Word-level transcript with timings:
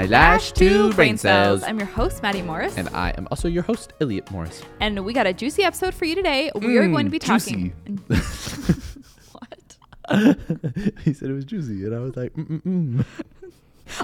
my, 0.00 0.06
Lash 0.06 0.52
to 0.52 0.92
Brain 0.94 1.16
Cells. 1.18 1.62
I'm 1.62 1.78
your 1.78 1.86
host, 1.88 2.22
Maddie 2.22 2.42
Morris, 2.42 2.76
And 2.76 2.88
I 2.90 3.10
am 3.18 3.28
also 3.30 3.48
your 3.48 3.62
host, 3.62 3.92
Elliot 4.00 4.30
Morris. 4.30 4.62
and 4.80 5.04
we 5.04 5.12
got 5.12 5.26
a 5.26 5.32
juicy 5.32 5.62
episode 5.62 5.94
for 5.94 6.04
you 6.06 6.14
today. 6.14 6.50
We 6.54 6.78
are 6.78 6.84
Mm, 6.84 6.92
going 6.92 7.04
to 7.06 7.10
be 7.10 7.18
talking. 7.18 7.72
what? 9.32 9.76
he 11.04 11.12
said 11.12 11.30
it 11.30 11.34
was 11.34 11.44
juicy, 11.44 11.84
and 11.84 11.94
I 11.94 11.98
was 12.00 12.16
like, 12.16 12.32
mm-mm-mm. 12.34 13.04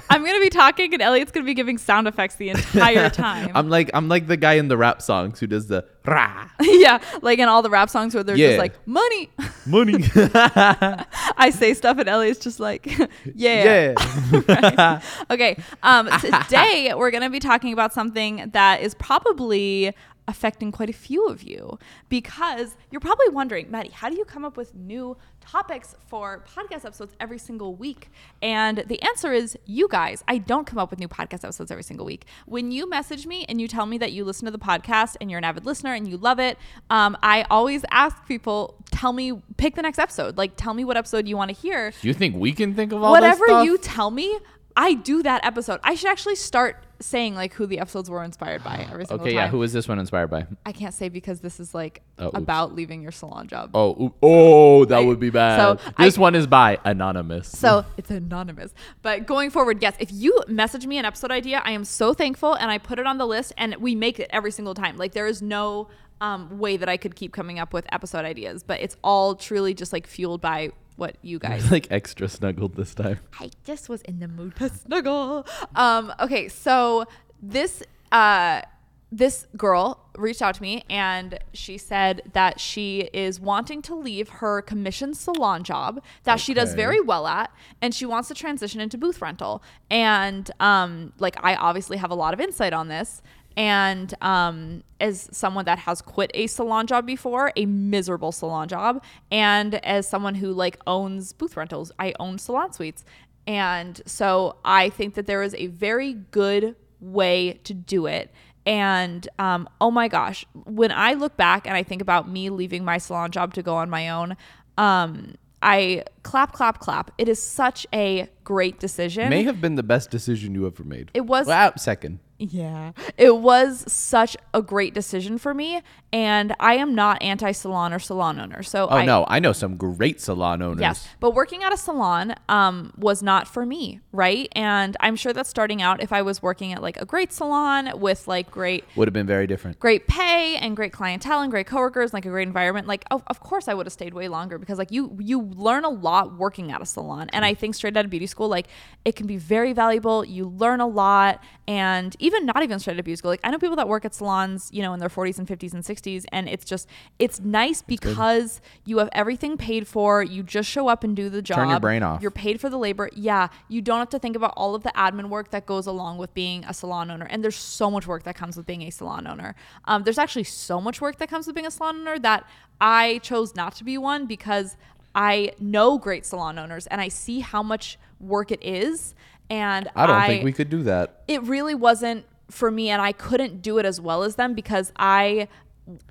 I'm 0.09 0.21
going 0.23 0.35
to 0.35 0.41
be 0.41 0.49
talking, 0.49 0.93
and 0.93 1.01
Elliot's 1.01 1.31
going 1.31 1.45
to 1.45 1.49
be 1.49 1.53
giving 1.53 1.77
sound 1.77 2.07
effects 2.07 2.35
the 2.35 2.49
entire 2.49 3.09
time. 3.11 3.51
I'm 3.55 3.69
like 3.69 3.89
I'm 3.93 4.07
like 4.07 4.27
the 4.27 4.37
guy 4.37 4.53
in 4.53 4.67
the 4.67 4.77
rap 4.77 5.01
songs 5.01 5.39
who 5.39 5.47
does 5.47 5.67
the 5.67 5.85
rah 6.05 6.49
yeah, 6.61 6.99
like 7.21 7.39
in 7.39 7.47
all 7.49 7.61
the 7.61 7.69
rap 7.69 7.89
songs 7.89 8.13
where 8.15 8.23
they're 8.23 8.35
Yeah. 8.37 8.47
just 8.49 8.59
like 8.59 8.87
money. 8.87 9.29
money. 9.65 10.05
I 10.15 11.51
say 11.53 11.73
stuff, 11.73 11.97
and 11.97 12.07
Elliot's 12.09 12.39
just 12.39 12.59
like, 12.59 12.87
yeah. 13.35 13.93
yeah. 13.95 15.01
Okay. 15.29 15.57
Um, 15.83 16.09
today 16.19 16.93
we're 16.95 17.11
going 17.11 17.23
to 17.23 17.29
be 17.29 17.39
talking 17.39 17.73
about 17.73 17.93
something 17.93 18.49
that 18.53 18.81
is 18.81 18.95
probably 18.95 19.93
affecting 20.27 20.71
quite 20.71 20.89
a 20.89 20.93
few 20.93 21.27
of 21.27 21.41
you 21.41 21.79
because 22.09 22.75
you're 22.91 22.99
probably 22.99 23.29
wondering, 23.29 23.71
Maddie, 23.71 23.91
how 23.91 24.09
do 24.09 24.17
you 24.17 24.25
come 24.25 24.43
up 24.43 24.57
with 24.57 24.75
new 24.75 25.15
topics 25.39 25.95
for 26.07 26.43
podcast 26.53 26.85
episodes 26.85 27.15
every 27.19 27.37
single 27.39 27.75
week? 27.75 28.09
And 28.41 28.79
the 28.87 29.01
answer 29.01 29.31
is 29.31 29.57
you 29.65 29.87
guys. 29.87 30.23
I 30.27 30.37
don't 30.39 30.67
come 30.67 30.79
up 30.79 30.89
with 30.89 30.99
new 30.99 31.07
podcast 31.07 31.43
episodes 31.43 31.71
every 31.71 31.83
single 31.83 32.05
week. 32.05 32.25
When 32.45 32.71
you 32.71 32.89
message 32.89 33.25
me 33.25 33.45
and 33.47 33.61
you 33.61 33.67
tell 33.67 33.85
me 33.85 33.97
that 33.99 34.11
you 34.11 34.25
listen 34.25 34.45
to 34.45 34.51
the 34.51 34.59
podcast 34.59 35.15
and 35.21 35.31
you're 35.31 35.37
an 35.37 35.45
avid 35.45 35.65
listener 35.65 35.93
and 35.93 36.07
you 36.07 36.17
love 36.17 36.39
it, 36.39 36.57
um, 36.89 37.17
I 37.23 37.45
always 37.49 37.85
ask 37.91 38.25
people, 38.27 38.75
tell 38.91 39.13
me, 39.13 39.31
pick 39.55 39.75
the 39.75 39.81
next 39.81 39.99
episode. 39.99 40.37
Like, 40.37 40.53
tell 40.57 40.73
me 40.73 40.83
what 40.83 40.97
episode 40.97 41.27
you 41.27 41.37
want 41.37 41.49
to 41.49 41.55
hear 41.55 41.93
you 42.01 42.13
think 42.13 42.35
we 42.35 42.51
can 42.51 42.73
think 42.75 42.91
of 42.91 43.01
all 43.01 43.11
whatever 43.11 43.45
this 43.45 43.49
stuff? 43.49 43.65
you 43.65 43.77
tell 43.77 44.11
me, 44.11 44.37
I 44.75 44.93
do 44.93 45.23
that 45.23 45.43
episode. 45.45 45.79
I 45.83 45.95
should 45.95 46.09
actually 46.09 46.35
start 46.35 46.83
saying 46.99 47.35
like 47.35 47.53
who 47.53 47.65
the 47.67 47.79
episodes 47.79 48.09
were 48.09 48.23
inspired 48.23 48.63
by 48.63 48.87
every 48.91 49.05
single 49.05 49.23
Okay, 49.25 49.35
time. 49.35 49.45
yeah. 49.45 49.47
Who 49.49 49.61
is 49.63 49.71
this 49.73 49.87
one 49.87 49.99
inspired 49.99 50.29
by? 50.29 50.47
I 50.65 50.71
can't 50.71 50.93
say 50.93 51.09
because 51.09 51.41
this 51.41 51.59
is 51.59 51.73
like 51.75 52.01
Oh, 52.19 52.27
oops. 52.27 52.37
about 52.37 52.73
leaving 52.73 53.01
your 53.03 53.11
salon 53.11 53.47
job. 53.47 53.69
Oh, 53.73 54.13
oh, 54.23 54.85
that 54.85 54.99
would 55.05 55.19
be 55.19 55.29
bad. 55.29 55.57
so 55.79 55.91
this 55.99 56.17
I- 56.17 56.21
one 56.21 56.33
is 56.35 56.47
by 56.47 56.79
anonymous. 56.85 57.47
So 57.49 57.85
it's 57.97 58.09
anonymous. 58.09 58.73
But 59.01 59.25
going 59.27 59.49
forward, 59.51 59.81
yes, 59.81 59.95
if 59.99 60.11
you 60.11 60.39
message 60.47 60.87
me 60.87 60.97
an 60.97 61.05
episode 61.05 61.31
idea, 61.31 61.61
I 61.63 61.71
am 61.71 61.85
so 61.85 62.13
thankful 62.13 62.53
and 62.55 62.71
I 62.71 62.77
put 62.79 62.97
it 62.99 63.05
on 63.05 63.17
the 63.19 63.27
list 63.27 63.53
and 63.57 63.75
we 63.77 63.93
make 63.95 64.19
it 64.19 64.29
every 64.31 64.51
single 64.51 64.73
time. 64.73 64.97
Like 64.97 65.11
there 65.13 65.27
is 65.27 65.41
no 65.41 65.89
um, 66.19 66.57
way 66.57 66.77
that 66.77 66.89
I 66.89 66.97
could 66.97 67.15
keep 67.15 67.31
coming 67.31 67.59
up 67.59 67.73
with 67.73 67.85
episode 67.91 68.25
ideas, 68.25 68.63
but 68.63 68.79
it's 68.81 68.97
all 69.03 69.35
truly 69.35 69.75
just 69.75 69.93
like 69.93 70.07
fueled 70.07 70.41
by 70.41 70.71
what 70.97 71.15
you 71.21 71.39
guys 71.47 71.71
like 71.71 71.87
extra 71.89 72.27
snuggled 72.27 72.75
this 72.75 72.93
time. 72.93 73.19
I 73.39 73.51
just 73.63 73.87
was 73.87 74.01
in 74.01 74.19
the 74.19 74.27
mood 74.27 74.55
to 74.57 74.69
snuggle. 74.69 75.45
Um, 75.75 76.13
okay, 76.19 76.49
so 76.49 77.05
this 77.41 77.83
uh 78.11 78.61
this 79.09 79.47
girl 79.55 80.05
reached 80.17 80.41
out 80.41 80.55
to 80.55 80.61
me 80.61 80.83
and 80.89 81.39
she 81.53 81.77
said 81.77 82.21
that 82.33 82.59
she 82.59 83.09
is 83.13 83.39
wanting 83.39 83.81
to 83.81 83.95
leave 83.95 84.27
her 84.27 84.61
commission 84.61 85.13
salon 85.13 85.63
job 85.63 86.03
that 86.23 86.41
she 86.41 86.53
does 86.53 86.73
very 86.73 86.99
well 86.99 87.25
at 87.25 87.49
and 87.81 87.95
she 87.95 88.05
wants 88.05 88.27
to 88.27 88.33
transition 88.33 88.81
into 88.81 88.97
booth 88.97 89.21
rental 89.21 89.63
and 89.89 90.51
um 90.59 91.13
like 91.19 91.37
I 91.41 91.55
obviously 91.55 91.95
have 91.97 92.11
a 92.11 92.15
lot 92.15 92.33
of 92.33 92.41
insight 92.41 92.73
on 92.73 92.89
this 92.89 93.21
and 93.57 94.13
um, 94.21 94.83
as 95.01 95.27
someone 95.31 95.65
that 95.65 95.79
has 95.79 96.01
quit 96.01 96.29
a 96.35 96.45
salon 96.47 96.85
job 96.87 97.05
before, 97.07 97.51
a 97.55 97.65
miserable 97.65 98.31
salon 98.31 98.67
job, 98.67 99.03
and 99.31 99.75
as 99.83 100.07
someone 100.07 100.35
who 100.35 100.53
like 100.53 100.77
owns 100.85 101.33
booth 101.33 101.57
rentals, 101.57 101.91
I 101.99 102.13
own 102.19 102.37
salon 102.37 102.71
suites. 102.71 103.03
And 103.47 103.99
so 104.05 104.57
I 104.63 104.89
think 104.89 105.15
that 105.15 105.25
there 105.25 105.41
is 105.41 105.55
a 105.55 105.67
very 105.67 106.13
good 106.13 106.75
way 106.99 107.53
to 107.63 107.73
do 107.73 108.05
it. 108.05 108.31
And 108.65 109.27
um, 109.39 109.67
oh 109.81 109.89
my 109.89 110.07
gosh, 110.07 110.45
when 110.65 110.91
I 110.91 111.13
look 111.13 111.35
back 111.37 111.65
and 111.65 111.75
I 111.75 111.81
think 111.83 112.01
about 112.01 112.29
me 112.29 112.49
leaving 112.49 112.85
my 112.85 112.97
salon 112.99 113.31
job 113.31 113.53
to 113.55 113.63
go 113.63 113.75
on 113.75 113.89
my 113.89 114.09
own, 114.09 114.35
um, 114.77 115.35
I 115.63 116.03
clap, 116.21 116.51
clap, 116.51 116.79
clap. 116.79 117.09
It 117.17 117.27
is 117.29 117.41
such 117.41 117.87
a 117.93 118.27
great 118.43 118.79
decision. 118.79 119.29
May 119.29 119.43
have 119.43 119.61
been 119.61 119.75
the 119.75 119.83
best 119.83 120.11
decision 120.11 120.53
you 120.53 120.67
ever 120.67 120.83
made. 120.83 121.09
It 121.15 121.25
was- 121.25 121.47
Well, 121.47 121.71
second. 121.77 122.19
Yeah. 122.39 122.91
It 123.17 123.37
was 123.37 123.91
such 123.91 124.37
a 124.53 124.61
great 124.61 124.93
decision 124.93 125.37
for 125.37 125.53
me. 125.53 125.81
And 126.13 126.55
I 126.59 126.75
am 126.75 126.95
not 126.95 127.21
anti 127.21 127.51
salon 127.51 127.93
or 127.93 127.99
salon 127.99 128.39
owner. 128.39 128.63
So 128.63 128.87
Oh 128.89 128.95
I, 128.95 129.05
no, 129.05 129.25
I 129.27 129.39
know 129.39 129.51
some 129.51 129.75
great 129.75 130.21
salon 130.21 130.61
owners. 130.61 130.79
Yes. 130.81 131.07
But 131.19 131.31
working 131.33 131.63
at 131.63 131.73
a 131.73 131.77
salon 131.77 132.35
um, 132.47 132.93
was 132.97 133.21
not 133.21 133.47
for 133.47 133.65
me. 133.65 133.99
Right. 134.11 134.47
And 134.53 134.95
I'm 134.99 135.15
sure 135.15 135.33
that 135.33 135.47
starting 135.47 135.81
out, 135.81 136.01
if 136.01 136.13
I 136.13 136.21
was 136.21 136.41
working 136.41 136.71
at 136.73 136.81
like 136.81 136.97
a 137.01 137.05
great 137.05 137.33
salon 137.33 137.99
with 137.99 138.27
like 138.27 138.49
great, 138.51 138.85
Would 138.95 139.07
have 139.07 139.13
been 139.13 139.27
very 139.27 139.47
different. 139.47 139.79
great 139.79 140.07
pay 140.07 140.57
and 140.57 140.75
great 140.75 140.93
clientele 140.93 141.41
and 141.41 141.51
great 141.51 141.67
coworkers, 141.67 142.13
like 142.13 142.25
a 142.25 142.29
great 142.29 142.47
environment, 142.47 142.87
like 142.87 143.03
of, 143.11 143.23
of 143.27 143.39
course 143.39 143.67
I 143.67 143.73
would 143.73 143.85
have 143.85 143.93
stayed 143.93 144.13
way 144.13 144.27
longer 144.27 144.57
because 144.57 144.77
like 144.77 144.91
you 144.91 145.17
you 145.19 145.41
learn 145.41 145.83
a 145.83 145.89
lot 145.89 146.37
working 146.37 146.71
at 146.71 146.81
a 146.81 146.85
salon. 146.85 147.29
And 147.33 147.43
I 147.43 147.53
think 147.53 147.75
straight 147.75 147.97
out 147.97 148.05
of 148.05 148.11
beauty 148.11 148.27
school, 148.27 148.47
like 148.47 148.67
it 149.03 149.15
can 149.15 149.27
be 149.27 149.37
very 149.37 149.73
valuable. 149.73 150.23
You 150.23 150.45
learn 150.47 150.79
a 150.81 150.87
lot 150.87 151.43
and 151.67 152.15
even 152.19 152.26
not 152.31 152.63
even 152.63 152.79
straight 152.79 152.99
up 152.99 153.17
school. 153.17 153.31
Like 153.31 153.39
I 153.43 153.51
know 153.51 153.57
people 153.57 153.75
that 153.75 153.87
work 153.87 154.05
at 154.05 154.13
salons, 154.13 154.69
you 154.71 154.81
know, 154.81 154.93
in 154.93 154.99
their 154.99 155.09
40s 155.09 155.37
and 155.39 155.47
50s 155.47 155.73
and 155.73 155.83
60s, 155.83 156.25
and 156.31 156.47
it's 156.47 156.65
just 156.65 156.87
it's 157.19 157.39
nice 157.39 157.81
because 157.81 158.61
you 158.85 158.97
have 158.99 159.09
everything 159.11 159.57
paid 159.57 159.87
for. 159.87 160.23
You 160.23 160.43
just 160.43 160.69
show 160.69 160.87
up 160.87 161.03
and 161.03 161.15
do 161.15 161.29
the 161.29 161.41
job. 161.41 161.57
Turn 161.57 161.69
your 161.69 161.79
brain 161.79 162.03
off. 162.03 162.21
You're 162.21 162.31
paid 162.31 162.59
for 162.59 162.69
the 162.69 162.77
labor. 162.77 163.09
Yeah, 163.15 163.47
you 163.67 163.81
don't 163.81 163.99
have 163.99 164.09
to 164.09 164.19
think 164.19 164.35
about 164.35 164.53
all 164.57 164.75
of 164.75 164.83
the 164.83 164.91
admin 164.95 165.29
work 165.29 165.51
that 165.51 165.65
goes 165.65 165.87
along 165.87 166.17
with 166.17 166.33
being 166.33 166.63
a 166.65 166.73
salon 166.73 167.11
owner. 167.11 167.25
And 167.25 167.43
there's 167.43 167.55
so 167.55 167.89
much 167.89 168.07
work 168.07 168.23
that 168.23 168.35
comes 168.35 168.57
with 168.57 168.65
being 168.65 168.83
a 168.83 168.91
salon 168.91 169.27
owner. 169.27 169.55
Um, 169.85 170.03
there's 170.03 170.17
actually 170.17 170.45
so 170.45 170.79
much 170.81 171.01
work 171.01 171.17
that 171.17 171.29
comes 171.29 171.47
with 171.47 171.55
being 171.55 171.67
a 171.67 171.71
salon 171.71 171.97
owner 171.97 172.19
that 172.19 172.47
I 172.79 173.19
chose 173.23 173.55
not 173.55 173.75
to 173.75 173.83
be 173.83 173.97
one 173.97 174.25
because 174.25 174.77
I 175.15 175.53
know 175.59 175.97
great 175.97 176.25
salon 176.25 176.59
owners 176.59 176.85
and 176.87 177.01
I 177.01 177.07
see 177.07 177.39
how 177.39 177.63
much 177.63 177.97
work 178.19 178.51
it 178.51 178.63
is. 178.63 179.15
And 179.49 179.89
I 179.95 180.07
don't 180.07 180.27
think 180.27 180.43
we 180.43 180.53
could 180.53 180.69
do 180.69 180.83
that. 180.83 181.23
it 181.27 181.41
really 181.43 181.75
wasn't 181.75 182.25
for 182.49 182.71
me 182.71 182.89
and 182.89 183.01
I 183.01 183.11
couldn't 183.11 183.61
do 183.61 183.77
it 183.77 183.85
as 183.85 183.99
well 183.99 184.23
as 184.23 184.35
them 184.35 184.53
because 184.53 184.91
I 184.97 185.47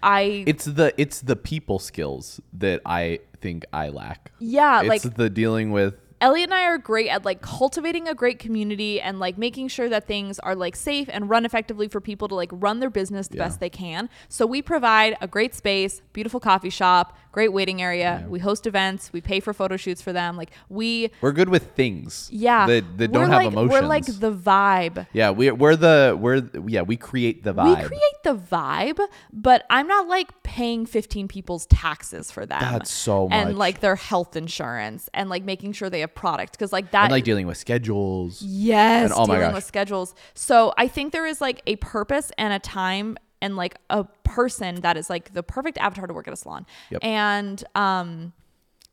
I 0.03 0.45
It's 0.47 0.65
the 0.65 0.95
it's 0.97 1.21
the 1.21 1.37
people 1.37 1.79
skills 1.79 2.41
that 2.55 2.81
I 2.87 3.21
think 3.41 3.65
I 3.73 3.89
lack. 3.91 4.33
yeah, 4.39 4.81
it's 4.81 4.89
like 4.89 5.15
the 5.17 5.29
dealing 5.31 5.71
with 5.71 5.95
Elliot 6.21 6.45
and 6.49 6.55
I 6.55 6.65
are 6.65 6.79
great 6.79 7.09
at 7.11 7.25
like 7.27 7.43
cultivating 7.43 8.09
a 8.09 8.15
great 8.15 8.39
community 8.39 9.01
and 9.01 9.21
like 9.21 9.37
making 9.37 9.69
sure 9.69 9.89
that 9.91 10.07
things 10.07 10.39
are 10.39 10.55
like 10.55 10.75
safe 10.75 11.09
and 11.13 11.29
run 11.29 11.45
effectively 11.45 11.89
for 11.89 12.01
people 12.01 12.27
to 12.29 12.35
like 12.35 12.49
run 12.53 12.81
their 12.81 12.89
business 12.89 13.29
the 13.29 13.37
Yeah. 13.37 13.45
best 13.45 13.61
they 13.61 13.69
can. 13.69 14.09
So 14.31 14.47
we 14.47 14.63
provide 14.63 15.17
a 15.21 15.27
great 15.27 15.55
space, 15.55 16.01
beautiful 16.15 16.41
coffee 16.41 16.71
shop, 16.71 17.15
great 17.33 17.53
waiting 17.53 17.83
area. 17.83 18.25
We 18.29 18.39
host 18.39 18.67
events, 18.67 19.13
we 19.13 19.21
pay 19.21 19.41
for 19.41 19.53
photo 19.53 19.77
shoots 19.77 20.01
for 20.01 20.15
them. 20.15 20.39
Like 20.39 20.53
we 20.71 21.11
we're 21.21 21.33
good 21.33 21.51
with 21.51 21.73
things. 21.73 22.31
yeah, 22.33 22.67
That, 22.67 22.97
that 22.97 23.13
don't 23.13 23.29
have 23.29 23.43
like, 23.43 23.53
emotions. 23.53 23.73
We're 23.73 23.87
like 23.87 24.07
the 24.07 24.33
vibe. 24.33 25.07
yeah, 25.13 25.29
we're 25.31 25.55
we're 25.55 25.77
the 25.77 26.17
we're 26.19 26.43
yeah, 26.67 26.81
we 26.81 26.97
create 26.97 27.45
the 27.45 27.53
vibe. 27.53 27.83
We 27.83 27.89
create 27.89 28.23
the 28.25 28.35
vibe, 28.37 29.07
but 29.35 29.67
I'm 29.69 29.87
not 29.87 30.09
like 30.09 30.43
paying 30.45 30.87
15 30.87 31.29
people's 31.29 31.67
taxes 31.67 32.31
for 32.31 32.47
them. 32.47 32.61
That's 32.61 32.91
so 32.91 33.29
much. 33.29 33.37
And 33.37 33.59
like 33.59 33.81
their 33.81 33.97
health 33.97 34.35
insurance 34.35 35.11
and 35.13 35.29
like 35.29 35.45
making 35.45 35.73
sure 35.73 35.91
they 35.91 36.06
product 36.09 36.53
because 36.53 36.73
like 36.73 36.91
that 36.93 37.05
and 37.05 37.13
like 37.13 37.25
dealing 37.25 37.47
with 37.47 37.57
schedules. 37.57 38.43
Yes, 38.43 39.05
And 39.05 39.13
oh 39.13 39.27
my 39.27 39.35
dealing 39.35 39.49
gosh. 39.49 39.55
with 39.55 39.65
schedules. 39.65 40.15
So 40.35 40.73
I 40.77 40.89
think 40.89 41.13
there 41.13 41.27
is 41.27 41.41
like 41.41 41.63
a 41.67 41.77
purpose 41.77 42.33
and 42.39 42.53
a 42.53 42.59
time 42.59 43.17
and 43.43 43.57
like 43.57 43.77
a 43.91 44.05
person 44.25 44.77
that 44.83 44.97
is 44.97 45.11
like 45.11 45.33
the 45.35 45.43
perfect 45.43 45.79
avatar 45.79 46.07
to 46.07 46.15
work 46.15 46.27
at 46.27 46.35
a 46.35 46.37
salon. 46.37 46.67
Yep. 46.91 47.01
And 47.05 47.65
um 47.75 48.33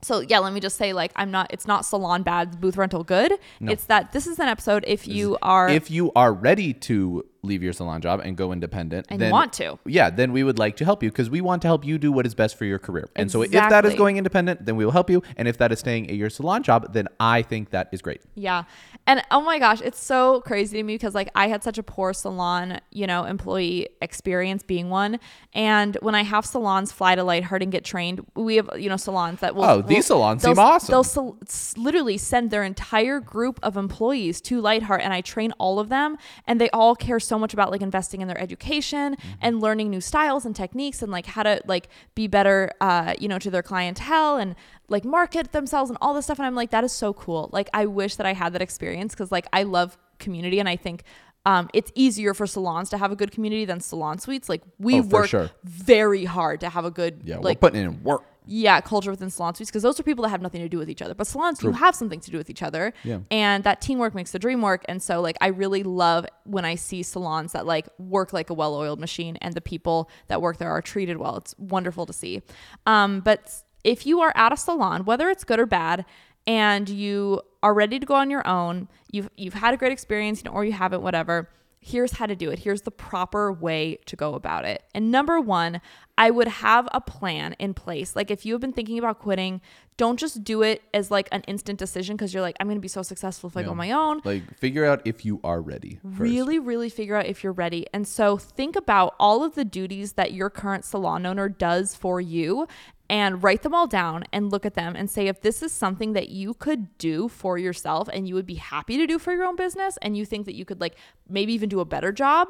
so 0.02 0.20
yeah, 0.20 0.40
let 0.40 0.52
me 0.54 0.60
just 0.60 0.78
say 0.78 0.94
like 0.94 1.12
I'm 1.16 1.32
not 1.32 1.48
it's 1.52 1.66
not 1.66 1.86
salon 1.86 2.24
bad, 2.24 2.60
booth 2.60 2.78
rental 2.78 3.04
good. 3.04 3.34
It's 3.62 3.86
that 3.86 4.12
this 4.12 4.28
is 4.28 4.40
an 4.40 4.50
episode 4.50 4.84
if 4.88 5.08
you 5.08 5.38
are 5.42 5.70
If 5.70 5.90
you 5.90 6.12
are 6.16 6.34
ready 6.34 6.74
to 6.74 7.26
leave 7.44 7.62
your 7.62 7.74
salon 7.74 8.02
job 8.02 8.22
and 8.24 8.36
go 8.38 8.52
independent 8.54 9.06
And 9.10 9.20
then 9.22 9.32
want 9.32 9.54
to. 9.54 9.78
yeah 9.86 10.10
then 10.10 10.32
we 10.32 10.44
would 10.44 10.58
like 10.58 10.78
to 10.78 10.86
help 10.86 11.04
you 11.04 11.10
because 11.10 11.30
we 11.30 11.42
want 11.42 11.62
to 11.64 11.68
help 11.68 11.86
you 11.86 11.98
do 11.98 12.12
what 12.12 12.26
is 12.26 12.34
best 12.34 12.58
for 12.58 12.66
your 12.66 12.80
career 12.80 13.10
and 13.16 13.30
so 13.30 13.42
if 13.42 13.52
that 13.52 13.68
is 13.86 13.92
Exactly. 13.92 13.98
going 13.98 14.18
independent 14.18 14.66
then 14.66 14.76
we 14.78 14.86
will 14.86 14.92
help 14.94 15.10
you 15.10 15.22
and 15.38 15.48
if 15.48 15.58
that 15.58 15.72
is 15.72 15.80
staying 15.80 16.10
at 16.10 16.16
your 16.16 16.30
salon 16.30 16.64
job 16.64 16.94
then 16.94 17.08
i 17.20 17.42
think 17.42 17.70
that 17.72 17.90
is 17.92 18.02
great 18.02 18.22
Yeah. 18.36 18.64
And 19.06 19.22
oh 19.32 19.42
my 19.42 19.60
gosh, 19.60 19.82
it's 19.82 20.02
so 20.02 20.40
crazy 20.42 20.78
to 20.78 20.84
me 20.84 20.94
because 20.94 21.14
like 21.14 21.30
I 21.36 21.50
had 21.50 21.62
such 21.62 21.78
a 21.78 21.84
poor 21.84 22.14
salon, 22.14 22.80
you 22.92 23.06
know, 23.06 23.26
employee 23.26 23.90
experience 24.02 24.64
being 24.64 24.90
one. 24.90 25.20
And 25.54 25.98
when 26.02 26.16
I 26.16 26.24
have 26.24 26.46
salons 26.46 26.94
fly 26.94 27.16
to 27.16 27.24
Lightheart 27.24 27.62
and 27.64 27.70
get 27.70 27.84
trained, 27.84 28.26
we 28.36 28.56
have, 28.56 28.70
you 28.78 28.88
know, 28.88 28.96
salons 28.96 29.42
that 29.42 29.56
will 29.56 29.66
Oh, 29.66 29.82
these 29.82 29.98
will- 30.10 30.20
salons 30.20 30.44
they'll- 30.44 30.56
seem 30.56 30.64
awesome. 30.64 30.92
They'll 30.94 31.04
sal- 31.04 31.38
s- 31.42 31.74
literally 31.78 32.18
send 32.18 32.50
their 32.50 32.64
entire 32.64 33.20
group 33.20 33.60
of 33.62 33.76
employees 33.76 34.40
to 34.42 34.62
Lightheart 34.62 35.02
and 35.02 35.12
I 35.14 35.20
train 35.20 35.52
all 35.58 35.80
of 35.80 35.90
them 35.90 36.16
and 36.48 36.62
they 36.62 36.70
all 36.70 36.96
care 36.96 37.20
so 37.20 37.33
so 37.34 37.40
much 37.40 37.54
about 37.58 37.72
like 37.72 37.82
investing 37.82 38.22
in 38.22 38.28
their 38.28 38.40
education 38.48 39.14
Mm-hmm. 39.14 39.46
and 39.46 39.54
learning 39.66 39.90
new 39.90 40.02
styles 40.02 40.46
and 40.46 40.56
techniques 40.56 41.02
and 41.04 41.12
like 41.18 41.26
how 41.36 41.44
to 41.50 41.54
like 41.74 41.86
be 42.16 42.26
better, 42.28 42.60
uh, 42.80 43.14
you 43.22 43.28
know, 43.28 43.40
to 43.40 43.50
their 43.50 43.64
clientele 43.64 44.38
and 44.38 44.56
like 44.88 45.04
market 45.06 45.52
themselves 45.52 45.90
and 45.92 45.98
all 46.02 46.14
this 46.14 46.26
stuff. 46.26 46.38
And 46.40 46.46
I'm 46.46 46.56
like, 46.62 46.70
that 46.72 46.84
is 46.84 46.92
so 46.92 47.14
cool. 47.14 47.50
Like, 47.52 47.70
I 47.74 47.86
wish 47.88 48.16
that 48.18 48.26
I 48.32 48.34
had 48.34 48.54
that 48.54 48.62
experience 48.62 49.14
because 49.14 49.32
like 49.32 49.48
I 49.52 49.64
love 49.64 49.98
community 50.20 50.60
and 50.60 50.70
I 50.70 50.76
think. 50.76 51.04
Um, 51.46 51.70
it's 51.74 51.92
easier 51.94 52.34
for 52.34 52.48
salons 52.48 52.90
to 52.92 52.98
have 52.98 53.12
a 53.12 53.18
good 53.18 53.32
community 53.36 53.66
than 53.66 53.82
salon 53.82 54.18
suites. 54.18 54.48
Like 54.48 54.62
we 54.80 54.94
Oh, 55.00 55.02
work 55.18 55.28
sure. 55.28 55.50
very 55.66 56.24
hard 56.24 56.62
to 56.62 56.70
have 56.70 56.86
a 56.86 56.92
good 56.92 57.14
Yeah, 57.26 57.40
like 57.40 57.62
we're 57.62 57.68
putting 57.70 57.84
in 57.84 58.02
work. 58.02 58.24
Yeah 58.46 58.82
culture 58.82 59.12
within 59.12 59.30
salon 59.30 59.56
suites 59.56 59.70
because 59.70 59.84
those 59.84 60.00
are 60.00 60.04
people 60.04 60.24
that 60.24 60.30
have 60.30 60.42
nothing 60.42 60.62
to 60.62 60.70
do 60.70 60.78
with 60.78 60.90
each 60.90 61.02
other. 61.02 61.14
But 61.14 61.28
salons 61.28 61.60
do 61.60 61.72
have 61.72 61.96
something 61.96 62.20
to 62.20 62.32
do 62.32 62.38
with 62.38 62.50
each 62.50 62.64
other. 62.64 62.94
Yeah. 63.04 63.20
and 63.32 63.64
that 63.64 63.82
teamwork 63.82 64.16
makes 64.16 64.32
the 64.32 64.40
dream 64.40 64.62
work. 64.62 64.84
And 64.88 65.02
so 65.02 65.22
like 65.22 65.38
i 65.42 65.48
really 65.48 65.84
love 65.84 66.26
when 66.46 66.66
i 66.66 66.76
see 66.76 67.04
salons 67.04 67.52
that 67.54 67.66
like 67.66 67.88
work 67.98 68.34
like 68.34 68.50
a 68.50 68.54
well-oiled 68.54 69.00
machine 69.00 69.38
and 69.38 69.54
the 69.54 69.62
people 69.62 70.10
that 70.28 70.42
work 70.42 70.58
there 70.58 70.70
are 70.70 70.82
treated 70.82 71.18
well. 71.18 71.38
It's 71.38 71.56
wonderful 71.58 72.06
to 72.06 72.14
see. 72.14 72.42
Um, 72.86 73.20
but 73.22 73.64
if 73.84 74.06
you 74.06 74.22
are 74.22 74.34
at 74.36 74.54
a 74.54 74.58
salon 74.58 75.06
whether 75.06 75.30
it's 75.30 75.44
good 75.44 75.60
or 75.60 75.66
bad 75.66 76.06
and 76.46 76.90
you 76.90 77.42
are 77.62 77.74
ready 77.74 78.00
to 78.00 78.06
go 78.06 78.16
on 78.16 78.30
your 78.30 78.46
own 78.48 78.88
you've 79.12 79.30
you've 79.38 79.54
had 79.54 79.74
a 79.74 79.78
great 79.78 79.92
experience 79.92 80.42
you 80.44 80.50
know, 80.50 80.56
or 80.56 80.66
you 80.66 80.74
haven't 80.74 81.02
whatever 81.02 81.50
here's 81.84 82.14
how 82.14 82.26
to 82.26 82.36
do 82.36 82.50
it. 82.50 82.60
Here's 82.60 82.84
the 82.84 82.92
proper 82.92 83.52
way 83.52 84.00
to 84.06 84.16
go 84.16 84.36
about 84.36 84.66
it. 84.66 84.84
And 84.96 85.12
number 85.12 85.40
one, 85.40 85.82
I 86.18 86.32
would 86.32 86.48
have 86.48 86.88
a 86.94 87.02
plan 87.02 87.56
in 87.60 87.74
place. 87.74 88.16
Like 88.16 88.32
if 88.32 88.46
you 88.46 88.54
have 88.54 88.62
been 88.62 88.72
thinking 88.72 88.98
about 88.98 89.20
quitting, 89.20 89.62
don't 89.98 90.18
just 90.18 90.44
do 90.44 90.62
it 90.62 90.82
as 90.94 91.12
like 91.12 91.28
an 91.32 91.42
instant 91.42 91.78
decision 91.80 92.16
because 92.16 92.34
you're 92.34 92.42
like, 92.42 92.56
I'm 92.60 92.68
going 92.68 92.78
to 92.78 92.82
be 92.82 92.88
so 92.88 93.02
successful 93.02 93.50
if 93.50 93.58
I 93.58 93.64
go 93.64 93.72
on 93.72 93.78
my 93.78 93.92
own. 93.92 94.22
Like 94.24 94.58
figure 94.58 94.86
out 94.86 95.02
if 95.06 95.26
you 95.26 95.40
are 95.44 95.62
ready. 95.62 96.00
First. 96.04 96.20
Really, 96.20 96.58
really 96.58 96.90
figure 96.90 97.16
out 97.16 97.26
if 97.26 97.44
you're 97.44 97.54
ready. 97.54 97.86
And 97.94 98.08
so 98.08 98.38
think 98.38 98.76
about 98.76 99.16
all 99.20 99.44
of 99.44 99.56
the 99.56 99.66
duties 99.66 100.14
that 100.14 100.34
your 100.34 100.50
current 100.50 100.86
salon 100.86 101.26
owner 101.26 101.50
does 101.50 101.96
for 101.96 102.22
you 102.22 102.68
and 103.14 103.44
write 103.44 103.62
them 103.62 103.76
all 103.76 103.86
down 103.86 104.24
and 104.34 104.52
look 104.52 104.66
at 104.66 104.74
them 104.74 104.96
and 104.96 105.08
say 105.08 105.28
if 105.28 105.40
this 105.40 105.62
is 105.62 105.72
something 105.72 106.14
that 106.14 106.30
you 106.30 106.56
could 106.56 106.98
do 106.98 107.28
for 107.28 107.60
yourself 107.60 108.10
and 108.12 108.28
you 108.28 108.34
would 108.34 108.48
be 108.48 108.56
happy 108.56 108.98
to 108.98 109.06
do 109.06 109.20
for 109.20 109.32
your 109.32 109.44
own 109.44 109.56
business 109.56 110.00
and 110.02 110.18
you 110.18 110.26
think 110.26 110.48
that 110.48 110.56
you 110.56 110.66
could 110.66 110.82
like 110.82 110.96
maybe 111.30 111.54
even 111.54 111.70
do 111.70 111.80
a 111.80 111.86
better 111.86 112.12
job, 112.12 112.48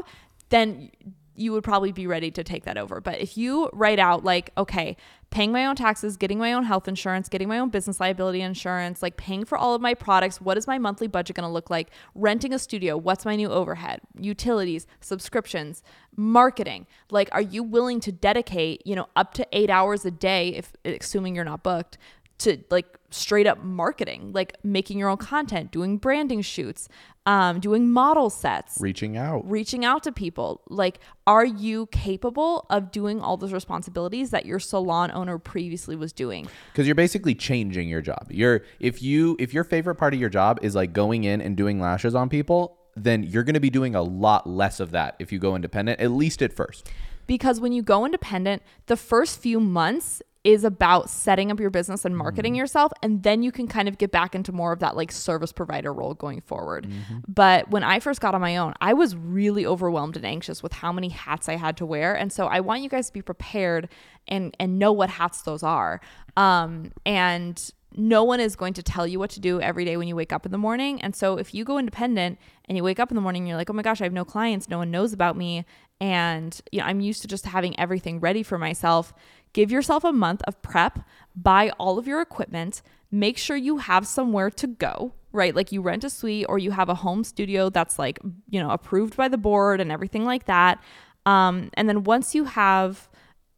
then 0.47 0.89
you 1.35 1.51
would 1.51 1.63
probably 1.63 1.91
be 1.91 2.07
ready 2.07 2.31
to 2.31 2.43
take 2.43 2.63
that 2.65 2.77
over. 2.77 3.01
But 3.01 3.19
if 3.19 3.37
you 3.37 3.69
write 3.73 3.99
out 3.99 4.23
like, 4.23 4.51
okay, 4.57 4.95
paying 5.29 5.51
my 5.51 5.65
own 5.65 5.75
taxes, 5.75 6.15
getting 6.15 6.37
my 6.37 6.53
own 6.53 6.63
health 6.63 6.87
insurance, 6.87 7.27
getting 7.27 7.47
my 7.47 7.57
own 7.57 7.69
business 7.69 7.99
liability 7.99 8.41
insurance, 8.41 9.01
like 9.01 9.17
paying 9.17 9.43
for 9.45 9.57
all 9.57 9.73
of 9.73 9.81
my 9.81 9.93
products, 9.93 10.39
what 10.39 10.57
is 10.57 10.67
my 10.67 10.77
monthly 10.77 11.07
budget 11.07 11.35
going 11.35 11.47
to 11.47 11.51
look 11.51 11.69
like? 11.69 11.89
Renting 12.13 12.53
a 12.53 12.59
studio, 12.59 12.95
what's 12.95 13.25
my 13.25 13.35
new 13.35 13.49
overhead? 13.49 14.01
Utilities, 14.19 14.85
subscriptions, 15.01 15.81
marketing. 16.15 16.85
Like 17.09 17.29
are 17.31 17.41
you 17.41 17.63
willing 17.63 17.99
to 18.01 18.11
dedicate, 18.11 18.85
you 18.85 18.95
know, 18.95 19.07
up 19.15 19.33
to 19.33 19.47
8 19.51 19.69
hours 19.69 20.05
a 20.05 20.11
day 20.11 20.49
if 20.49 20.73
assuming 20.85 21.35
you're 21.35 21.45
not 21.45 21.63
booked 21.63 21.97
to 22.39 22.57
like 22.69 22.97
straight 23.13 23.47
up 23.47 23.63
marketing, 23.63 24.31
like 24.33 24.57
making 24.63 24.97
your 24.97 25.09
own 25.09 25.17
content, 25.17 25.71
doing 25.71 25.97
branding 25.97 26.41
shoots, 26.41 26.89
um, 27.25 27.59
doing 27.59 27.89
model 27.89 28.29
sets, 28.29 28.77
reaching 28.79 29.15
out. 29.17 29.49
reaching 29.49 29.85
out 29.85 30.03
to 30.03 30.11
people. 30.11 30.61
Like, 30.67 30.99
are 31.25 31.45
you 31.45 31.87
capable 31.87 32.65
of 32.69 32.91
doing 32.91 33.21
all 33.21 33.37
those 33.37 33.53
responsibilities 33.53 34.31
that 34.31 34.45
your 34.45 34.59
salon 34.59 35.11
owner 35.11 35.37
previously 35.37 35.95
was 35.95 36.11
doing? 36.11 36.47
because 36.71 36.87
you're 36.87 36.95
basically 36.95 37.35
changing 37.35 37.87
your 37.87 38.01
job. 38.01 38.27
You're 38.29 38.63
if 38.79 39.01
you 39.01 39.35
if 39.39 39.53
your 39.53 39.63
favorite 39.63 39.95
part 39.95 40.13
of 40.13 40.19
your 40.19 40.29
job 40.29 40.59
is 40.61 40.75
like 40.75 40.93
going 40.93 41.23
in 41.23 41.41
and 41.41 41.55
doing 41.55 41.79
lashes 41.79 42.15
on 42.15 42.29
people, 42.29 42.77
then 42.95 43.23
you're 43.23 43.43
going 43.43 43.53
to 43.55 43.59
be 43.59 43.69
doing 43.69 43.95
a 43.95 44.01
lot 44.01 44.47
less 44.47 44.79
of 44.79 44.91
that 44.91 45.15
if 45.19 45.31
you 45.31 45.39
go 45.39 45.55
independent, 45.55 45.99
at 45.99 46.11
least 46.11 46.41
at 46.41 46.53
first. 46.53 46.89
Because 47.25 47.59
when 47.59 47.71
you 47.71 47.81
go 47.81 48.05
independent, 48.05 48.61
the 48.87 48.97
first 48.97 49.39
few 49.39 49.59
months 49.59 50.21
is 50.43 50.65
about 50.65 51.09
setting 51.09 51.51
up 51.51 51.59
your 51.59 51.69
business 51.69 52.03
and 52.03 52.17
marketing 52.17 52.53
yourself 52.53 52.91
and 53.01 53.23
then 53.23 53.43
you 53.43 53.51
can 53.51 53.65
kind 53.67 53.87
of 53.87 53.97
get 53.97 54.11
back 54.11 54.35
into 54.35 54.51
more 54.51 54.73
of 54.73 54.79
that 54.79 54.95
like 54.95 55.11
service 55.11 55.53
provider 55.53 55.93
role 55.93 56.13
going 56.13 56.41
forward. 56.41 56.85
But 57.27 57.69
when 57.69 57.83
I 57.83 57.99
first 57.99 58.19
got 58.19 58.35
on 58.35 58.41
my 58.41 58.57
own, 58.57 58.73
I 58.81 58.93
was 58.93 59.15
really 59.15 59.65
overwhelmed 59.65 60.17
and 60.17 60.25
anxious 60.25 60.61
with 60.61 60.73
how 60.73 60.91
many 60.91 61.09
hats 61.09 61.47
I 61.47 61.55
had 61.55 61.77
to 61.77 61.85
wear 61.85 62.13
and 62.13 62.31
so 62.31 62.47
I 62.47 62.59
want 62.59 62.81
you 62.81 62.89
guys 62.89 63.07
to 63.07 63.13
be 63.13 63.21
prepared 63.21 63.87
and 64.27 64.55
and 64.59 64.77
know 64.79 64.91
what 64.91 65.09
hats 65.09 65.43
those 65.43 65.63
are. 65.63 66.01
Um 66.35 66.91
and 67.05 67.71
no 67.95 68.23
one 68.23 68.39
is 68.39 68.55
going 68.55 68.73
to 68.73 68.83
tell 68.83 69.05
you 69.05 69.19
what 69.19 69.29
to 69.31 69.39
do 69.39 69.61
every 69.61 69.85
day 69.85 69.97
when 69.97 70.07
you 70.07 70.15
wake 70.15 70.33
up 70.33 70.45
in 70.45 70.51
the 70.51 70.57
morning. 70.57 71.01
And 71.01 71.15
so 71.15 71.37
if 71.37 71.53
you 71.53 71.63
go 71.63 71.77
independent 71.77 72.39
and 72.65 72.75
you 72.75 72.83
wake 72.83 72.99
up 72.99 73.11
in 73.11 73.15
the 73.15 73.21
morning 73.21 73.43
and 73.43 73.49
you're 73.49 73.57
like, 73.57 73.69
"Oh 73.69 73.73
my 73.73 73.83
gosh, 73.83 74.01
I 74.01 74.05
have 74.05 74.13
no 74.13 74.25
clients, 74.25 74.67
no 74.67 74.79
one 74.79 74.91
knows 74.91 75.13
about 75.13 75.37
me." 75.37 75.63
And 76.01 76.59
you 76.71 76.79
know, 76.79 76.85
I'm 76.85 76.99
used 76.99 77.21
to 77.21 77.27
just 77.27 77.45
having 77.45 77.79
everything 77.79 78.19
ready 78.19 78.43
for 78.43 78.57
myself. 78.57 79.13
Give 79.53 79.71
yourself 79.71 80.03
a 80.03 80.11
month 80.11 80.41
of 80.47 80.61
prep, 80.61 80.99
buy 81.35 81.69
all 81.79 81.97
of 81.97 82.07
your 82.07 82.21
equipment, 82.21 82.81
make 83.11 83.37
sure 83.37 83.55
you 83.55 83.77
have 83.77 84.07
somewhere 84.07 84.49
to 84.49 84.67
go, 84.67 85.13
right? 85.31 85.55
Like 85.55 85.71
you 85.71 85.81
rent 85.81 86.03
a 86.03 86.09
suite 86.09 86.47
or 86.49 86.57
you 86.57 86.71
have 86.71 86.89
a 86.89 86.95
home 86.95 87.23
studio 87.23 87.69
that's 87.69 87.99
like, 87.99 88.19
you 88.49 88.59
know, 88.59 88.71
approved 88.71 89.15
by 89.15 89.27
the 89.27 89.37
board 89.37 89.79
and 89.79 89.91
everything 89.91 90.25
like 90.25 90.45
that. 90.45 90.83
Um, 91.25 91.69
and 91.75 91.87
then 91.87 92.03
once 92.03 92.33
you 92.33 92.45
have 92.45 93.09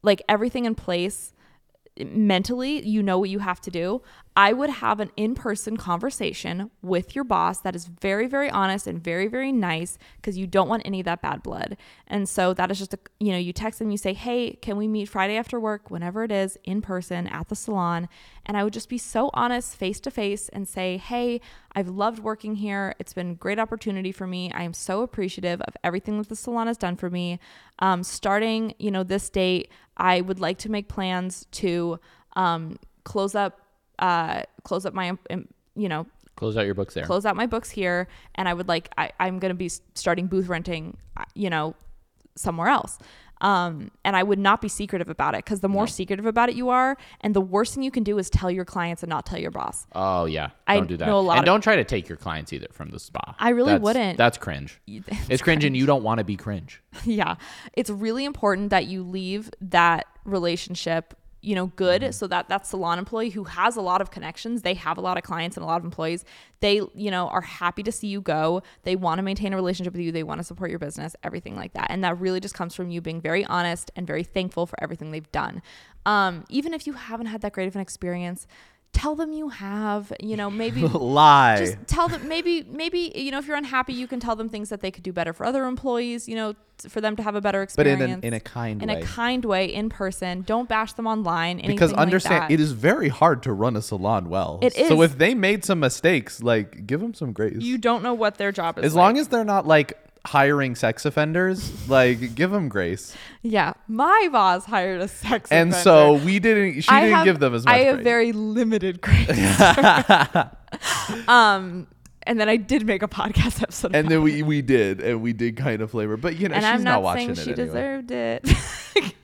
like 0.02 0.22
everything 0.28 0.66
in 0.66 0.74
place, 0.74 1.32
mentally 2.04 2.86
you 2.86 3.02
know 3.02 3.18
what 3.18 3.30
you 3.30 3.38
have 3.38 3.60
to 3.60 3.70
do 3.70 4.02
i 4.36 4.52
would 4.52 4.70
have 4.70 5.00
an 5.00 5.10
in-person 5.16 5.76
conversation 5.76 6.70
with 6.82 7.14
your 7.14 7.24
boss 7.24 7.60
that 7.60 7.74
is 7.74 7.86
very 7.86 8.26
very 8.26 8.50
honest 8.50 8.86
and 8.86 9.02
very 9.02 9.26
very 9.26 9.50
nice 9.50 9.98
because 10.16 10.36
you 10.36 10.46
don't 10.46 10.68
want 10.68 10.82
any 10.84 11.00
of 11.00 11.04
that 11.04 11.22
bad 11.22 11.42
blood. 11.42 11.76
And 12.06 12.28
so 12.28 12.54
that 12.54 12.70
is 12.70 12.78
just 12.78 12.94
a 12.94 12.98
you 13.18 13.32
know 13.32 13.38
you 13.38 13.52
text 13.52 13.78
them 13.78 13.90
you 13.90 13.96
say 13.96 14.12
hey 14.12 14.54
can 14.54 14.76
we 14.76 14.86
meet 14.86 15.08
friday 15.08 15.36
after 15.36 15.58
work 15.58 15.90
whenever 15.90 16.24
it 16.24 16.32
is 16.32 16.58
in 16.64 16.82
person 16.82 17.26
at 17.26 17.48
the 17.48 17.56
salon? 17.56 18.08
And 18.44 18.56
i 18.56 18.64
would 18.64 18.72
just 18.72 18.88
be 18.88 18.98
so 18.98 19.30
honest 19.34 19.76
face 19.76 20.00
to 20.00 20.10
face 20.10 20.48
and 20.50 20.68
say 20.68 20.98
hey 20.98 21.40
i've 21.72 21.88
loved 21.88 22.20
working 22.20 22.56
here. 22.56 22.94
It's 22.98 23.12
been 23.12 23.30
a 23.32 23.34
great 23.34 23.58
opportunity 23.58 24.12
for 24.12 24.26
me. 24.26 24.52
I 24.52 24.62
am 24.62 24.74
so 24.74 25.02
appreciative 25.02 25.60
of 25.62 25.76
everything 25.82 26.18
that 26.18 26.28
the 26.28 26.36
salon 26.36 26.66
has 26.66 26.76
done 26.76 26.96
for 26.96 27.10
me. 27.10 27.38
Um, 27.78 28.02
starting 28.02 28.74
you 28.78 28.90
know 28.90 29.02
this 29.02 29.30
date 29.30 29.70
I 29.96 30.20
would 30.20 30.40
like 30.40 30.58
to 30.58 30.70
make 30.70 30.88
plans 30.88 31.46
to 31.52 31.98
um, 32.34 32.78
close 33.04 33.34
up, 33.34 33.60
uh, 33.98 34.42
close 34.64 34.84
up 34.86 34.94
my, 34.94 35.16
um, 35.30 35.48
you 35.74 35.88
know, 35.88 36.06
Close 36.36 36.56
out 36.58 36.66
your 36.66 36.74
books 36.74 36.92
there. 36.94 37.04
close 37.04 37.24
out 37.24 37.34
my 37.34 37.46
books 37.46 37.70
here, 37.70 38.08
and 38.34 38.46
I 38.48 38.52
would 38.54 38.68
like, 38.68 38.90
I, 38.98 39.10
I'm 39.18 39.38
going 39.38 39.50
to 39.50 39.54
be 39.54 39.70
starting 39.94 40.26
booth 40.26 40.48
renting, 40.48 40.98
uh, 41.16 41.24
you 41.34 41.48
know, 41.48 41.74
somewhere 42.34 42.68
else. 42.68 42.98
Um, 43.42 43.90
and 44.02 44.16
I 44.16 44.22
would 44.22 44.38
not 44.38 44.62
be 44.62 44.68
secretive 44.68 45.10
about 45.10 45.34
it 45.34 45.44
because 45.44 45.60
the 45.60 45.68
more 45.68 45.86
secretive 45.86 46.24
about 46.24 46.48
it 46.48 46.54
you 46.56 46.70
are, 46.70 46.96
and 47.20 47.34
the 47.34 47.40
worst 47.40 47.74
thing 47.74 47.82
you 47.82 47.90
can 47.90 48.02
do 48.02 48.16
is 48.18 48.30
tell 48.30 48.50
your 48.50 48.64
clients 48.64 49.02
and 49.02 49.10
not 49.10 49.26
tell 49.26 49.38
your 49.38 49.50
boss. 49.50 49.86
Oh 49.94 50.24
yeah, 50.24 50.50
I 50.66 50.76
don't 50.76 50.86
do 50.86 50.96
that. 50.96 51.06
know 51.06 51.18
a 51.18 51.20
lot 51.20 51.36
and 51.36 51.44
don't 51.44 51.60
try 51.60 51.76
to 51.76 51.84
take 51.84 52.08
your 52.08 52.16
clients 52.16 52.52
either 52.54 52.68
from 52.72 52.90
the 52.90 52.98
spa. 52.98 53.34
I 53.38 53.50
really 53.50 53.72
That's- 53.72 53.82
wouldn't. 53.82 54.16
That's 54.16 54.38
cringe. 54.38 54.80
It's 55.28 55.42
cringe, 55.42 55.64
and 55.64 55.76
you 55.76 55.84
don't 55.84 56.02
want 56.02 56.18
to 56.18 56.24
be 56.24 56.36
cringe. 56.36 56.82
yeah 57.04 57.36
it's 57.74 57.90
really 57.90 58.24
important 58.24 58.70
that 58.70 58.86
you 58.86 59.02
leave 59.02 59.50
that 59.60 60.06
relationship 60.24 61.14
you 61.42 61.54
know 61.54 61.66
good. 61.66 62.02
Mm-hmm. 62.02 62.10
so 62.12 62.26
that 62.26 62.48
that 62.48 62.66
salon 62.66 62.98
employee 62.98 63.30
who 63.30 63.44
has 63.44 63.76
a 63.76 63.80
lot 63.80 64.00
of 64.00 64.10
connections. 64.10 64.62
They 64.62 64.74
have 64.74 64.98
a 64.98 65.00
lot 65.00 65.16
of 65.16 65.22
clients 65.22 65.56
and 65.56 65.64
a 65.64 65.66
lot 65.66 65.78
of 65.78 65.84
employees. 65.84 66.24
They 66.60 66.80
you 66.94 67.10
know 67.10 67.28
are 67.28 67.40
happy 67.40 67.82
to 67.82 67.92
see 67.92 68.08
you 68.08 68.20
go. 68.20 68.62
They 68.82 68.96
want 68.96 69.18
to 69.18 69.22
maintain 69.22 69.52
a 69.52 69.56
relationship 69.56 69.92
with 69.92 70.02
you. 70.02 70.12
They 70.12 70.22
want 70.22 70.40
to 70.40 70.44
support 70.44 70.70
your 70.70 70.78
business 70.78 71.14
everything 71.22 71.56
like 71.56 71.72
that. 71.74 71.86
And 71.90 72.02
that 72.04 72.18
really 72.18 72.40
just 72.40 72.54
comes 72.54 72.74
from 72.74 72.90
you 72.90 73.00
being 73.00 73.20
very 73.20 73.44
honest 73.44 73.90
and 73.96 74.06
very 74.06 74.24
thankful 74.24 74.66
for 74.66 74.82
everything 74.82 75.10
they've 75.10 75.30
done. 75.32 75.62
Um, 76.04 76.44
even 76.48 76.72
if 76.72 76.86
you 76.86 76.92
haven't 76.92 77.26
had 77.26 77.40
that 77.40 77.52
great 77.52 77.66
of 77.66 77.74
an 77.74 77.82
experience 77.82 78.46
tell 78.92 79.14
them 79.14 79.32
you 79.32 79.50
have 79.50 80.12
you 80.20 80.36
know 80.36 80.50
maybe 80.50 80.80
Lie. 80.88 81.58
just 81.58 81.76
tell 81.86 82.08
them 82.08 82.26
maybe 82.28 82.62
maybe 82.62 83.12
you 83.14 83.30
know 83.30 83.38
if 83.38 83.46
you're 83.46 83.56
unhappy 83.56 83.92
you 83.92 84.06
can 84.06 84.20
tell 84.20 84.34
them 84.36 84.48
things 84.48 84.70
that 84.70 84.80
they 84.80 84.90
could 84.90 85.02
do 85.02 85.12
better 85.12 85.32
for 85.34 85.44
other 85.44 85.64
employees 85.66 86.26
you 86.28 86.34
know 86.34 86.54
t- 86.78 86.88
for 86.88 87.02
them 87.02 87.14
to 87.16 87.22
have 87.22 87.34
a 87.34 87.40
better 87.42 87.62
experience. 87.62 87.98
but 87.98 88.04
in 88.04 88.10
experience 88.10 88.24
a, 88.24 88.26
in 88.26 88.32
a 88.34 88.40
kind 88.40 88.82
in 88.82 88.88
way. 88.88 89.00
a 89.00 89.04
kind 89.04 89.44
way 89.44 89.66
in 89.66 89.90
person 89.90 90.42
don't 90.42 90.68
bash 90.68 90.94
them 90.94 91.06
online 91.06 91.60
because 91.66 91.92
like 91.92 92.00
understand 92.00 92.42
that. 92.44 92.50
it 92.50 92.58
is 92.58 92.72
very 92.72 93.08
hard 93.08 93.42
to 93.42 93.52
run 93.52 93.76
a 93.76 93.82
salon 93.82 94.30
well. 94.30 94.58
It 94.62 94.74
So 94.74 95.02
if 95.02 95.18
they 95.18 95.34
made 95.34 95.64
some 95.64 95.80
mistakes, 95.80 96.42
like 96.42 96.86
give 96.86 97.00
them 97.00 97.12
some 97.12 97.32
grace. 97.32 97.56
you 97.60 97.76
don't 97.78 98.02
know 98.02 98.14
what 98.14 98.38
their 98.38 98.50
job 98.52 98.78
is 98.78 98.84
as 98.84 98.94
long 98.94 99.18
as 99.18 99.28
they're 99.28 99.44
not 99.44 99.66
like 99.66 99.98
hiring 100.26 100.74
sex 100.74 101.04
offenders, 101.04 101.88
like 101.88 102.34
give 102.34 102.50
them 102.50 102.68
grace. 102.68 103.14
yeah 103.42 103.72
my 103.88 104.28
boss 104.32 104.64
hired 104.64 105.00
a 105.00 105.08
sex 105.08 105.46
offender. 105.50 105.62
And 105.62 105.70
offender. 105.70 105.82
so 106.20 106.24
we 106.24 106.38
didn't. 106.38 106.80
She 106.82 106.88
I 106.90 107.00
didn't 107.02 107.16
have- 107.16 107.24
give 107.24 107.38
them 107.40 107.54
as 107.54 107.64
much. 107.64 107.74
I 107.74 107.78
have 107.84 107.96
grace. 107.96 108.04
very 108.04 108.32
limited 108.32 109.00
grace. 109.06 109.60
um, 111.28 111.86
and 112.24 112.40
then 112.40 112.48
I 112.48 112.56
did 112.56 112.86
make 112.86 113.02
a 113.02 113.08
podcast 113.08 113.62
episode. 113.62 113.94
and 113.94 114.08
then 114.08 114.22
we 114.22 114.42
we 114.42 114.62
did, 114.62 115.00
and 115.00 115.22
we 115.22 115.32
did 115.32 115.56
kind 115.56 115.80
of 115.80 115.90
flavor. 115.90 116.16
But 116.16 116.36
you 116.38 116.48
know, 116.48 116.54
and 116.56 116.64
she's 116.64 116.70
I'm 116.72 116.82
not, 116.82 116.92
not, 116.94 117.02
watching 117.02 117.34
saying 117.34 117.50
it 117.50 117.56
she 117.56 117.62
anyway. 117.62 117.66
deserved 117.66 118.10
it. 118.10 119.14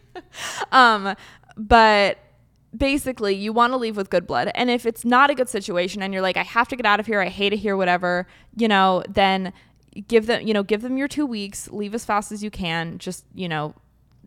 um, 0.73 1.15
but 1.57 2.19
basically, 2.77 3.35
you 3.35 3.53
want 3.53 3.73
to 3.73 3.77
leave 3.77 3.97
with 3.97 4.09
good 4.11 4.27
blood. 4.27 4.51
And 4.55 4.71
if 4.71 4.87
it's 4.87 5.05
not 5.05 5.31
a 5.31 5.35
good 5.35 5.49
situation, 5.49 6.03
and 6.03 6.13
you're 6.13 6.23
like, 6.23 6.37
I 6.37 6.43
have 6.45 6.69
to 6.69 6.77
get 6.77 6.87
out 6.87 7.01
of 7.01 7.07
here, 7.07 7.21
I 7.21 7.29
hate 7.29 7.53
it 7.53 7.59
here, 7.59 7.77
whatever, 7.77 8.27
you 8.57 8.69
know, 8.69 9.03
then 9.09 9.53
give 10.09 10.27
them 10.27 10.47
you 10.47 10.55
know 10.55 10.63
give 10.63 10.83
them 10.83 10.97
your 10.97 11.09
two 11.09 11.27
weeks 11.27 11.69
leave 11.71 11.95
as 11.95 12.05
fast 12.05 12.33
as 12.33 12.43
you 12.43 12.51
can 12.51 12.99
just 12.99 13.25
you 13.35 13.49
know 13.49 13.75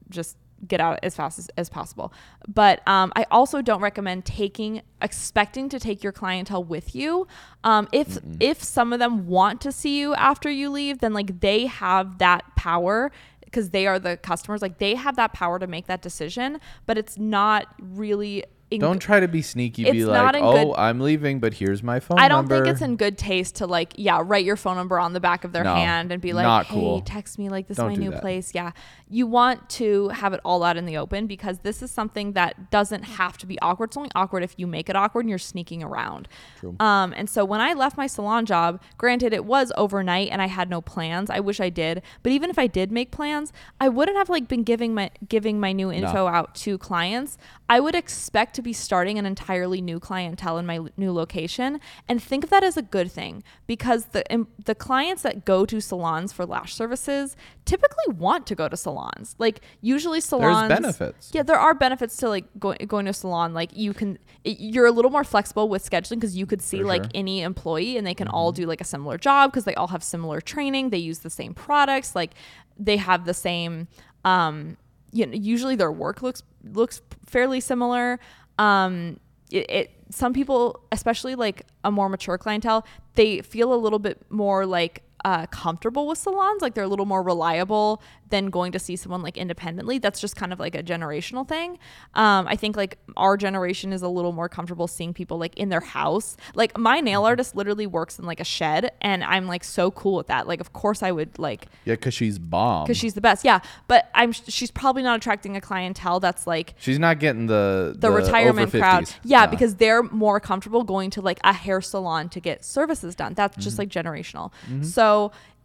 just 0.10 0.38
get 0.68 0.80
out 0.80 1.00
as 1.04 1.16
fast 1.16 1.38
as, 1.38 1.50
as 1.58 1.70
possible. 1.70 2.14
But 2.48 2.88
um, 2.88 3.12
i 3.16 3.26
also 3.30 3.62
don't 3.62 3.82
recommend 3.82 4.26
taking 4.26 4.82
expecting 5.02 5.70
to 5.70 5.80
take 5.80 6.04
your 6.04 6.12
clientele 6.12 6.64
with 6.64 6.96
you. 6.96 7.28
Um, 7.64 7.88
if 7.92 8.20
if 8.40 8.64
some 8.64 8.94
of 8.94 9.00
them 9.00 9.28
want 9.28 9.62
to 9.62 9.72
see 9.72 10.00
you 10.00 10.14
after 10.16 10.50
you 10.50 10.70
leave 10.70 11.00
then 11.00 11.14
like 11.14 11.40
they 11.42 11.66
have 11.66 12.18
that 12.20 12.56
power 12.56 13.12
because 13.44 13.70
they 13.70 13.88
are 13.88 14.00
the 14.00 14.18
customers 14.18 14.62
like 14.62 14.80
they 14.80 14.96
have 14.96 15.16
that 15.16 15.34
power 15.34 15.60
to 15.60 15.68
make 15.68 15.88
that 15.88 16.02
decision 16.02 16.60
but 16.86 16.98
it's 16.98 17.18
not 17.18 17.74
really 17.80 18.44
in 18.72 18.80
Don't 18.82 18.98
try 19.00 19.20
to 19.20 19.28
be 19.28 19.42
sneaky. 19.44 19.90
Be 19.92 20.06
like, 20.06 20.36
oh, 20.38 20.66
good- 20.66 20.76
I'm 20.80 21.00
leaving, 21.00 21.40
but 21.40 21.54
here's 21.54 21.84
my 21.84 22.00
phone 22.00 22.16
number. 22.16 22.26
I 22.26 22.28
don't 22.28 22.50
number. 22.50 22.66
think 22.66 22.74
it's 22.74 22.82
in 22.82 22.96
good 22.96 23.18
taste 23.18 23.56
to 23.58 23.68
like, 23.68 23.94
yeah, 23.96 24.22
write 24.24 24.44
your 24.44 24.56
phone 24.56 24.76
number 24.76 25.00
on 25.00 25.14
the 25.14 25.20
back 25.20 25.44
of 25.44 25.52
their 25.52 25.64
No, 25.64 25.76
hand 25.76 26.12
and 26.12 26.20
be 26.22 26.34
like, 26.34 26.44
not 26.44 26.66
hey, 26.66 26.74
cool. 26.74 27.02
text 27.02 27.38
me 27.38 27.48
like 27.50 27.68
this 27.68 27.78
Don't 27.78 27.92
is 27.92 27.98
my 28.00 28.04
new 28.04 28.12
that. 28.12 28.22
place. 28.22 28.54
Yeah. 28.56 28.72
You 29.08 29.28
want 29.28 29.70
to 29.72 30.10
have 30.10 30.34
it 30.34 30.42
all 30.44 30.64
out 30.64 30.78
in 30.78 30.86
the 30.88 30.98
open 30.98 31.28
because 31.28 31.60
this 31.60 31.84
is 31.84 31.92
something 31.92 32.32
that 32.34 32.72
doesn't 32.72 33.04
have 33.04 33.38
to 33.38 33.46
be 33.46 33.60
awkward. 33.62 33.90
It's 33.92 33.98
only 33.98 34.10
awkward 34.16 34.42
if 34.42 34.56
you 34.58 34.66
make 34.66 34.90
it 34.90 34.96
awkward 34.96 35.22
and 35.22 35.30
you're 35.30 35.38
sneaking 35.38 35.84
around. 35.84 36.28
True. 36.60 36.76
Um, 36.80 37.14
and 37.16 37.30
so 37.30 37.46
when 37.46 37.62
I 37.62 37.74
left 37.74 37.98
my 37.98 38.08
salon 38.08 38.48
job, 38.48 38.82
granted 38.98 39.32
it 39.32 39.46
was 39.46 39.72
overnight 39.78 40.30
and 40.32 40.42
I 40.42 40.48
had 40.48 40.72
no 40.72 40.82
plans. 40.82 41.30
I 41.30 41.40
wish 41.40 41.60
I 41.60 41.70
did, 41.70 42.02
but 42.24 42.32
even 42.32 42.50
if 42.50 42.58
I 42.58 42.66
did 42.66 42.92
make 42.92 43.12
plans, 43.12 43.54
I 43.80 43.90
wouldn't 43.90 44.18
have 44.18 44.30
like 44.30 44.48
been 44.48 44.64
giving 44.64 44.96
my 44.96 45.12
giving 45.30 45.60
my 45.60 45.72
new 45.72 45.92
info 45.92 46.26
out 46.26 46.56
to 46.56 46.80
clients. 46.80 47.38
I 47.70 47.80
would 47.80 47.96
expect 47.96 48.55
to 48.56 48.62
be 48.62 48.74
starting 48.74 49.20
an 49.20 49.26
entirely 49.26 49.82
new 49.82 50.00
clientele 50.00 50.58
in 50.58 50.66
my 50.66 50.78
l- 50.78 50.90
new 50.98 51.12
location 51.12 51.80
and 52.10 52.22
think 52.22 52.44
of 52.44 52.50
that 52.50 52.64
as 52.64 52.76
a 52.78 52.82
good 52.82 53.12
thing 53.12 53.44
because 53.68 54.06
the 54.08 54.30
em- 54.32 54.48
the 54.64 54.76
clients 54.76 55.22
that 55.22 55.46
go 55.46 55.66
to 55.66 55.80
salons 55.80 56.34
for 56.34 56.46
lash 56.46 56.74
services 56.74 57.36
typically 57.66 58.14
want 58.16 58.48
to 58.48 58.56
go 58.56 58.68
to 58.68 58.76
salons. 58.78 59.36
Like 59.38 59.62
usually 59.82 60.22
salons 60.22 60.70
There's 60.70 60.82
benefits. 60.82 61.32
Yeah, 61.34 61.44
there 61.44 61.60
are 61.60 61.74
benefits 61.74 62.18
to 62.18 62.30
like 62.30 62.46
going 62.60 62.78
going 62.88 63.06
to 63.06 63.12
a 63.12 63.14
salon. 63.14 63.54
Like 63.54 63.76
you 63.76 63.94
can 63.94 64.18
it, 64.44 64.60
you're 64.60 64.86
a 64.86 64.92
little 64.92 65.12
more 65.12 65.24
flexible 65.24 65.70
with 65.70 65.88
scheduling 65.90 66.16
because 66.16 66.36
you 66.36 66.46
could 66.46 66.62
see 66.62 66.80
For 66.80 66.86
like 66.86 67.04
sure. 67.04 67.12
any 67.14 67.42
employee 67.42 67.98
and 67.98 68.06
they 68.06 68.14
can 68.16 68.28
all 68.28 68.52
do 68.52 68.66
like 68.66 68.82
a 68.82 68.86
similar 68.86 69.18
job 69.18 69.52
because 69.52 69.66
they 69.66 69.76
all 69.76 69.88
have 69.88 70.04
similar 70.04 70.42
training. 70.42 70.90
They 70.90 70.98
use 70.98 71.20
the 71.20 71.30
same 71.30 71.54
products. 71.54 72.16
Like 72.16 72.32
they 72.78 72.98
have 72.98 73.26
the 73.26 73.34
same 73.34 73.88
um 74.24 74.78
you 75.12 75.26
know, 75.26 75.34
usually 75.34 75.76
their 75.78 75.92
work 75.92 76.22
looks 76.22 76.44
looks 76.64 77.02
fairly 77.26 77.62
similar. 77.62 78.20
Um 78.58 79.20
it, 79.52 79.70
it 79.70 79.92
some 80.10 80.34
people, 80.34 80.82
especially 80.92 81.36
like 81.36 81.66
a 81.84 81.92
more 81.92 82.10
mature 82.10 82.38
clientele, 82.38 82.86
they 83.16 83.42
feel 83.42 83.74
a 83.74 83.76
little 83.76 84.00
bit 84.00 84.22
more 84.30 84.66
like 84.66 85.04
uh, 85.26 85.46
comfortable 85.48 86.06
with 86.08 86.18
salons. 86.20 86.62
Like 86.62 86.76
they're 86.76 86.84
a 86.84 86.88
little 86.88 87.08
more 87.08 87.24
reliable 87.24 88.02
than 88.30 88.50
going 88.50 88.72
to 88.72 88.80
see 88.80 88.96
someone 88.96 89.22
like 89.24 89.38
independently. 89.38 89.98
That's 90.00 90.20
just 90.20 90.36
kind 90.36 90.54
of 90.54 90.60
like 90.60 90.76
a 90.76 90.84
generational 90.84 91.48
thing. 91.48 91.78
Um, 92.14 92.48
I 92.48 92.56
think 92.56 92.76
like 92.78 92.98
our 93.18 93.36
generation 93.38 93.92
is 93.92 94.02
a 94.04 94.08
little 94.08 94.32
more 94.32 94.48
comfortable 94.50 94.88
seeing 94.88 95.14
people 95.14 95.38
like 95.40 95.56
in 95.58 95.70
their 95.70 95.80
house. 95.82 96.38
Like 96.54 96.78
my 96.78 97.00
nail 97.02 97.26
artist 97.26 97.56
literally 97.56 97.88
works 97.88 98.20
in 98.20 98.26
like 98.26 98.40
a 98.40 98.44
shed, 98.44 98.92
and 99.02 99.24
I'm 99.24 99.48
like 99.48 99.64
so 99.64 99.90
cool 99.92 100.16
with 100.16 100.28
that. 100.28 100.48
Like 100.48 100.62
of 100.62 100.74
course 100.74 101.02
I 101.02 101.12
would 101.12 101.38
like 101.40 101.68
yeah, 101.86 101.96
because 101.96 102.14
she's 102.14 102.38
bomb. 102.38 102.84
because 102.86 102.98
she's 102.98 103.16
the 103.16 103.22
best. 103.22 103.44
Yeah, 103.46 103.60
but 103.88 104.10
I'm 104.14 104.32
she's 104.32 104.72
probably 104.72 105.02
not 105.04 105.18
attracting 105.18 105.56
a 105.58 105.62
clientele 105.62 106.20
that's 106.20 106.46
like 106.46 106.76
she's 106.78 107.00
not 107.00 107.20
getting 107.20 107.48
the 107.48 107.96
the, 107.98 108.12
retirement 108.12 108.70
crowd. 108.72 109.06
50s. 109.06 109.16
Yeah, 109.24 109.46
No. 109.46 109.52
because 109.52 109.76
they're 109.76 110.04
more 110.04 110.40
comfortable 110.40 110.84
going 110.84 111.10
to 111.12 111.22
like 111.22 111.40
a 111.44 111.54
hair 111.54 111.82
salon 111.82 112.30
to 112.30 112.40
get 112.40 112.64
services 112.64 113.16
done. 113.16 113.34
That's 113.34 113.56
Mm-hmm. 113.56 113.62
just 113.64 113.80
like 113.80 113.90
generational. 113.90 114.52
So 114.84 115.15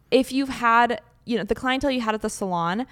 if 0.09 0.31
you've 0.31 0.49
had, 0.49 1.01
you 1.25 1.37
know, 1.37 1.43
the 1.43 1.55
clientele 1.55 1.91
you 1.91 2.01
had 2.01 2.15
at 2.15 2.21
the 2.21 2.29
salon, 2.29 2.85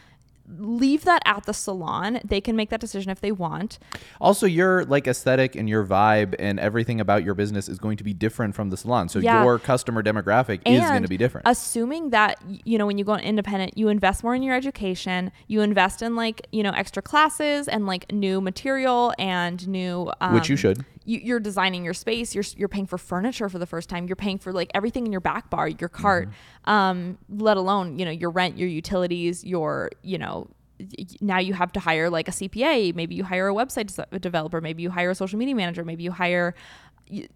leave 0.58 1.06
that 1.06 1.22
at 1.26 1.46
the 1.46 1.54
salon. 1.54 2.20
They 2.24 2.42
can 2.42 2.56
make 2.56 2.70
that 2.70 2.80
decision 2.80 3.12
if 3.12 3.22
they 3.22 3.32
want. 3.32 3.78
Also, 4.20 4.46
your 4.48 4.86
like 4.86 5.08
aesthetic 5.08 5.56
and 5.56 5.70
your 5.70 5.86
vibe 5.86 6.36
and 6.40 6.60
everything 6.60 7.00
about 7.00 7.24
your 7.24 7.36
business 7.36 7.70
is 7.70 7.78
going 7.78 7.98
to 7.98 8.04
be 8.04 8.14
different 8.14 8.56
from 8.56 8.70
the 8.70 8.78
salon. 8.78 9.10
So 9.10 9.20
Yeah. 9.20 9.42
your 9.44 9.60
customer 9.60 10.02
demographic 10.02 10.62
is 10.66 10.82
going 10.82 11.04
to 11.04 11.08
be 11.08 11.18
different. 11.18 11.48
Assuming 11.48 12.10
that 12.12 12.42
you 12.66 12.78
know 12.78 12.86
when 12.88 12.98
you 12.98 13.04
go 13.06 13.16
independent, 13.16 13.78
you 13.78 13.90
invest 13.90 14.24
more 14.24 14.36
in 14.36 14.44
your 14.44 14.56
education, 14.56 15.32
you 15.48 15.62
invest 15.62 16.02
in 16.02 16.16
like 16.16 16.48
you 16.52 16.64
know 16.64 16.72
extra 16.72 17.02
classes 17.02 17.68
and 17.68 17.86
like 17.86 18.12
new 18.12 18.42
material 18.42 19.14
and 19.20 19.68
new 19.68 20.12
um, 20.22 20.34
Which 20.34 20.50
you 20.50 20.56
should. 20.56 20.84
You, 21.06 21.20
you're 21.24 21.40
designing 21.40 21.84
your 21.84 21.94
space. 21.94 22.36
You're 22.36 22.44
you're 22.56 22.68
paying 22.68 22.86
for 22.86 22.98
furniture 22.98 23.50
for 23.50 23.58
the 23.60 23.66
first 23.66 23.90
time. 23.90 24.08
You're 24.08 24.16
paying 24.16 24.38
for 24.38 24.52
like 24.54 24.70
everything 24.76 25.06
in 25.06 25.12
your 25.12 25.22
back 25.22 25.50
bar, 25.50 25.68
your 25.68 25.90
cart, 25.90 26.28
Mm-hmm. 26.30 26.34
Um, 26.70 27.18
let 27.30 27.58
alone 27.58 28.00
you 28.00 28.06
know 28.06 28.12
your 28.12 28.30
rent, 28.30 28.58
your 28.58 28.70
utilities, 28.70 29.44
your 29.44 29.92
you 30.04 30.18
know. 30.18 30.48
Now 31.20 31.40
you 31.40 31.54
have 31.56 31.74
to 31.74 31.80
hire 31.82 32.10
like 32.10 32.30
a 32.30 32.32
CPA. 32.32 32.96
Maybe 32.96 33.14
you 33.14 33.26
hire 33.26 33.50
a 33.50 33.54
website 33.54 33.92
developer. 34.22 34.62
Maybe 34.62 34.82
you 34.82 34.90
hire 34.90 35.10
a 35.10 35.16
social 35.16 35.38
media 35.38 35.54
manager. 35.54 35.84
Maybe 35.84 36.04
you 36.04 36.12
hire 36.14 36.56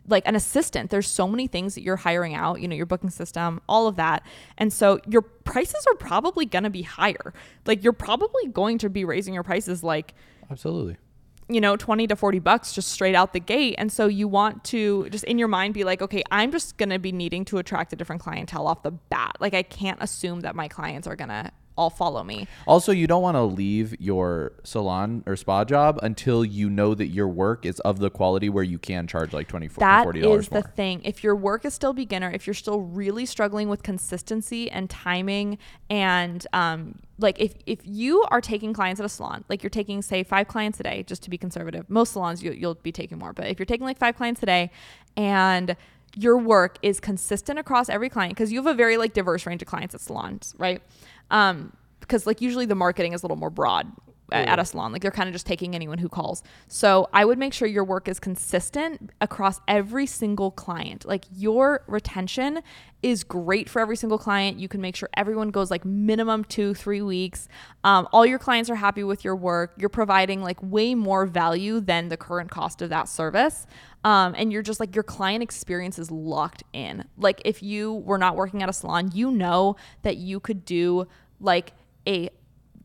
like 0.08 0.26
an 0.26 0.38
assistant. 0.38 0.92
There's 0.92 1.08
so 1.08 1.28
many 1.28 1.48
things 1.48 1.76
that 1.76 1.82
you're 1.82 1.98
hiring 1.98 2.36
out, 2.36 2.62
you 2.62 2.70
know, 2.70 2.76
your 2.76 2.86
booking 2.86 3.10
system, 3.10 3.60
all 3.68 3.88
of 3.88 3.98
that. 3.98 4.24
And 4.58 4.72
so 4.72 5.00
your 5.10 5.24
prices 5.24 5.86
are 5.88 5.96
probably 5.96 6.46
going 6.46 6.64
to 6.64 6.70
be 6.70 6.84
higher. 6.84 7.34
Like 7.66 7.84
you're 7.84 7.92
probably 7.92 8.48
going 8.48 8.78
to 8.78 8.90
be 8.90 9.04
raising 9.04 9.34
your 9.34 9.44
prices 9.44 9.84
like, 9.84 10.14
Absolutely. 10.50 10.96
You 11.50 11.62
know, 11.62 11.76
20 11.76 12.08
to 12.08 12.16
40 12.16 12.40
bucks 12.40 12.74
just 12.74 12.90
straight 12.90 13.16
out 13.16 13.34
the 13.34 13.40
gate. 13.40 13.76
And 13.78 13.92
so 13.92 14.08
you 14.08 14.28
want 14.28 14.64
to 14.66 15.10
just 15.10 15.24
in 15.26 15.38
your 15.38 15.48
mind 15.48 15.74
be 15.74 15.84
like, 15.84 16.02
okay, 16.02 16.24
I'm 16.32 16.52
just 16.52 16.78
going 16.78 16.90
to 16.90 17.00
be 17.00 17.12
needing 17.12 17.46
to 17.46 17.58
attract 17.58 17.94
a 17.94 17.96
different 17.96 18.22
clientele 18.22 18.68
off 18.68 18.84
the 18.84 18.92
bat. 18.92 19.38
Like 19.40 19.54
I 19.54 19.64
can't 19.64 20.02
assume 20.02 20.42
that 20.42 20.56
my 20.56 20.68
clients 20.68 21.08
are 21.08 21.16
going 21.16 21.30
to 21.30 21.52
all 21.78 21.90
follow 21.90 22.24
me. 22.24 22.48
Also, 22.68 22.92
you 22.92 23.08
don't 23.08 23.22
want 23.22 23.36
to 23.36 23.44
leave 23.44 24.00
your 24.00 24.54
salon 24.64 25.24
or 25.26 25.36
spa 25.36 25.64
job 25.64 26.00
until 26.04 26.46
you 26.46 26.70
know 26.70 26.94
that 26.94 27.08
your 27.08 27.28
work 27.28 27.66
is 27.66 27.80
of 27.82 28.00
the 28.00 28.10
quality 28.10 28.50
where 28.50 28.64
you 28.64 28.78
can 28.78 29.08
charge 29.08 29.34
like 29.34 29.48
24 29.48 29.76
to 29.76 29.80
That 29.80 30.04
40 30.04 30.20
is 30.20 30.24
dollars 30.24 30.48
the 30.50 30.56
more. 30.56 30.72
thing. 30.76 31.02
If 31.04 31.24
your 31.24 31.36
work 31.36 31.66
is 31.66 31.74
still 31.74 31.94
beginner, 31.94 32.32
if 32.32 32.46
you're 32.46 32.54
still 32.54 32.82
really 32.82 33.26
struggling 33.26 33.70
with 33.70 33.84
consistency 33.84 34.70
and 34.70 34.90
timing, 34.90 35.58
and 35.90 36.46
um, 36.54 37.00
like 37.20 37.40
if 37.40 37.56
if 37.66 37.80
you 37.84 38.24
are 38.30 38.42
taking 38.42 38.74
clients 38.74 39.00
at 39.00 39.06
a 39.06 39.10
salon, 39.10 39.44
like 39.50 39.64
you're 39.64 39.70
taking 39.70 40.02
say 40.02 40.24
five 40.24 40.48
clients 40.48 40.80
a 40.80 40.84
day, 40.84 41.04
just 41.04 41.24
to 41.24 41.30
be 41.30 41.38
conservative. 41.38 41.90
Most 41.90 42.14
salons 42.14 42.44
you, 42.44 42.52
you'll 42.52 42.76
be 42.76 42.92
taking 42.92 43.18
more, 43.18 43.34
but 43.34 43.48
if 43.48 43.60
you're 43.60 43.66
taking 43.66 43.86
like 43.86 43.98
five 43.98 44.16
clients 44.16 44.42
a 44.44 44.46
day, 44.46 44.72
and 45.18 45.76
your 46.16 46.38
work 46.38 46.78
is 46.84 47.00
consistent 47.00 47.58
across 47.58 47.90
every 47.90 48.10
client, 48.10 48.36
because 48.36 48.52
you 48.52 48.60
have 48.60 48.68
a 48.68 48.74
very 48.76 48.98
like 48.98 49.14
diverse 49.14 49.46
range 49.48 49.62
of 49.64 49.68
clients 49.68 49.96
at 49.96 50.02
salons, 50.02 50.54
right? 50.58 50.82
Um, 51.32 51.74
because 52.00 52.28
like 52.28 52.42
usually 52.42 52.66
the 52.66 52.76
marketing 52.76 53.14
is 53.14 53.24
a 53.24 53.26
little 53.26 53.38
more 53.38 53.50
broad 53.50 53.92
at 54.34 54.60
a 54.60 54.66
salon. 54.66 54.92
Like 54.92 55.02
they're 55.02 55.12
kind 55.12 55.30
of 55.30 55.34
just 55.34 55.46
taking 55.46 55.76
anyone 55.76 55.98
who 55.98 56.10
calls. 56.10 56.44
So 56.68 57.08
I 57.14 57.24
would 57.24 57.38
make 57.38 57.54
sure 57.54 57.68
your 57.68 57.84
work 57.84 58.08
is 58.08 58.20
consistent 58.20 59.12
across 59.22 59.60
every 59.68 60.06
single 60.06 60.52
client. 60.52 61.06
Like 61.06 61.26
your 61.36 61.84
retention 61.88 62.62
is 63.02 63.24
great 63.24 63.70
for 63.70 63.82
every 63.82 63.98
single 63.98 64.18
client. 64.18 64.60
You 64.60 64.68
can 64.68 64.82
make 64.82 64.96
sure 64.96 65.10
everyone 65.16 65.52
goes 65.52 65.70
like 65.70 65.86
minimum 65.86 66.46
two, 66.46 66.74
three 66.74 67.02
weeks. 67.02 67.48
Um, 67.84 68.08
all 68.12 68.26
your 68.26 68.40
clients 68.40 68.70
are 68.70 68.76
happy 68.76 69.04
with 69.04 69.24
your 69.24 69.36
work. 69.36 69.74
You're 69.78 69.90
providing 69.90 70.42
like 70.42 70.58
way 70.62 70.96
more 70.96 71.26
value 71.26 71.80
than 71.80 72.10
the 72.10 72.18
current 72.18 72.50
cost 72.50 72.82
of 72.82 72.90
that 72.90 73.08
service. 73.10 73.68
Um, 74.04 74.36
and 74.38 74.52
you're 74.52 74.62
just 74.62 74.80
like 74.80 74.96
your 74.96 75.04
client 75.04 75.44
experience 75.44 75.98
is 75.98 76.12
locked 76.12 76.64
in. 76.74 77.06
Like 77.18 77.42
if 77.46 77.64
you 77.64 77.94
were 77.94 78.18
not 78.18 78.36
working 78.36 78.62
at 78.62 78.70
a 78.70 78.74
salon, 78.74 79.12
you 79.14 79.32
know 79.32 79.78
that 80.02 80.18
you 80.18 80.40
could 80.40 80.66
do 80.66 81.08
like 81.40 81.74
a 82.08 82.30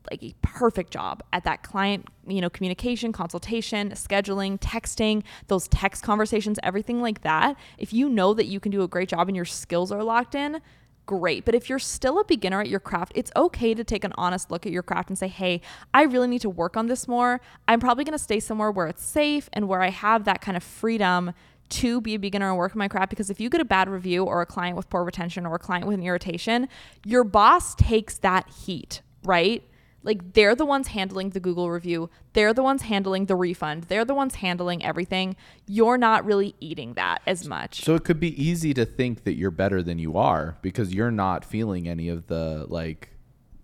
like 0.09 0.23
a 0.23 0.33
perfect 0.41 0.91
job 0.91 1.21
at 1.33 1.43
that 1.43 1.61
client, 1.61 2.07
you 2.25 2.41
know, 2.41 2.49
communication, 2.49 3.11
consultation, 3.11 3.91
scheduling, 3.91 4.57
texting, 4.59 5.23
those 5.47 5.67
text 5.67 6.03
conversations, 6.03 6.57
everything 6.63 7.01
like 7.01 7.21
that. 7.21 7.55
If 7.77 7.93
you 7.93 8.09
know 8.09 8.33
that 8.33 8.45
you 8.45 8.59
can 8.59 8.71
do 8.71 8.81
a 8.81 8.87
great 8.87 9.09
job 9.09 9.27
and 9.27 9.35
your 9.35 9.45
skills 9.45 9.91
are 9.91 10.03
locked 10.03 10.35
in, 10.35 10.61
great. 11.09 11.43
But 11.43 11.55
if 11.55 11.69
you're 11.69 11.79
still 11.79 12.19
a 12.19 12.23
beginner 12.23 12.61
at 12.61 12.69
your 12.69 12.79
craft, 12.79 13.13
it's 13.15 13.31
okay 13.35 13.73
to 13.73 13.83
take 13.83 14.03
an 14.03 14.13
honest 14.15 14.51
look 14.51 14.67
at 14.67 14.71
your 14.71 14.83
craft 14.83 15.09
and 15.09 15.17
say, 15.17 15.27
hey, 15.27 15.59
I 15.91 16.03
really 16.03 16.27
need 16.27 16.41
to 16.41 16.49
work 16.51 16.77
on 16.77 16.85
this 16.85 17.07
more. 17.07 17.41
I'm 17.67 17.79
probably 17.79 18.03
going 18.03 18.17
to 18.17 18.23
stay 18.23 18.39
somewhere 18.39 18.69
where 18.69 18.85
it's 18.85 19.03
safe 19.03 19.49
and 19.53 19.67
where 19.67 19.81
I 19.81 19.89
have 19.89 20.25
that 20.25 20.39
kind 20.39 20.55
of 20.55 20.61
freedom 20.61 21.33
to 21.69 21.99
be 21.99 22.13
a 22.13 22.19
beginner 22.19 22.49
and 22.49 22.59
work 22.59 22.75
in 22.75 22.77
my 22.77 22.87
craft 22.87 23.09
because 23.09 23.31
if 23.31 23.39
you 23.39 23.49
get 23.49 23.59
a 23.59 23.65
bad 23.65 23.89
review 23.89 24.23
or 24.23 24.41
a 24.41 24.45
client 24.45 24.77
with 24.77 24.87
poor 24.87 25.03
retention 25.03 25.47
or 25.47 25.55
a 25.55 25.59
client 25.59 25.87
with 25.87 25.95
an 25.95 26.03
irritation, 26.03 26.67
your 27.03 27.23
boss 27.23 27.73
takes 27.73 28.19
that 28.19 28.47
heat, 28.47 29.01
right? 29.23 29.63
Like 30.03 30.33
they're 30.33 30.55
the 30.55 30.65
ones 30.65 30.89
handling 30.89 31.31
the 31.31 31.39
Google 31.39 31.69
review. 31.69 32.09
They're 32.33 32.53
the 32.53 32.63
ones 32.63 32.83
handling 32.83 33.25
the 33.25 33.35
refund. 33.35 33.83
They're 33.83 34.05
the 34.05 34.15
ones 34.15 34.35
handling 34.35 34.83
everything. 34.83 35.35
You're 35.67 35.97
not 35.97 36.25
really 36.25 36.55
eating 36.59 36.93
that 36.93 37.21
as 37.27 37.47
much. 37.47 37.83
So 37.83 37.95
it 37.95 38.03
could 38.03 38.19
be 38.19 38.41
easy 38.41 38.73
to 38.75 38.85
think 38.85 39.23
that 39.25 39.35
you're 39.35 39.51
better 39.51 39.83
than 39.83 39.99
you 39.99 40.17
are 40.17 40.57
because 40.61 40.93
you're 40.93 41.11
not 41.11 41.43
feeling 41.43 41.87
any 41.87 42.09
of 42.09 42.27
the 42.27 42.65
like 42.69 43.09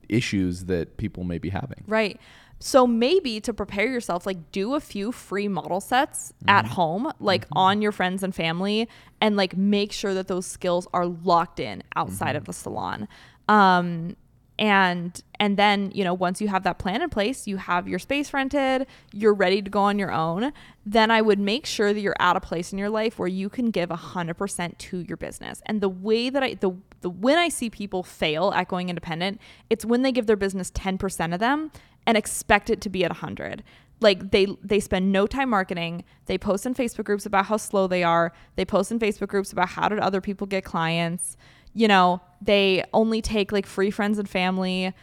issues 0.10 0.66
that 0.66 0.98
people 0.98 1.24
may 1.24 1.38
be 1.38 1.50
having. 1.50 1.84
Right. 1.88 2.20
So 2.60 2.88
maybe 2.88 3.40
to 3.42 3.54
prepare 3.54 3.88
yourself, 3.88 4.26
like 4.26 4.52
do 4.52 4.76
a 4.76 4.80
few 4.80 5.12
free 5.12 5.48
model 5.48 5.82
sets 5.82 6.34
at 6.48 6.66
mm-hmm. 6.66 6.74
home, 6.74 7.12
like 7.20 7.46
mm-hmm. 7.46 7.58
on 7.58 7.82
your 7.82 7.92
friends 7.92 8.24
and 8.24 8.34
family, 8.34 8.88
and 9.20 9.36
like 9.36 9.58
make 9.58 9.92
sure 9.92 10.14
that 10.14 10.28
those 10.28 10.46
skills 10.46 10.88
are 10.94 11.06
locked 11.06 11.60
in 11.60 11.84
outside 11.96 12.36
of 12.36 12.44
mm-hmm. 12.44 12.50
the 12.50 12.54
salon. 12.54 13.08
Um, 13.48 14.16
and 14.58 15.22
and 15.40 15.58
then 15.58 15.92
you 15.94 16.04
know 16.04 16.14
once 16.14 16.40
you 16.40 16.48
have 16.48 16.64
that 16.64 16.78
plan 16.78 17.02
in 17.02 17.10
place 17.10 17.46
you 17.46 17.58
have 17.58 17.88
your 17.88 18.00
space 18.00 18.34
rented 18.34 18.88
you're 19.12 19.34
ready 19.34 19.62
to 19.62 19.70
go 19.70 19.82
on 19.82 20.00
your 20.00 20.12
own 20.12 20.54
then 20.86 21.12
i 21.12 21.22
would 21.22 21.40
make 21.40 21.66
sure 21.66 21.94
that 21.94 22.00
you're 22.00 22.16
at 22.20 22.38
a 22.38 22.40
place 22.40 22.72
in 22.72 22.80
your 22.80 22.90
life 22.90 23.20
where 23.20 23.28
you 23.28 23.50
can 23.50 23.70
give 23.70 23.90
100% 23.90 24.78
to 24.78 25.00
your 25.00 25.18
business. 25.18 25.62
And 25.66 25.82
the 25.82 25.90
way 25.90 26.30
that 26.30 26.44
i 26.44 26.54
the 26.54 26.72
the 27.02 27.10
when 27.10 27.38
i 27.38 27.50
see 27.50 27.70
people 27.70 28.02
fail 28.04 28.52
at 28.56 28.68
going 28.68 28.90
independent 28.90 29.42
it's 29.70 29.84
when 29.84 30.02
they 30.04 30.12
give 30.12 30.26
their 30.26 30.36
business 30.36 30.72
10% 30.72 31.34
of 31.34 31.40
them 31.40 31.72
and 32.08 32.18
expect 32.18 32.70
it 32.70 32.82
to 32.82 32.90
be 32.90 33.04
at 33.04 33.12
100 33.12 33.64
like 34.02 34.32
they 34.32 34.48
they 34.62 34.80
spend 34.80 35.12
no 35.12 35.26
time 35.26 35.50
marketing. 35.50 36.04
They 36.26 36.38
post 36.38 36.66
in 36.66 36.74
facebook 36.74 37.06
groups 37.06 37.26
about 37.26 37.46
how 37.46 37.58
slow 37.58 37.88
they 37.88 38.04
are. 38.04 38.34
They 38.56 38.66
post 38.66 38.92
in 38.92 39.00
facebook 39.00 39.30
groups 39.30 39.54
about 39.54 39.70
how 39.70 39.88
did 39.88 40.00
other 40.00 40.22
people 40.22 40.48
get 40.48 40.64
clients 40.66 41.38
you 41.76 41.88
know, 41.88 42.22
they 42.42 42.84
only 42.94 43.22
take 43.22 43.52
like 43.52 43.68
free 43.68 43.92
friends 43.92 44.18
and 44.18 44.28
family. 44.28 44.94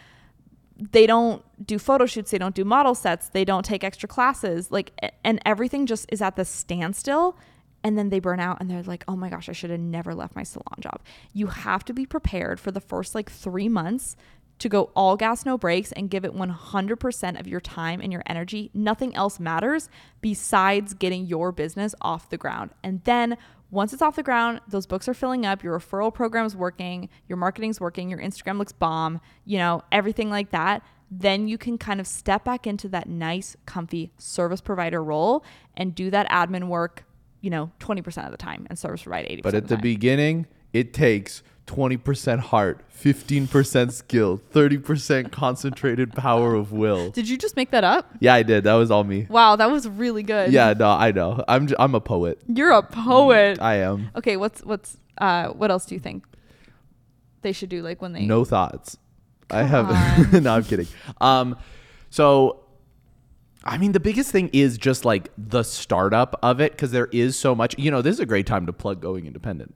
They 0.90 1.06
don't 1.06 1.44
do 1.64 1.78
photo 1.78 2.06
shoots, 2.06 2.32
they 2.32 2.38
don't 2.38 2.54
do 2.54 2.64
model 2.64 2.96
sets, 2.96 3.28
they 3.28 3.44
don't 3.44 3.64
take 3.64 3.84
extra 3.84 4.08
classes. 4.08 4.72
Like 4.72 4.92
and 5.22 5.40
everything 5.44 5.86
just 5.86 6.06
is 6.08 6.20
at 6.20 6.34
the 6.34 6.44
standstill 6.44 7.38
and 7.84 7.98
then 7.98 8.10
they 8.10 8.20
burn 8.20 8.40
out 8.40 8.58
and 8.60 8.70
they're 8.70 8.82
like, 8.82 9.04
"Oh 9.06 9.16
my 9.16 9.28
gosh, 9.28 9.48
I 9.48 9.52
should 9.52 9.70
have 9.70 9.80
never 9.80 10.14
left 10.14 10.34
my 10.34 10.44
salon 10.44 10.78
job." 10.80 11.00
You 11.32 11.48
have 11.48 11.84
to 11.84 11.92
be 11.92 12.06
prepared 12.06 12.58
for 12.58 12.70
the 12.70 12.80
first 12.80 13.14
like 13.14 13.30
3 13.30 13.68
months 13.68 14.16
to 14.58 14.68
go 14.68 14.90
all 14.94 15.16
gas 15.16 15.44
no 15.44 15.58
brakes 15.58 15.90
and 15.92 16.08
give 16.08 16.24
it 16.24 16.32
100% 16.32 17.40
of 17.40 17.48
your 17.48 17.60
time 17.60 18.00
and 18.00 18.12
your 18.12 18.22
energy. 18.26 18.70
Nothing 18.72 19.14
else 19.16 19.40
matters 19.40 19.88
besides 20.20 20.94
getting 20.94 21.26
your 21.26 21.50
business 21.50 21.96
off 22.00 22.30
the 22.30 22.38
ground. 22.38 22.70
And 22.82 23.02
then 23.02 23.36
once 23.72 23.94
it's 23.94 24.02
off 24.02 24.14
the 24.16 24.22
ground, 24.22 24.60
those 24.68 24.86
books 24.86 25.08
are 25.08 25.14
filling 25.14 25.46
up, 25.46 25.64
your 25.64 25.78
referral 25.78 26.12
program's 26.12 26.54
working, 26.54 27.08
your 27.26 27.38
marketing's 27.38 27.80
working, 27.80 28.10
your 28.10 28.20
Instagram 28.20 28.58
looks 28.58 28.70
bomb, 28.70 29.18
you 29.46 29.56
know, 29.56 29.82
everything 29.90 30.28
like 30.28 30.50
that. 30.50 30.82
Then 31.10 31.48
you 31.48 31.56
can 31.56 31.78
kind 31.78 31.98
of 31.98 32.06
step 32.06 32.44
back 32.44 32.66
into 32.66 32.86
that 32.90 33.08
nice, 33.08 33.56
comfy 33.64 34.12
service 34.18 34.60
provider 34.60 35.02
role 35.02 35.42
and 35.74 35.94
do 35.94 36.10
that 36.10 36.28
admin 36.28 36.68
work, 36.68 37.04
you 37.40 37.48
know, 37.48 37.72
20% 37.80 38.26
of 38.26 38.30
the 38.30 38.36
time 38.36 38.66
and 38.68 38.78
service 38.78 39.02
provide 39.02 39.24
80% 39.26 39.42
But 39.42 39.54
at 39.54 39.68
the 39.68 39.76
time. 39.76 39.82
beginning, 39.82 40.46
it 40.74 40.92
takes 40.92 41.42
20% 41.66 42.38
heart, 42.40 42.80
15% 42.94 43.92
skill, 43.92 44.40
30% 44.52 45.30
concentrated 45.32 46.12
power 46.12 46.54
of 46.54 46.72
will. 46.72 47.10
Did 47.10 47.28
you 47.28 47.38
just 47.38 47.56
make 47.56 47.70
that 47.70 47.84
up? 47.84 48.10
Yeah, 48.20 48.34
I 48.34 48.42
did. 48.42 48.64
That 48.64 48.74
was 48.74 48.90
all 48.90 49.04
me. 49.04 49.26
Wow, 49.30 49.56
that 49.56 49.70
was 49.70 49.88
really 49.88 50.22
good. 50.22 50.52
Yeah, 50.52 50.74
no, 50.76 50.90
I 50.90 51.12
know. 51.12 51.42
I'm 51.48 51.68
j- 51.68 51.76
I'm 51.78 51.94
a 51.94 52.00
poet. 52.00 52.40
You're 52.48 52.70
a 52.72 52.82
poet. 52.82 53.60
I 53.60 53.76
am. 53.76 54.10
Okay, 54.16 54.36
what's 54.36 54.62
what's 54.64 54.98
uh 55.18 55.48
what 55.48 55.70
else 55.70 55.84
do 55.86 55.94
you 55.94 56.00
think 56.00 56.24
they 57.42 57.52
should 57.52 57.68
do 57.68 57.82
like 57.82 58.00
when 58.02 58.12
they 58.12 58.24
No 58.26 58.44
thoughts. 58.44 58.96
I 59.50 59.62
have 59.64 60.32
No, 60.42 60.54
I'm 60.54 60.64
kidding. 60.64 60.86
Um 61.20 61.56
so 62.10 62.64
I 63.64 63.78
mean 63.78 63.92
the 63.92 64.00
biggest 64.00 64.30
thing 64.32 64.50
is 64.52 64.78
just 64.78 65.04
like 65.04 65.30
the 65.38 65.62
startup 65.62 66.38
of 66.42 66.60
it 66.60 66.76
cuz 66.76 66.90
there 66.90 67.08
is 67.12 67.38
so 67.38 67.54
much. 67.54 67.78
You 67.78 67.90
know, 67.90 68.02
this 68.02 68.14
is 68.14 68.20
a 68.20 68.26
great 68.26 68.46
time 68.46 68.66
to 68.66 68.72
plug 68.72 69.00
going 69.00 69.26
independent. 69.26 69.74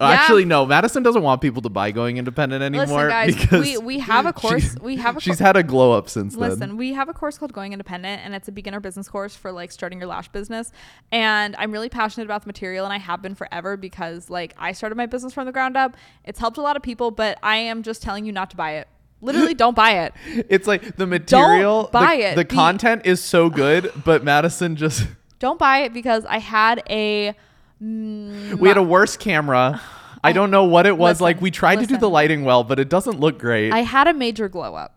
Yeah. 0.00 0.10
Actually, 0.10 0.44
no. 0.44 0.64
Madison 0.64 1.02
doesn't 1.02 1.22
want 1.22 1.40
people 1.40 1.60
to 1.62 1.68
buy 1.68 1.90
going 1.90 2.18
independent 2.18 2.62
anymore 2.62 2.86
Listen, 2.86 3.08
guys, 3.08 3.34
because 3.34 3.64
we, 3.64 3.78
we 3.78 3.98
have 3.98 4.26
a 4.26 4.32
course. 4.44 4.74
she- 4.74 4.78
we 4.80 4.96
have 4.96 5.16
a 5.16 5.20
she's 5.20 5.38
had 5.40 5.56
a 5.56 5.62
glow 5.62 5.92
up 5.92 6.08
since 6.08 6.34
then. 6.34 6.40
Listen, 6.42 6.60
then. 6.60 6.76
we 6.76 6.92
have 6.92 7.08
a 7.08 7.12
course 7.12 7.36
called 7.36 7.52
Going 7.52 7.72
Independent, 7.72 8.22
and 8.24 8.34
it's 8.34 8.46
a 8.46 8.52
beginner 8.52 8.78
business 8.80 9.08
course 9.08 9.34
for 9.34 9.50
like 9.50 9.72
starting 9.72 9.98
your 9.98 10.06
lash 10.08 10.28
business. 10.28 10.70
And 11.10 11.56
I'm 11.56 11.72
really 11.72 11.88
passionate 11.88 12.26
about 12.26 12.42
the 12.42 12.46
material, 12.46 12.84
and 12.84 12.92
I 12.92 12.98
have 12.98 13.22
been 13.22 13.34
forever 13.34 13.76
because 13.76 14.30
like 14.30 14.54
I 14.56 14.72
started 14.72 14.94
my 14.96 15.06
business 15.06 15.32
from 15.32 15.46
the 15.46 15.52
ground 15.52 15.76
up. 15.76 15.96
It's 16.24 16.38
helped 16.38 16.58
a 16.58 16.62
lot 16.62 16.76
of 16.76 16.82
people, 16.82 17.10
but 17.10 17.38
I 17.42 17.56
am 17.56 17.82
just 17.82 18.00
telling 18.02 18.24
you 18.24 18.30
not 18.32 18.50
to 18.50 18.56
buy 18.56 18.72
it. 18.74 18.88
Literally, 19.20 19.54
don't 19.54 19.74
buy 19.74 19.90
it. 20.04 20.14
It's 20.48 20.68
like 20.68 20.96
the 20.96 21.06
material, 21.06 21.82
don't 21.82 21.92
buy 21.92 22.16
the, 22.18 22.22
it. 22.22 22.34
the 22.36 22.44
content 22.44 23.02
is 23.04 23.20
so 23.20 23.50
good, 23.50 23.90
but 24.04 24.22
Madison 24.22 24.76
just 24.76 25.08
Don't 25.40 25.58
buy 25.58 25.78
it 25.78 25.92
because 25.92 26.24
I 26.24 26.38
had 26.38 26.82
a. 26.88 27.34
mm, 27.82 28.54
we 28.54 28.68
had 28.68 28.76
a 28.76 28.82
worse 28.82 29.16
camera. 29.16 29.80
I 30.22 30.32
don't 30.32 30.50
know 30.50 30.64
what 30.64 30.86
it 30.86 30.96
was 30.96 31.16
Listen, 31.16 31.24
like. 31.24 31.40
We 31.40 31.50
tried 31.50 31.76
to 31.76 31.86
do 31.86 31.96
the 31.96 32.08
lighting 32.08 32.44
well, 32.44 32.64
but 32.64 32.78
it 32.78 32.88
doesn't 32.88 33.20
look 33.20 33.38
great. 33.38 33.72
I 33.72 33.80
had 33.80 34.08
a 34.08 34.14
major 34.14 34.48
glow 34.48 34.74
up. 34.74 34.94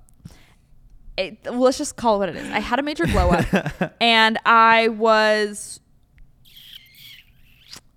It, 1.17 1.39
well, 1.45 1.59
let's 1.59 1.77
just 1.77 1.97
call 1.97 2.15
it 2.15 2.19
what 2.19 2.29
it 2.29 2.35
is. 2.37 2.49
I 2.49 2.59
had 2.59 2.79
a 2.79 2.83
major 2.83 3.05
glow 3.05 3.29
up, 3.29 3.93
and 4.01 4.39
I 4.45 4.87
was, 4.87 5.79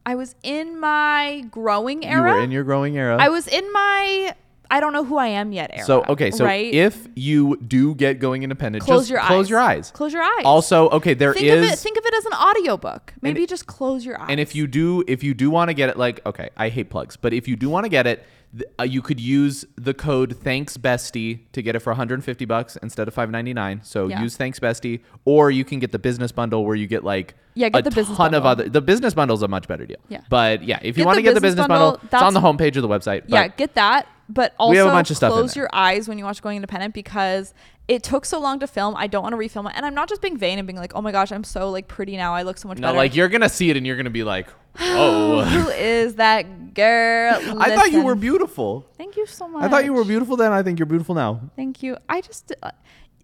I 0.04 0.14
was 0.14 0.34
in 0.42 0.78
my 0.78 1.44
growing 1.50 2.02
you 2.02 2.08
era. 2.08 2.34
were 2.34 2.40
in 2.42 2.50
your 2.50 2.64
growing 2.64 2.98
era. 2.98 3.16
I 3.18 3.28
was 3.28 3.46
in 3.46 3.72
my 3.72 4.34
I 4.70 4.81
don't 4.81 4.92
know 4.92 5.05
who 5.05 5.16
I 5.18 5.29
am 5.29 5.53
yet 5.53 5.70
era. 5.72 5.85
so 5.85 6.05
okay, 6.09 6.31
so 6.31 6.44
right? 6.44 6.72
if 6.72 7.07
you 7.14 7.57
do 7.57 7.94
get 7.94 8.18
going 8.18 8.42
independent, 8.42 8.85
close 8.85 9.03
just 9.03 9.11
your 9.11 9.20
close 9.20 9.46
eyes. 9.46 9.50
your 9.50 9.61
eyes. 9.61 9.90
Close 9.90 10.12
your 10.12 10.22
eyes. 10.22 10.44
Also, 10.44 10.88
okay, 10.90 11.14
there 11.14 11.33
is. 11.33 11.38
think 11.40 11.50
of 11.53 11.62
it 11.64 11.79
think 11.79 11.96
of 11.98 12.05
it 12.07 12.14
as 12.14 12.27
an 12.27 12.33
audiobook. 12.33 13.12
Maybe 13.20 13.42
it- 13.42 13.48
just 13.48 13.66
close 13.66 14.05
your 14.05 14.20
eyes. 14.20 14.27
And 14.31 14.40
if 14.40 14.55
you 14.55 14.66
do, 14.66 15.05
if 15.07 15.22
you 15.22 15.35
do 15.35 15.50
want 15.50 15.68
to 15.68 15.74
get 15.74 15.88
it, 15.90 15.96
like, 15.96 16.24
okay, 16.27 16.50
I 16.57 16.68
hate 16.70 16.90
plugs, 16.90 17.16
but 17.16 17.33
if 17.33 17.46
you 17.46 17.57
do 17.57 17.68
want 17.68 17.85
to 17.85 17.88
get 17.90 18.07
it, 18.07 18.24
th- 18.57 18.64
uh, 18.81 18.85
you 18.85 19.03
could 19.03 19.20
use 19.20 19.64
the 19.77 19.92
code 19.94 20.37
Thanks 20.42 20.77
Bestie 20.77 21.40
to 21.53 21.61
get 21.62 21.77
it 21.77 21.81
for 21.81 21.90
150 21.90 22.44
bucks 22.44 22.77
instead 22.83 23.07
of 23.09 23.14
5.99. 23.14 23.81
So 23.85 24.09
Yeah. 24.09 24.22
use 24.22 24.37
Thanks 24.37 24.59
Bestie, 24.59 25.00
or 25.24 25.50
you 25.50 25.64
can 25.64 25.79
get 25.79 25.92
the 25.92 25.98
business 25.98 26.33
bundle 26.33 26.64
where 26.64 26.74
you 26.77 26.87
get 26.87 27.05
like 27.05 27.35
Yeah, 27.55 27.68
get 27.68 27.81
a 27.81 27.90
the 27.90 27.94
business 27.94 28.16
ton 28.16 28.35
of 28.35 28.42
bundle. 28.44 28.64
other. 28.64 28.68
The 28.70 28.81
business 28.81 29.14
bundle 29.14 29.37
is 29.37 29.42
a 29.42 29.48
much 29.48 29.68
better 29.68 29.87
deal. 29.87 29.98
Yeah. 30.09 30.20
But 30.29 30.62
yeah, 30.64 30.79
if 30.83 30.96
you 30.98 31.05
want 31.05 31.16
to 31.16 31.22
get 31.22 31.35
the 31.35 31.40
business 31.40 31.66
bundle, 31.66 31.92
bundle, 31.92 32.09
it's 32.12 32.22
on 32.22 32.35
the 32.35 32.40
homepage 32.40 32.77
of 32.77 32.83
the 32.83 32.88
website. 32.88 33.22
yeah, 33.27 33.48
get 33.48 33.74
that. 33.74 34.07
But 34.28 34.54
also 34.58 34.70
We 34.70 34.76
have 34.78 34.87
a 34.87 34.90
bunch 34.90 35.10
of 35.10 35.16
stuff 35.16 35.32
close 35.32 35.54
your 35.54 35.68
eyes 35.72 36.08
when 36.08 36.18
you 36.18 36.24
watch 36.24 36.40
Going 36.40 36.56
Independent 36.56 36.94
because 36.94 37.52
it 37.88 38.02
took 38.02 38.24
so 38.24 38.40
long 38.40 38.58
to 38.60 38.66
film. 38.66 38.96
I 38.96 39.06
don't 39.06 39.22
want 39.22 39.34
to 39.34 39.37
refilm 39.37 39.68
it. 39.68 39.76
And 39.76 39.84
I'm 39.84 39.94
not 39.94 40.08
just 40.08 40.22
being 40.22 40.38
vain 40.38 40.58
and 40.58 40.66
being 40.66 40.78
like, 40.78 40.94
oh 40.94 41.02
my 41.02 41.12
gosh, 41.12 41.30
I'm 41.30 41.44
so 41.44 41.70
like 41.70 41.88
pretty 41.88 42.16
now. 42.16 42.34
I 42.34 42.42
look 42.42 42.56
so 42.56 42.68
much 42.68 42.78
no, 42.78 42.88
better. 42.88 42.96
like 42.96 43.14
you're 43.14 43.28
gonna 43.28 43.48
see 43.48 43.70
it 43.70 43.76
and 43.76 43.87
you're 43.87 43.96
gonna 43.96 44.10
be 44.10 44.24
like, 44.24 44.48
oh. 44.80 45.44
Who 45.44 45.68
is 45.70 46.14
that 46.14 46.74
girl? 46.74 47.60
I 47.60 47.76
thought 47.76 47.92
you 47.92 48.02
were 48.02 48.14
beautiful. 48.14 48.87
Thank 48.96 49.16
you 49.16 49.26
so 49.26 49.46
much. 49.46 49.62
I 49.62 49.68
thought 49.68 49.84
you 49.84 49.92
were 49.92 50.04
beautiful 50.04 50.37
then. 50.37 50.52
I 50.52 50.62
think 50.62 50.78
you're 50.78 50.87
beautiful 50.87 51.14
now. 51.14 51.40
Thank 51.56 51.82
you. 51.82 51.96
I 52.08 52.20
just 52.20 52.54
uh, 52.62 52.70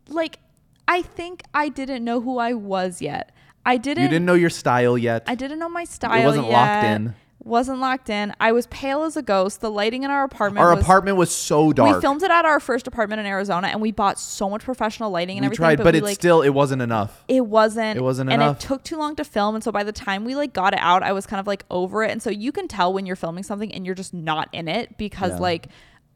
like 0.08 0.38
I 0.86 1.02
think 1.02 1.42
I 1.54 1.68
didn't 1.68 2.04
know 2.04 2.20
who 2.20 2.38
I 2.38 2.52
was 2.52 3.00
yet. 3.00 3.32
I 3.64 3.76
didn't 3.76 4.02
You 4.02 4.08
didn't 4.08 4.26
know 4.26 4.34
your 4.34 4.50
style 4.50 4.96
yet. 4.98 5.22
I 5.26 5.34
didn't 5.34 5.58
know 5.58 5.68
my 5.68 5.84
style 5.84 6.20
It 6.20 6.24
wasn't 6.24 6.46
yet. 6.46 6.52
locked 6.52 6.84
in. 6.84 7.14
Wasn't 7.42 7.78
locked 7.80 8.10
in. 8.10 8.34
I 8.38 8.52
was 8.52 8.66
pale 8.66 9.02
as 9.02 9.16
a 9.16 9.22
ghost. 9.22 9.62
The 9.62 9.70
lighting 9.70 10.02
in 10.02 10.10
our 10.10 10.24
apartment 10.24 10.62
Our 10.62 10.74
was, 10.74 10.84
apartment 10.84 11.16
was 11.16 11.34
so 11.34 11.72
dark. 11.72 11.96
We 11.96 12.00
filmed 12.02 12.22
it 12.22 12.30
at 12.30 12.44
our 12.44 12.60
first 12.60 12.86
apartment 12.86 13.20
in 13.20 13.26
Arizona 13.26 13.68
and 13.68 13.80
we 13.80 13.92
bought 13.92 14.18
so 14.18 14.50
much 14.50 14.62
professional 14.62 15.10
lighting 15.10 15.38
and 15.38 15.42
we 15.44 15.46
everything 15.46 15.76
tried, 15.78 15.82
but, 15.82 15.94
we, 15.94 15.98
it 16.00 16.04
like, 16.04 16.14
still 16.16 16.42
it 16.42 16.50
wasn't 16.50 16.82
enough. 16.82 17.24
it 17.28 17.46
wasn't 17.46 17.96
It 17.96 18.02
wasn't 18.02 18.30
and 18.30 18.42
enough. 18.42 18.62
it 18.62 18.66
took 18.66 18.84
too 18.84 18.98
long 18.98 19.16
to 19.16 19.24
film 19.24 19.54
and 19.54 19.64
so 19.64 19.72
by 19.72 19.84
the 19.84 19.92
time 19.92 20.24
we 20.26 20.34
like 20.36 20.52
got 20.52 20.74
it 20.74 20.80
out 20.80 21.02
i 21.02 21.12
was 21.12 21.26
kind 21.26 21.40
of 21.40 21.46
like 21.46 21.64
over 21.70 22.02
it 22.04 22.10
and 22.10 22.22
so 22.22 22.28
you 22.28 22.52
can 22.52 22.68
tell 22.68 22.92
when 22.92 23.06
you're 23.06 23.16
filming 23.16 23.42
something 23.42 23.72
and 23.72 23.86
you're 23.86 23.94
just 23.94 24.12
not 24.12 24.48
in 24.52 24.68
it 24.68 24.98
because 24.98 25.32
Yeah. 25.32 25.38
like 25.38 25.66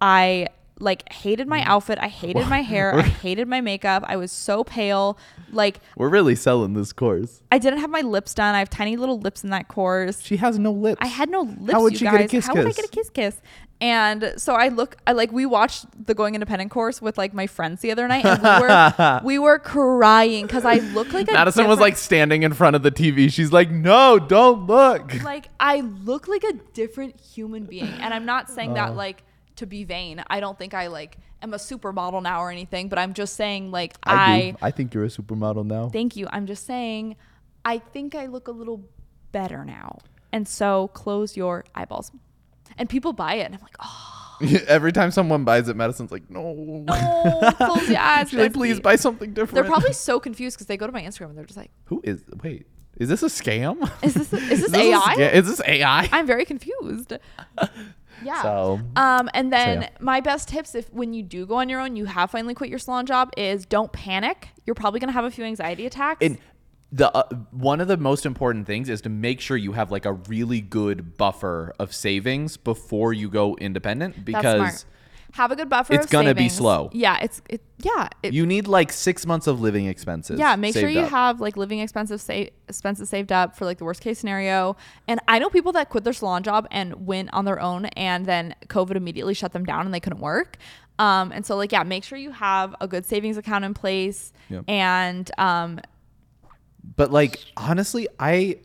i 0.03 0.49
like 0.81 1.11
hated 1.13 1.47
my 1.47 1.61
mm. 1.61 1.67
outfit 1.67 1.99
i 2.01 2.09
hated 2.09 2.49
my 2.49 2.61
hair 2.63 2.95
i 2.95 3.03
hated 3.23 3.47
my 3.47 3.61
makeup 3.61 4.03
i 4.09 4.17
was 4.17 4.33
so 4.33 4.65
pale 4.65 5.17
like 5.53 5.79
We're 5.97 6.09
really 6.09 6.35
selling 6.35 6.75
this 6.75 6.93
course. 6.93 7.43
i 7.53 7.59
didn't 7.59 7.79
have 7.79 7.91
my 7.91 8.01
lips 8.01 8.35
done 8.35 8.55
i 8.55 8.59
have 8.59 8.71
tiny 8.71 8.97
little 8.97 9.21
lips 9.21 9.45
in 9.45 9.51
that 9.51 9.69
course 9.69 10.21
She 10.23 10.37
has 10.39 10.59
no 10.59 10.73
lips. 10.73 10.99
I 11.01 11.07
had 11.07 11.29
no 11.31 11.43
lips. 11.43 11.73
How 11.73 11.83
would 11.83 11.93
you 11.93 11.99
she 11.99 12.05
guys. 12.07 12.13
get 12.13 12.25
a 12.25 12.29
kiss 12.29 12.47
How 12.47 12.55
would 12.55 12.67
I 12.67 12.73
get 12.73 12.85
a 12.85 12.89
kiss 12.89 13.11
kiss? 13.11 13.41
And 13.81 14.35
so 14.37 14.55
I 14.55 14.69
look. 14.69 14.97
I 15.07 15.13
like 15.13 15.33
we 15.33 15.45
watched 15.47 15.85
the 16.07 16.15
Going 16.15 16.35
Independent 16.35 16.71
course 16.71 17.03
with 17.03 17.19
like 17.19 17.35
my 17.35 17.47
friends 17.47 17.81
the 17.83 17.91
other 17.91 18.07
night, 18.07 18.25
and 18.25 18.41
we 18.43 18.49
were 18.49 19.21
we 19.25 19.39
were 19.39 19.59
crying 19.59 20.47
because 20.47 20.65
I 20.65 20.77
look 20.77 21.13
like 21.13 21.29
a 21.29 21.33
Madison 21.35 21.67
was 21.67 21.81
like 21.81 21.97
standing 21.97 22.45
in 22.45 22.53
front 22.55 22.77
of 22.77 22.83
the 22.83 22.91
TV. 22.91 23.31
She's 23.31 23.53
like, 23.53 23.71
"No, 23.71 24.19
don't 24.19 24.67
look." 24.67 25.23
like 25.23 25.49
I 25.59 25.81
look 25.81 26.29
like 26.29 26.45
a 26.45 26.53
different 26.73 27.21
human 27.21 27.65
being, 27.65 27.89
and 27.89 28.15
I'm 28.15 28.25
not 28.25 28.49
saying 28.49 28.71
Oh. 28.71 28.75
that 28.75 28.97
like 28.97 29.25
to 29.57 29.67
be 29.67 29.85
vain. 29.85 30.23
I 30.29 30.40
don't 30.40 30.59
think 30.59 30.75
I 30.75 30.88
like 30.88 31.17
am 31.43 31.55
a 31.55 31.59
supermodel 31.59 32.23
now 32.23 32.40
or 32.43 32.51
anything, 32.51 32.88
but 32.88 32.99
I'm 32.99 33.12
just 33.14 33.35
saying 33.37 33.71
like 33.71 33.95
I, 34.05 34.51
do. 34.53 34.59
I 34.62 34.71
think 34.71 34.95
you're 34.95 35.05
a 35.05 35.09
supermodel 35.09 35.67
now. 35.67 35.88
thank 35.90 36.17
you. 36.17 36.27
I'm 36.31 36.47
just 36.47 36.67
saying 36.67 37.17
I 37.64 37.79
think 37.79 38.14
I 38.14 38.27
look 38.27 38.49
a 38.49 38.53
little 38.53 38.83
better 39.33 39.64
now, 39.64 39.99
and 40.33 40.47
so 40.47 40.88
close 40.88 41.37
your 41.37 41.64
eyeballs. 41.75 42.11
And 42.77 42.88
people 42.88 43.12
buy 43.12 43.35
it, 43.35 43.43
and 43.47 43.55
I'm 43.55 43.61
like, 43.62 43.77
oh, 43.81 44.21
Every 44.67 44.90
time 44.90 45.12
someone 45.12 45.45
buys 45.45 45.69
it, 45.69 45.77
Madison's 45.77 46.11
like, 46.11 46.29
"No." 46.29 46.53
no, 46.55 47.53
close 47.53 47.88
your 47.88 47.99
eyes. 48.01 48.31
Bestie." 48.33 48.53
"Please 48.53 48.81
buy 48.81 48.97
something 48.97 49.33
different." 49.33 49.55
They're 49.55 49.64
probably 49.64 49.93
so 50.09 50.19
confused 50.19 50.57
because 50.57 50.67
they 50.67 50.77
go 50.77 50.87
to 50.87 50.93
my 50.93 51.03
Instagram 51.03 51.29
and 51.29 51.38
they're 51.38 51.45
just 51.45 51.57
like, 51.57 51.71
Who 51.85 52.01
is? 52.03 52.25
Wait, 52.43 52.67
is 52.97 53.09
this 53.09 53.23
a 53.23 53.27
scam? 53.27 53.88
"Is 54.03 54.14
this 54.14 54.33
is 54.33 54.40
this 54.49 54.51
Is 54.51 54.61
this 54.62 54.75
a 54.75 54.77
AI?" 54.93 55.12
sca- 55.14 55.37
is 55.37 55.47
this 55.47 55.61
AI? 55.64 56.09
I'm 56.11 56.27
very 56.27 56.45
confused. 56.45 57.12
Yeah. 58.22 58.42
So 58.42 58.81
Um, 58.96 59.29
and 59.35 59.53
then 59.53 59.83
yeah. 59.83 59.88
my 60.00 60.20
best 60.20 60.48
tips, 60.48 60.74
if 60.74 60.92
when 60.92 61.12
you 61.12 61.22
do 61.22 61.46
go 61.46 61.57
on 61.57 61.68
your 61.68 61.81
own, 61.81 61.96
you 61.96 62.05
have 62.07 62.31
finally 62.31 62.55
quit 62.55 62.70
your 62.70 62.79
salon 62.79 63.07
job, 63.07 63.31
is 63.37 63.66
don't 63.66 63.92
panic. 63.92 64.48
You're 64.66 64.74
probably 64.74 65.00
gonna 65.00 65.12
have 65.12 65.24
a 65.24 65.31
few 65.31 65.44
anxiety 65.44 65.87
attacks. 65.87 66.24
and 66.24 66.38
the 66.92 67.14
uh, 67.14 67.24
one 67.50 67.81
of 67.81 67.88
the 67.88 67.96
most 67.96 68.24
important 68.24 68.66
things 68.66 68.88
is 68.88 69.00
to 69.00 69.09
make 69.09 69.40
sure 69.40 69.57
you 69.57 69.72
have 69.72 69.90
like 69.90 70.07
a 70.07 70.12
really 70.12 70.61
good 70.61 71.16
buffer 71.16 71.74
of 71.79 71.92
savings 71.92 72.57
before 72.57 73.12
you 73.12 73.29
go 73.29 73.57
independent 73.57 74.24
because. 74.24 74.87
Have 75.35 75.51
a 75.51 75.57
good 75.57 75.68
buffer. 75.68 75.94
it's 75.94 76.07
gonna 76.07 76.33
be 76.33 76.49
slow. 76.49 76.90
Yeah, 76.92 77.18
it's 77.20 77.42
it. 77.49 77.61
Yeah, 77.79 78.09
it, 78.23 78.33
you 78.33 78.47
need 78.47 78.68
like 78.68 78.92
six 78.92 79.27
months 79.27 79.49
of 79.49 79.61
living 79.61 79.87
expenses. 79.87 80.38
yeah. 80.38 80.55
Make 80.55 80.75
sure 80.75 80.88
you 80.88 81.01
up. 81.01 81.11
have 81.11 81.40
like 81.40 81.57
living 81.57 81.81
expenses 81.81 82.23
sa- 82.23 82.44
expenses 82.68 83.09
saved 83.09 83.33
up 83.33 83.57
for 83.57 83.64
like 83.64 83.79
the 83.79 83.85
worst 83.85 84.01
case 84.01 84.20
scenario. 84.20 84.77
And 85.09 85.18
I 85.27 85.40
know 85.40 85.51
people 85.51 85.73
that 85.73 85.90
quit 85.90 86.05
their 86.05 86.12
salon 86.12 86.44
job 86.44 86.68
and 86.70 87.05
went 87.05 87.31
on 87.33 87.44
their 87.47 87.59
own, 87.59 87.87
and 87.87 88.25
then 88.27 88.55
COVID 88.68 88.94
immediately 88.94 89.35
shut 89.35 89.53
them 89.53 89.64
down 89.64 89.87
and 89.87 89.92
they 89.92 89.99
couldn't 89.99 90.20
work. 90.20 90.57
Um, 91.01 91.33
and 91.33 91.44
so 91.44 91.57
like 91.57 91.73
yeah, 91.73 91.83
make 91.83 92.05
sure 92.05 92.16
you 92.16 92.31
have 92.31 92.77
a 92.81 92.87
good 92.87 93.05
savings 93.05 93.37
account 93.37 93.64
in 93.64 93.75
place. 93.75 94.33
Yep. 94.51 94.64
And 94.68 95.29
um, 95.37 95.81
But 96.94 97.11
like 97.11 97.40
honestly, 97.57 98.07
I 98.20 98.59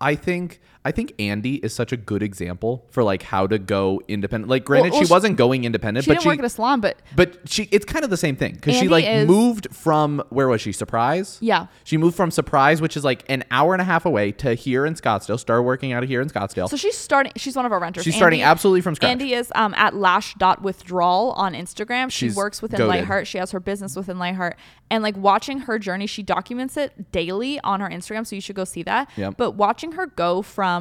I 0.00 0.14
think 0.14 0.62
I 0.84 0.90
think 0.90 1.12
Andy 1.20 1.56
is 1.56 1.72
such 1.72 1.92
a 1.92 1.96
good 1.96 2.22
example 2.24 2.86
for 2.90 3.04
like 3.04 3.22
how 3.22 3.46
to 3.46 3.58
go 3.58 4.00
independent. 4.08 4.50
Like 4.50 4.64
granted 4.64 4.92
well, 4.92 5.00
she 5.00 5.06
she- 5.06 5.12
wasn't 5.12 5.36
going 5.36 5.64
independent, 5.64 6.04
she 6.04 6.10
but 6.10 6.14
didn't 6.14 6.22
she 6.22 6.28
work 6.28 6.38
at 6.40 6.44
a 6.44 6.48
salon, 6.48 6.80
but 6.80 7.00
but 7.14 7.38
she 7.48 7.68
it's 7.70 7.84
kind 7.84 8.04
of 8.04 8.10
the 8.10 8.16
same 8.16 8.34
thing 8.34 8.54
because 8.54 8.76
she 8.76 8.88
like 8.88 9.04
is- 9.04 9.28
moved 9.28 9.68
from 9.70 10.22
where 10.30 10.48
was 10.48 10.60
she 10.60 10.72
surprise 10.72 11.38
Yeah. 11.40 11.66
she 11.84 11.96
moved 11.96 12.16
from 12.16 12.30
surprise 12.32 12.80
which 12.80 12.96
is 12.96 13.04
like 13.04 13.24
an 13.28 13.44
hour 13.52 13.74
and 13.74 13.80
a 13.80 13.84
half 13.84 14.04
away 14.06 14.32
to 14.32 14.54
here 14.54 14.84
in 14.84 14.94
scottsdale 14.94 15.38
started 15.38 15.62
working 15.62 15.92
out 15.92 16.02
of 16.02 16.08
here 16.08 16.20
in 16.20 16.28
scottsdale 16.28 16.68
So 16.68 16.76
she's 16.76 16.96
starting. 16.98 17.32
She's 17.36 17.54
one 17.54 17.64
of 17.66 17.70
our 17.72 17.78
renters. 17.78 18.02
She's 18.04 18.16
starting 18.16 18.42
absolutely 18.42 18.80
from 18.80 18.96
scratch. 18.96 19.10
Andy 19.12 19.34
is 19.34 19.52
um, 19.54 19.74
at 19.74 19.94
lash.withdrawal 19.94 21.32
on 21.32 21.54
Instagram. 21.54 22.10
She 22.10 22.26
She's 22.26 22.36
works 22.36 22.60
within 22.62 22.80
goated. 22.80 22.88
Lightheart. 22.88 23.26
She 23.26 23.38
has 23.38 23.50
her 23.52 23.60
business 23.60 23.94
within 23.96 24.18
Lightheart. 24.18 24.56
And 24.90 25.02
like 25.02 25.16
watching 25.16 25.60
her 25.60 25.78
journey, 25.78 26.06
she 26.06 26.22
documents 26.22 26.76
it 26.76 27.12
daily 27.12 27.58
on 27.60 27.80
her 27.80 27.88
Instagram. 27.88 28.26
So 28.26 28.34
you 28.34 28.40
should 28.42 28.56
go 28.56 28.64
see 28.64 28.82
that. 28.82 29.08
Yep. 29.16 29.36
But 29.36 29.52
watching 29.52 29.92
her 29.92 30.06
go 30.06 30.42
from 30.42 30.71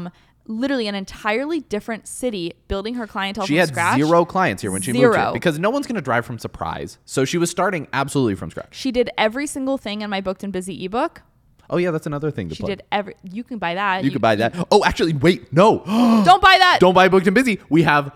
literally 0.47 0.87
an 0.87 0.95
entirely 0.95 1.59
different 1.61 2.07
city, 2.07 2.53
building 2.67 2.95
her 2.95 3.05
clientele 3.07 3.45
she 3.45 3.53
from 3.53 3.59
had 3.59 3.69
scratch. 3.69 3.97
zero 3.97 4.25
clients 4.25 4.61
here 4.61 4.71
when 4.71 4.81
she 4.81 4.91
moved 4.91 5.15
here 5.15 5.31
because 5.33 5.59
no 5.59 5.69
one's 5.69 5.85
going 5.87 5.95
to 5.95 6.01
drive 6.01 6.25
from 6.25 6.39
surprise 6.39 6.97
so 7.05 7.23
she 7.25 7.37
was 7.37 7.49
starting 7.51 7.87
absolutely 7.93 8.35
from 8.35 8.49
scratch 8.49 8.73
She 8.75 8.91
did 8.91 9.09
every 9.17 9.45
single 9.47 9.77
thing 9.77 10.01
in 10.01 10.09
my 10.09 10.19
booked 10.19 10.43
and 10.43 10.51
busy 10.51 10.83
ebook. 10.83 11.21
oh 11.69 11.77
yeah 11.77 11.91
that's 11.91 12.07
another 12.07 12.31
thing 12.31 12.49
to 12.49 12.55
She 12.55 12.63
plug. 12.63 12.69
did 12.71 12.83
every. 12.91 13.13
You 13.23 13.43
can 13.43 13.59
buy 13.59 13.75
that. 13.75 14.03
you 14.03 14.09
could 14.11 14.21
buy 14.21 14.35
that 14.37 14.55
oh 14.71 14.83
actually 14.83 15.13
wait 15.13 15.53
no 15.53 15.79
Don't 16.25 16.41
buy 16.41 16.57
that. 16.57 16.79
don't 16.81 16.93
buy 16.95 17.07
booked 17.07 17.27
and 17.27 17.35
busy 17.35 17.59
we 17.69 17.83
have 17.83 18.11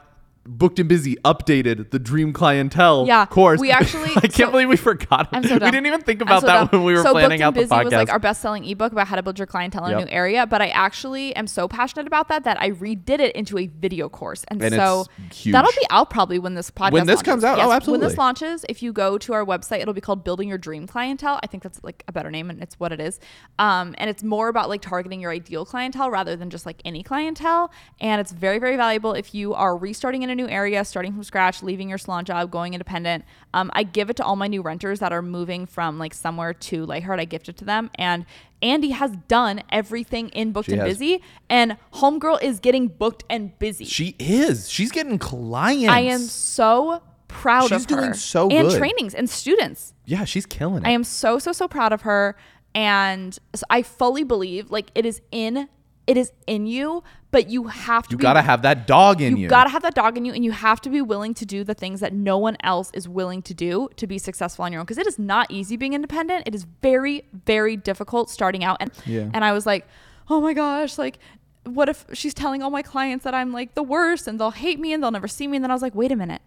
booked 0.48 0.78
and 0.80 0.88
busy 0.88 1.16
updated 1.26 1.90
the 1.92 1.98
dream 2.00 2.32
clientele 2.32 3.06
Yeah, 3.08 3.26
course 3.26 3.60
we 3.60 3.72
actually- 3.82 4.12
i 4.16 4.22
can't 4.22 4.34
so- 4.36 4.52
believe 4.52 4.70
we 4.70 4.76
forgot 4.78 5.28
I'm 5.32 5.44
so 5.44 5.54
we 5.56 5.60
didn't 5.60 5.86
even 5.88 6.02
think 6.02 6.22
about 6.22 6.42
so 6.42 6.48
that 6.48 6.72
dumb. 6.72 6.82
when 6.82 6.84
we 6.84 6.94
were 6.94 7.02
so 7.04 7.12
planning 7.14 7.40
Booked 7.40 7.42
out 7.42 7.48
and 7.48 7.56
the 7.56 7.62
Busy 7.62 7.70
podcast 7.76 7.84
was 7.86 7.94
like 7.94 8.10
our 8.12 8.20
best-selling 8.20 8.66
ebook 8.66 8.92
about 8.92 9.08
how 9.08 9.16
to 9.16 9.24
build 9.24 9.40
your 9.40 9.48
clientele 9.48 9.86
in 9.86 9.92
Yep. 9.92 10.02
a 10.02 10.06
new 10.06 10.12
area. 10.12 10.46
But 10.46 10.62
I 10.62 10.68
actually 10.68 11.36
am 11.36 11.48
so 11.48 11.68
passionate 11.68 12.06
about 12.08 12.28
that 12.28 12.44
that 12.44 12.62
I 12.62 12.72
redid 12.72 13.20
it 13.20 13.36
into 13.36 13.58
a 13.58 13.68
video 13.68 14.08
course, 14.10 14.44
and, 14.50 14.62
And 14.62 14.74
so 14.76 15.06
that'll 15.46 15.72
be 15.72 15.86
out 15.90 16.10
probably 16.10 16.38
when 16.40 16.54
this 16.54 16.70
podcast 16.72 16.92
When 16.92 17.06
this 17.08 17.18
launches. 17.18 17.24
comes 17.32 17.44
out? 17.44 17.60
Oh, 17.60 17.70
Yes, 17.70 17.88
When 17.88 18.00
this 18.02 18.18
launches, 18.18 18.66
if 18.70 18.84
you 18.84 18.94
go 18.94 19.18
to 19.18 19.34
our 19.34 19.44
website, 19.46 19.80
it'll 19.80 19.94
be 19.94 20.02
called 20.02 20.24
Building 20.24 20.48
Your 20.50 20.58
Dream 20.58 20.86
Clientele. 20.88 21.40
I 21.44 21.48
think 21.48 21.64
that's 21.64 21.84
like 21.84 22.04
a 22.08 22.12
better 22.12 22.30
name, 22.30 22.50
and 22.50 22.62
it's 22.62 22.80
what 22.80 22.92
it 22.92 23.00
is. 23.02 23.20
Um, 23.60 23.96
and 23.98 24.10
it's 24.10 24.24
more 24.24 24.48
about 24.50 24.70
like 24.70 24.82
targeting 24.82 25.22
your 25.22 25.32
ideal 25.32 25.66
clientele 25.66 26.12
rather 26.12 26.36
than 26.36 26.50
just 26.50 26.66
like 26.66 26.82
any 26.86 27.02
clientele. 27.04 27.72
And 28.00 28.22
it's 28.22 28.32
very 28.32 28.60
very 28.60 28.78
valuable 28.78 29.14
if 29.14 29.34
you 29.34 29.54
are 29.54 29.76
restarting 29.76 30.22
in 30.24 30.30
a 30.30 30.35
new 30.36 30.48
area, 30.48 30.84
starting 30.86 31.14
from 31.14 31.24
scratch, 31.24 31.64
leaving 31.64 31.90
your 31.90 31.98
salon 31.98 32.26
job, 32.26 32.52
going 32.52 32.74
independent. 32.74 33.26
Um, 33.54 33.72
I 33.74 33.84
give 33.84 34.10
it 34.10 34.16
to 34.18 34.24
all 34.24 34.36
my 34.36 34.48
new 34.48 34.62
renters 34.62 35.00
that 35.00 35.12
are 35.12 35.22
moving 35.22 35.66
from 35.66 35.98
like 36.00 36.14
somewhere 36.14 36.54
to 36.54 36.86
Lightheart. 36.86 37.20
I 37.20 37.26
gift 37.26 37.50
it 37.50 37.58
to 37.58 37.66
them, 37.66 37.90
and 37.96 38.26
Andy 38.62 38.90
has 38.92 39.12
done 39.28 39.64
everything 39.70 40.30
in 40.30 40.52
booked 40.52 40.68
She 40.68 40.74
and 40.74 40.82
has. 40.82 40.98
busy, 40.98 41.22
and 41.50 41.78
Homegirl 41.96 42.42
is 42.44 42.60
getting 42.60 42.88
booked 42.88 43.24
and 43.30 43.58
busy. 43.60 43.86
she 43.86 44.16
is 44.20 44.70
she's 44.70 44.92
getting 44.92 45.18
clients 45.20 45.90
I 45.94 46.00
am 46.02 46.20
so 46.22 47.02
proud 47.28 47.70
She's 47.70 47.72
of 47.72 47.90
her. 47.90 47.96
She's 47.96 47.98
doing 47.98 48.14
so 48.14 48.50
and 48.50 48.70
good. 48.70 48.78
trainings 48.78 49.14
and 49.14 49.30
students. 49.30 49.94
yeah 50.06 50.24
she's 50.26 50.46
killing 50.46 50.84
it 50.84 50.88
I 50.88 50.92
am 50.92 51.04
so 51.04 51.38
so 51.40 51.52
so 51.52 51.68
proud 51.68 51.92
of 51.94 52.02
her, 52.04 52.36
and 52.74 53.38
so 53.54 53.64
I 53.70 53.82
fully 53.84 54.24
believe 54.24 54.72
like 54.72 54.90
it 54.96 55.06
is 55.06 55.22
in 55.32 55.68
it 56.08 56.18
is 56.18 56.32
in 56.46 56.68
you, 56.68 57.04
but 57.36 57.50
you 57.50 57.66
have 57.66 58.08
to. 58.08 58.14
you 58.14 58.18
be, 58.18 58.22
gotta 58.22 58.42
have 58.42 58.62
that 58.62 58.88
dog 58.88 59.22
in 59.22 59.36
you, 59.36 59.44
you 59.44 59.50
gotta 59.50 59.70
have 59.70 59.82
that 59.82 59.94
dog 59.94 60.18
in 60.18 60.24
you, 60.24 60.32
and 60.32 60.46
you 60.46 60.54
have 60.54 60.80
to 60.80 60.90
be 60.90 61.02
willing 61.02 61.34
to 61.34 61.46
do 61.46 61.66
the 61.66 61.74
things 61.74 62.00
that 62.00 62.14
no 62.14 62.38
one 62.38 62.56
else 62.64 62.92
is 62.94 63.10
willing 63.10 63.42
to 63.42 63.54
do 63.54 63.90
to 63.98 64.08
be 64.08 64.18
successful 64.18 64.64
on 64.64 64.72
your 64.72 64.80
own. 64.80 64.86
Because 64.86 64.98
it 64.98 65.06
is 65.06 65.20
not 65.20 65.52
easy 65.52 65.76
being 65.76 65.92
independent. 65.92 66.48
It 66.48 66.56
is 66.56 66.66
very 66.82 67.26
very 67.46 67.76
difficult 67.76 68.30
starting 68.30 68.64
out. 68.64 68.78
And 68.80 68.90
Yeah. 69.06 69.30
and 69.34 69.44
I 69.44 69.52
was 69.52 69.66
like, 69.66 69.86
oh 70.30 70.40
my 70.42 70.54
gosh, 70.54 70.98
like. 70.98 71.20
What 71.68 71.90
if 71.90 72.06
she's 72.14 72.36
telling 72.36 72.62
all 72.62 72.70
my 72.70 72.84
clients 72.84 73.24
that 73.24 73.34
I'm 73.34 73.52
like 73.52 73.74
the 73.74 73.82
worst 73.82 74.28
and 74.28 74.40
they'll 74.40 74.52
hate 74.52 74.80
me 74.80 74.94
and 74.94 75.02
they'll 75.02 75.10
never 75.10 75.28
see 75.28 75.48
me? 75.48 75.58
And 75.58 75.64
then 75.64 75.72
I 75.72 75.74
was 75.74 75.82
like, 75.82 75.96
wait 75.96 76.12
a 76.12 76.16
minute. 76.16 76.44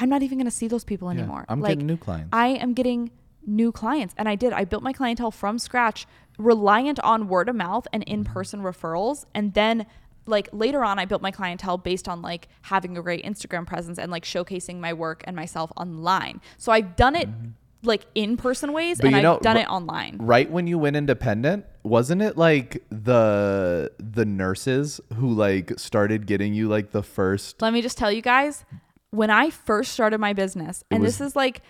I'm 0.00 0.08
not 0.08 0.24
even 0.24 0.36
going 0.36 0.46
to 0.46 0.50
see 0.50 0.66
those 0.66 0.82
people 0.82 1.10
anymore. 1.10 1.44
I'm 1.48 1.60
like, 1.60 1.76
getting 1.76 1.86
new 1.86 1.96
clients. 1.96 2.30
I 2.32 2.48
am 2.48 2.74
getting 2.74 3.12
new 3.46 3.70
clients. 3.70 4.16
And 4.18 4.28
I 4.28 4.34
did. 4.34 4.52
I 4.52 4.64
built 4.64 4.82
my 4.82 4.92
clientele 4.92 5.30
from 5.30 5.60
scratch, 5.60 6.08
reliant 6.38 6.98
on 7.00 7.28
word 7.28 7.48
of 7.48 7.54
mouth 7.54 7.86
and 7.92 8.02
in 8.02 8.24
person 8.24 8.60
referrals. 8.62 9.26
And 9.32 9.54
then 9.54 9.86
like 10.28 10.48
later 10.52 10.84
on 10.84 10.98
I 10.98 11.04
built 11.04 11.22
my 11.22 11.30
clientele 11.30 11.78
based 11.78 12.08
on 12.08 12.22
like 12.22 12.48
having 12.62 12.96
a 12.96 13.02
great 13.02 13.24
Instagram 13.24 13.66
presence 13.66 13.98
and 13.98 14.10
like 14.12 14.24
showcasing 14.24 14.78
my 14.78 14.92
work 14.92 15.24
and 15.26 15.34
myself 15.34 15.72
online. 15.76 16.40
So 16.58 16.70
I've 16.70 16.94
done 16.96 17.16
it 17.16 17.28
like 17.82 18.06
in 18.14 18.36
person 18.36 18.72
ways 18.72 18.98
Mm-hmm. 18.98 19.06
But 19.06 19.14
and 19.14 19.22
know, 19.22 19.36
I've 19.36 19.40
done 19.42 19.56
ri- 19.56 19.62
it 19.62 19.68
online. 19.68 20.16
right 20.20 20.50
when 20.50 20.66
you 20.66 20.78
went 20.78 20.96
independent 20.96 21.64
wasn't 21.84 22.20
it 22.22 22.36
like 22.36 22.82
the 22.90 23.90
the 23.98 24.24
nurses 24.24 25.00
who 25.14 25.32
like 25.32 25.78
started 25.78 26.26
getting 26.26 26.54
you 26.54 26.68
like 26.68 26.90
the 26.90 27.02
first 27.02 27.62
Let 27.62 27.72
me 27.72 27.80
just 27.80 27.96
tell 27.96 28.10
you 28.12 28.20
guys, 28.20 28.64
when 29.10 29.30
I 29.30 29.50
first 29.50 29.92
started 29.92 30.18
my 30.18 30.32
business, 30.32 30.84
and 30.90 31.02
was- 31.02 31.18
this 31.18 31.28
is 31.28 31.36
like 31.36 31.62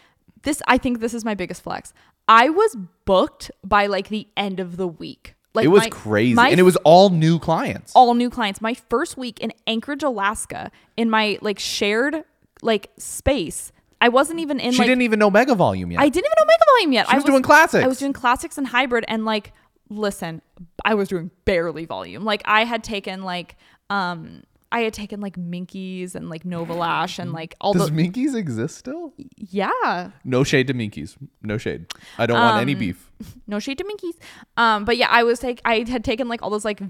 this 0.43 0.63
I 0.67 0.79
think 0.79 1.01
this 1.01 1.15
is 1.15 1.25
my 1.25 1.35
biggest 1.35 1.63
flex. 1.63 1.93
I 2.27 2.49
was 2.49 2.77
booked 3.05 3.51
by 3.65 3.87
like 3.87 4.09
the 4.09 4.29
end 4.37 4.61
of 4.61 4.77
the 4.77 4.89
week. 4.89 5.35
Like 5.59 5.65
it 5.65 5.69
was 5.69 5.83
my- 5.83 5.91
crazy 5.91 6.35
my 6.35 6.49
and 6.51 6.59
it 6.61 6.63
was 6.63 6.77
all 6.85 7.11
new 7.11 7.39
clients 7.39 7.93
all 7.95 8.15
new 8.15 8.31
clients. 8.31 8.61
My 8.61 8.75
first 8.75 9.17
week 9.17 9.41
in 9.41 9.53
Anchorage, 9.67 10.03
Alaska, 10.03 10.71
in 10.97 11.11
my 11.11 11.39
like 11.43 11.59
shared 11.59 12.25
like 12.63 12.91
space. 12.97 13.73
I 14.01 14.09
wasn't 14.09 14.39
even 14.39 14.61
in 14.61 14.73
she 14.73 14.79
like 14.79 14.87
didn't 14.87 15.03
even 15.03 15.19
know 15.19 15.31
mega 15.31 15.55
volume 15.57 15.91
yet 15.91 16.01
I 16.01 16.09
didn't 16.09 16.27
even 16.27 16.35
know 16.39 16.45
mega 16.47 16.65
volume 16.77 16.93
yet. 16.93 17.07
She 17.09 17.13
I 17.13 17.17
was 17.17 17.25
doing 17.25 17.43
classics. 17.43 17.85
I 17.85 17.89
was 17.89 17.99
doing 17.99 18.13
classics 18.13 18.57
and 18.57 18.67
hybrid 18.69 19.05
and 19.09 19.25
like 19.25 19.53
listen, 19.91 20.43
I 20.85 20.95
was 20.95 21.09
doing 21.09 21.31
barely 21.45 21.85
volume. 21.85 22.25
Like 22.25 22.43
I 22.45 22.65
had 22.65 22.85
taken 22.85 23.23
like 23.25 23.57
um 23.91 24.45
I 24.71 24.81
had 24.81 24.93
taken 24.93 25.21
like 25.21 25.37
Minkies 25.37 26.15
and 26.15 26.29
like 26.29 26.45
Nova 26.45 26.75
Lash 26.75 27.19
and 27.19 27.33
like 27.33 27.55
all 27.61 27.73
those 27.73 27.89
does 27.89 27.97
the 27.97 28.09
minkies 28.11 28.35
exist 28.35 28.77
still? 28.77 29.15
Yeah. 29.37 30.11
no 30.25 30.45
shade 30.45 30.67
to 30.67 30.75
minkies. 30.75 31.17
No 31.43 31.57
shade. 31.59 31.87
I 32.19 32.27
don't 32.27 32.39
want 32.39 32.61
any 32.61 32.75
Um, 32.75 32.79
beef. 32.79 33.11
no 33.47 33.59
shade 33.59 33.79
to 33.79 33.85
Minkies. 33.85 34.17
Um, 34.57 34.85
but 34.85 34.97
yeah, 34.97 35.09
I 35.11 35.23
was 35.23 35.43
like, 35.43 35.61
I 35.65 35.85
had 35.89 36.05
taken 36.05 36.29
like 36.29 36.43
all 36.43 36.51
those 36.51 36.65
like 36.67 36.81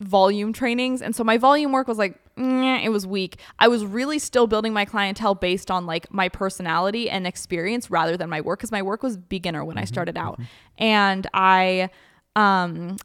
volume 0.00 0.52
trainings, 0.52 1.00
and 1.00 1.14
so 1.16 1.24
my 1.24 1.38
volume 1.38 1.72
work 1.72 1.88
was 1.88 1.96
like, 1.98 2.18
meh, 2.36 2.80
it 2.82 2.90
was 2.90 3.06
weak. 3.06 3.38
I 3.58 3.68
was 3.68 3.84
really 3.84 4.18
still 4.18 4.46
building 4.46 4.72
my 4.72 4.84
clientele 4.84 5.34
based 5.34 5.70
on 5.70 5.86
like 5.86 6.12
my 6.12 6.28
personality 6.28 7.08
and 7.08 7.26
experience 7.26 7.90
rather 7.90 8.16
than 8.16 8.28
my 8.30 8.40
work, 8.42 8.58
because 8.60 8.72
my 8.72 8.82
work 8.82 9.02
was 9.02 9.16
beginner 9.16 9.64
when 9.64 9.78
I 9.78 9.84
started 9.84 10.16
out, 10.18 10.38
and 10.78 11.26
I, 11.32 11.88
um, 12.34 12.96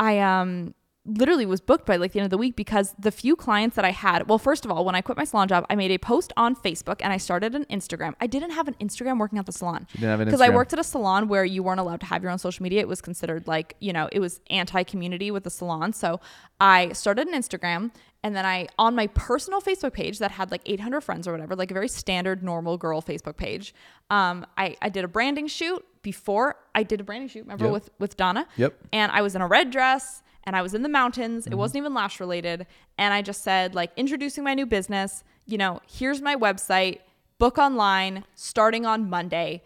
I 0.00 0.18
um 0.20 0.74
literally 1.08 1.46
was 1.46 1.60
booked 1.60 1.86
by 1.86 1.96
like 1.96 2.12
the 2.12 2.20
end 2.20 2.24
of 2.26 2.30
the 2.30 2.38
week 2.38 2.54
because 2.54 2.94
the 2.98 3.10
few 3.10 3.34
clients 3.34 3.76
that 3.76 3.84
I 3.84 3.90
had, 3.90 4.28
well, 4.28 4.38
first 4.38 4.64
of 4.64 4.70
all, 4.70 4.84
when 4.84 4.94
I 4.94 5.00
quit 5.00 5.16
my 5.16 5.24
salon 5.24 5.48
job, 5.48 5.64
I 5.70 5.74
made 5.74 5.90
a 5.90 5.98
post 5.98 6.32
on 6.36 6.54
Facebook 6.54 7.00
and 7.00 7.12
I 7.12 7.16
started 7.16 7.54
an 7.54 7.64
Instagram. 7.70 8.14
I 8.20 8.26
didn't 8.26 8.50
have 8.50 8.68
an 8.68 8.74
Instagram 8.80 9.18
working 9.18 9.38
at 9.38 9.46
the 9.46 9.52
salon. 9.52 9.86
didn't 9.92 10.08
have 10.08 10.20
an 10.20 10.26
Because 10.26 10.40
I 10.40 10.50
worked 10.50 10.72
at 10.72 10.78
a 10.78 10.84
salon 10.84 11.28
where 11.28 11.44
you 11.44 11.62
weren't 11.62 11.80
allowed 11.80 12.00
to 12.00 12.06
have 12.06 12.22
your 12.22 12.30
own 12.30 12.38
social 12.38 12.62
media. 12.62 12.80
It 12.80 12.88
was 12.88 13.00
considered 13.00 13.46
like, 13.46 13.74
you 13.80 13.92
know, 13.92 14.08
it 14.12 14.20
was 14.20 14.40
anti 14.50 14.82
community 14.82 15.30
with 15.30 15.44
the 15.44 15.50
salon. 15.50 15.92
So 15.92 16.20
I 16.60 16.92
started 16.92 17.28
an 17.28 17.34
Instagram 17.34 17.90
and 18.22 18.34
then 18.34 18.44
I, 18.44 18.66
on 18.78 18.94
my 18.94 19.06
personal 19.08 19.60
Facebook 19.60 19.92
page 19.92 20.18
that 20.18 20.32
had 20.32 20.50
like 20.50 20.62
800 20.66 21.00
friends 21.02 21.28
or 21.28 21.32
whatever, 21.32 21.54
like 21.54 21.70
a 21.70 21.74
very 21.74 21.88
standard 21.88 22.42
normal 22.42 22.76
girl 22.76 23.00
Facebook 23.00 23.36
page, 23.36 23.74
um, 24.10 24.44
I, 24.56 24.76
I 24.82 24.88
did 24.88 25.04
a 25.04 25.08
branding 25.08 25.46
shoot 25.46 25.84
before 26.02 26.56
I 26.74 26.82
did 26.82 27.00
a 27.00 27.04
branding 27.04 27.28
shoot, 27.28 27.42
remember 27.42 27.66
Yep. 27.66 27.72
with, 27.72 27.90
with 27.98 28.16
Donna? 28.16 28.46
Yep. 28.56 28.74
And 28.92 29.12
I 29.12 29.22
was 29.22 29.34
in 29.36 29.40
a 29.40 29.46
red 29.46 29.70
dress 29.70 30.22
and 30.48 30.56
I 30.56 30.62
was 30.62 30.72
in 30.72 30.82
the 30.82 30.88
mountains. 30.88 31.44
Mm-hmm. 31.44 31.52
It 31.52 31.56
wasn't 31.56 31.76
even 31.82 31.92
lash 31.92 32.20
related. 32.20 32.66
And 32.96 33.12
I 33.12 33.20
just 33.20 33.44
said, 33.44 33.74
like, 33.74 33.90
introducing 33.98 34.42
my 34.44 34.54
new 34.54 34.64
business, 34.64 35.22
you 35.44 35.58
know, 35.58 35.82
here's 35.86 36.22
my 36.22 36.36
website, 36.36 37.00
book 37.38 37.58
online, 37.58 38.24
starting 38.34 38.86
on 38.86 39.10
Monday, 39.10 39.62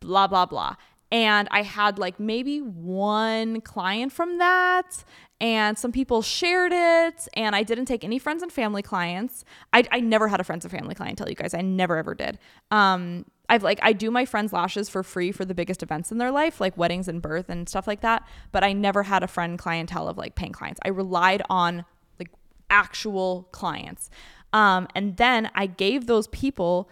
blah, 0.00 0.26
blah, 0.26 0.44
blah. 0.44 0.76
and 1.10 1.48
I 1.50 1.62
had 1.62 1.98
like 1.98 2.18
maybe 2.18 2.58
one 2.58 3.60
client 3.60 4.12
from 4.12 4.38
that 4.38 5.04
and 5.40 5.78
some 5.78 5.92
people 5.92 6.22
shared 6.22 6.72
it 6.72 7.28
and 7.34 7.54
I 7.54 7.62
didn't 7.62 7.86
take 7.86 8.02
any 8.04 8.18
friends 8.18 8.42
and 8.42 8.52
family 8.52 8.82
clients. 8.82 9.44
I, 9.72 9.84
I 9.92 10.00
never 10.00 10.26
had 10.28 10.40
a 10.40 10.44
friends 10.44 10.64
and 10.64 10.72
family 10.72 10.94
clientele, 10.94 11.28
you 11.28 11.36
guys. 11.36 11.54
I 11.54 11.60
never 11.60 11.96
ever 11.96 12.14
did. 12.14 12.38
Um, 12.70 13.26
I've 13.48 13.62
like 13.62 13.78
I 13.82 13.92
do 13.92 14.10
my 14.10 14.24
friends' 14.24 14.52
lashes 14.52 14.88
for 14.88 15.02
free 15.02 15.32
for 15.32 15.44
the 15.44 15.54
biggest 15.54 15.82
events 15.82 16.10
in 16.10 16.18
their 16.18 16.30
life, 16.30 16.60
like 16.60 16.76
weddings 16.76 17.08
and 17.08 17.20
birth 17.20 17.48
and 17.48 17.68
stuff 17.68 17.86
like 17.86 18.00
that. 18.00 18.26
But 18.52 18.64
I 18.64 18.72
never 18.72 19.02
had 19.02 19.22
a 19.22 19.28
friend 19.28 19.58
clientele 19.58 20.08
of 20.08 20.16
like 20.16 20.34
paying 20.34 20.52
clients. 20.52 20.80
I 20.84 20.88
relied 20.88 21.42
on 21.50 21.84
like 22.18 22.30
actual 22.70 23.48
clients. 23.52 24.10
Um, 24.52 24.88
and 24.94 25.16
then 25.16 25.50
I 25.54 25.66
gave 25.66 26.06
those 26.06 26.28
people 26.28 26.88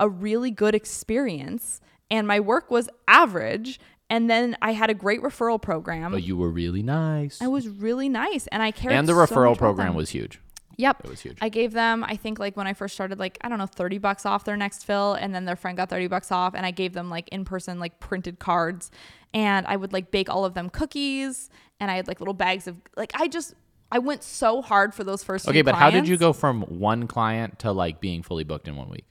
a 0.00 0.08
really 0.08 0.50
good 0.50 0.74
experience, 0.74 1.80
and 2.10 2.26
my 2.26 2.40
work 2.40 2.70
was 2.70 2.88
average. 3.08 3.80
And 4.10 4.28
then 4.28 4.56
I 4.60 4.72
had 4.72 4.90
a 4.90 4.94
great 4.94 5.22
referral 5.22 5.60
program. 5.60 6.12
But 6.12 6.22
you 6.22 6.36
were 6.36 6.50
really 6.50 6.82
nice. 6.82 7.40
I 7.40 7.46
was 7.46 7.66
really 7.68 8.10
nice, 8.10 8.46
and 8.48 8.62
I 8.62 8.70
cared. 8.70 8.92
and 8.94 9.08
the 9.08 9.14
so 9.14 9.34
referral 9.34 9.56
program 9.56 9.94
was 9.94 10.10
huge. 10.10 10.40
Yep. 10.76 11.04
It 11.04 11.10
was 11.10 11.20
huge. 11.20 11.38
I 11.40 11.48
gave 11.48 11.72
them, 11.72 12.04
I 12.04 12.16
think 12.16 12.38
like 12.38 12.56
when 12.56 12.66
I 12.66 12.72
first 12.72 12.94
started, 12.94 13.18
like, 13.18 13.38
I 13.40 13.48
don't 13.48 13.58
know, 13.58 13.66
30 13.66 13.98
bucks 13.98 14.26
off 14.26 14.44
their 14.44 14.56
next 14.56 14.84
fill. 14.84 15.14
And 15.14 15.34
then 15.34 15.44
their 15.44 15.56
friend 15.56 15.76
got 15.76 15.90
30 15.90 16.08
bucks 16.08 16.32
off. 16.32 16.54
And 16.54 16.64
I 16.66 16.70
gave 16.70 16.92
them 16.92 17.10
like 17.10 17.28
in 17.28 17.44
person, 17.44 17.78
like 17.78 18.00
printed 18.00 18.38
cards. 18.38 18.90
And 19.32 19.66
I 19.66 19.76
would 19.76 19.92
like 19.92 20.10
bake 20.10 20.28
all 20.28 20.44
of 20.44 20.54
them 20.54 20.70
cookies. 20.70 21.50
And 21.80 21.90
I 21.90 21.96
had 21.96 22.08
like 22.08 22.20
little 22.20 22.34
bags 22.34 22.66
of, 22.66 22.76
like, 22.96 23.12
I 23.14 23.28
just, 23.28 23.54
I 23.90 23.98
went 23.98 24.22
so 24.22 24.62
hard 24.62 24.94
for 24.94 25.04
those 25.04 25.22
first 25.22 25.48
Okay, 25.48 25.62
but 25.62 25.74
how 25.74 25.90
did 25.90 26.08
you 26.08 26.16
go 26.16 26.32
from 26.32 26.62
one 26.62 27.06
client 27.06 27.60
to 27.60 27.70
like 27.72 28.00
being 28.00 28.22
fully 28.22 28.44
booked 28.44 28.66
in 28.66 28.76
one 28.76 28.88
week? 28.88 29.04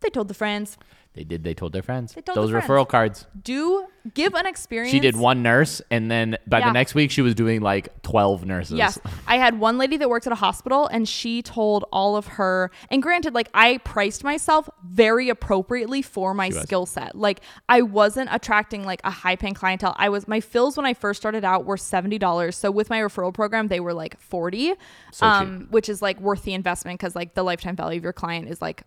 They 0.00 0.08
told 0.10 0.28
the 0.28 0.34
friends, 0.34 0.78
They 1.16 1.24
did. 1.24 1.42
They 1.42 1.54
told 1.54 1.72
their 1.72 1.82
friends. 1.82 2.12
They 2.12 2.20
told 2.20 2.36
Those 2.36 2.50
the 2.50 2.58
referral 2.58 2.86
cards. 2.86 3.26
do 3.42 3.86
give 4.14 4.34
an 4.34 4.44
experience. 4.46 4.92
She 4.92 5.00
did 5.00 5.16
one 5.16 5.42
nurse, 5.42 5.80
and 5.90 6.10
then 6.10 6.36
by 6.46 6.58
Yeah. 6.58 6.66
the 6.66 6.72
next 6.74 6.94
week 6.94 7.10
she 7.10 7.22
was 7.22 7.34
doing 7.34 7.62
like 7.62 8.02
twelve 8.02 8.44
nurses. 8.44 8.76
Yes. 8.76 8.98
I 9.26 9.38
had 9.38 9.58
one 9.58 9.78
lady 9.78 9.96
that 9.96 10.10
worked 10.10 10.26
at 10.26 10.32
a 10.32 10.36
hospital 10.36 10.86
and 10.86 11.08
she 11.08 11.40
told 11.42 11.86
all 11.90 12.16
of 12.16 12.26
her 12.26 12.70
and 12.90 13.02
granted 13.02 13.34
like 13.34 13.48
I 13.54 13.78
priced 13.78 14.22
myself 14.24 14.68
very 14.86 15.30
appropriately 15.30 16.02
for 16.02 16.34
my 16.34 16.48
was. 16.48 16.60
skill 16.60 16.84
set. 16.86 17.16
Like 17.16 17.40
I 17.68 17.80
wasn't 17.82 18.28
attracting 18.30 18.84
like 18.84 19.00
a 19.02 19.10
high 19.10 19.36
paying 19.36 19.54
clientele. 19.54 19.94
I 19.98 20.10
was 20.10 20.28
my 20.28 20.40
fills 20.40 20.76
when 20.76 20.84
I 20.86 20.92
first 20.92 21.18
started 21.20 21.44
out 21.44 21.64
were 21.64 21.76
$70. 21.78 22.52
So 22.54 22.70
with 22.70 22.90
my 22.90 23.00
referral 23.00 23.32
program 23.32 23.68
they 23.68 23.80
were 23.80 23.94
like 23.94 24.20
40 24.20 24.74
So 25.12 25.26
um 25.26 25.66
which 25.70 25.88
is 25.88 26.02
like 26.02 26.20
worth 26.20 26.42
the 26.42 26.52
investment 26.52 27.00
cuz 27.00 27.16
like 27.16 27.34
the 27.34 27.42
lifetime 27.42 27.74
value 27.74 27.96
of 27.98 28.04
your 28.04 28.12
client 28.12 28.48
is 28.48 28.60
like 28.60 28.82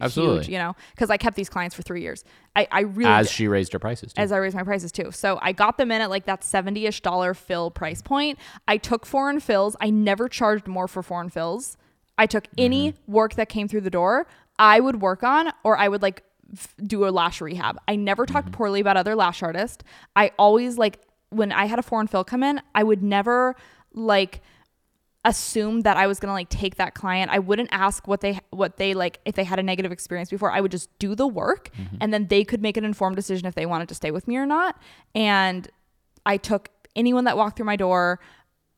Absolutely. 0.00 0.36
huge, 0.38 0.48
you 0.48 0.58
know, 0.58 0.74
cuz 0.96 1.10
I 1.10 1.16
kept 1.16 1.36
these 1.36 1.48
clients 1.48 1.74
for 1.74 1.82
3 1.82 2.00
years. 2.00 2.24
I 2.56 2.66
I 2.70 2.80
really 2.80 3.10
As 3.10 3.26
did 3.26 3.34
she 3.34 3.48
raised 3.48 3.72
her 3.72 3.78
prices. 3.78 4.12
Too. 4.12 4.20
as 4.20 4.32
I 4.32 4.38
raised 4.38 4.56
my 4.56 4.62
prices 4.62 4.92
too. 4.92 5.10
So 5.10 5.38
I 5.42 5.52
got 5.52 5.76
them 5.76 5.90
in 5.90 6.00
at 6.00 6.10
like 6.10 6.26
that 6.26 6.40
70-ish 6.42 7.00
dollar 7.02 7.34
fill 7.34 7.70
price 7.70 8.02
point. 8.02 8.38
I 8.66 8.76
took 8.76 9.06
foreign 9.06 9.40
fills. 9.40 9.76
I 9.80 9.90
never 9.90 10.28
charged 10.28 10.66
more 10.66 10.88
for 10.88 11.02
foreign 11.02 11.30
fills. 11.30 11.76
I 12.18 12.26
took 12.26 12.44
mm-hmm. 12.44 12.54
any 12.58 12.94
work 13.06 13.34
that 13.34 13.48
came 13.48 13.68
through 13.68 13.82
the 13.82 13.90
door, 13.90 14.26
I 14.58 14.80
would 14.80 15.00
work 15.00 15.22
on 15.22 15.52
or 15.64 15.76
I 15.76 15.88
would 15.88 16.02
like 16.02 16.22
f- 16.52 16.74
do 16.82 17.06
a 17.06 17.10
lash 17.10 17.40
rehab. 17.40 17.78
I 17.88 17.96
never 17.96 18.26
talked 18.26 18.48
mm-hmm. 18.48 18.56
poorly 18.56 18.80
about 18.80 18.96
other 18.96 19.14
lash 19.14 19.42
artists. 19.42 19.82
I 20.14 20.32
always 20.38 20.78
like 20.78 21.00
when 21.30 21.50
I 21.52 21.64
had 21.66 21.78
a 21.78 21.82
foreign 21.82 22.06
fill 22.06 22.24
come 22.24 22.42
in, 22.42 22.60
I 22.74 22.82
would 22.82 23.02
never 23.02 23.56
like 23.94 24.42
assume 25.24 25.82
that 25.82 25.96
I 25.96 26.06
was 26.06 26.18
gonna 26.18 26.32
like 26.32 26.48
take 26.48 26.76
that 26.76 26.94
client. 26.94 27.30
I 27.30 27.38
wouldn't 27.38 27.68
ask 27.72 28.08
what 28.08 28.20
they 28.20 28.40
what 28.50 28.76
they 28.76 28.94
like 28.94 29.20
if 29.24 29.34
they 29.34 29.44
had 29.44 29.58
a 29.58 29.62
negative 29.62 29.92
experience 29.92 30.30
before. 30.30 30.50
I 30.50 30.60
would 30.60 30.70
just 30.70 30.96
do 30.98 31.14
the 31.14 31.26
work 31.26 31.70
mm-hmm. 31.78 31.96
and 32.00 32.12
then 32.12 32.26
they 32.26 32.44
could 32.44 32.60
make 32.60 32.76
an 32.76 32.84
informed 32.84 33.16
decision 33.16 33.46
if 33.46 33.54
they 33.54 33.66
wanted 33.66 33.88
to 33.88 33.94
stay 33.94 34.10
with 34.10 34.26
me 34.26 34.36
or 34.36 34.46
not. 34.46 34.80
And 35.14 35.68
I 36.26 36.36
took 36.36 36.70
anyone 36.96 37.24
that 37.24 37.36
walked 37.36 37.56
through 37.56 37.66
my 37.66 37.76
door. 37.76 38.20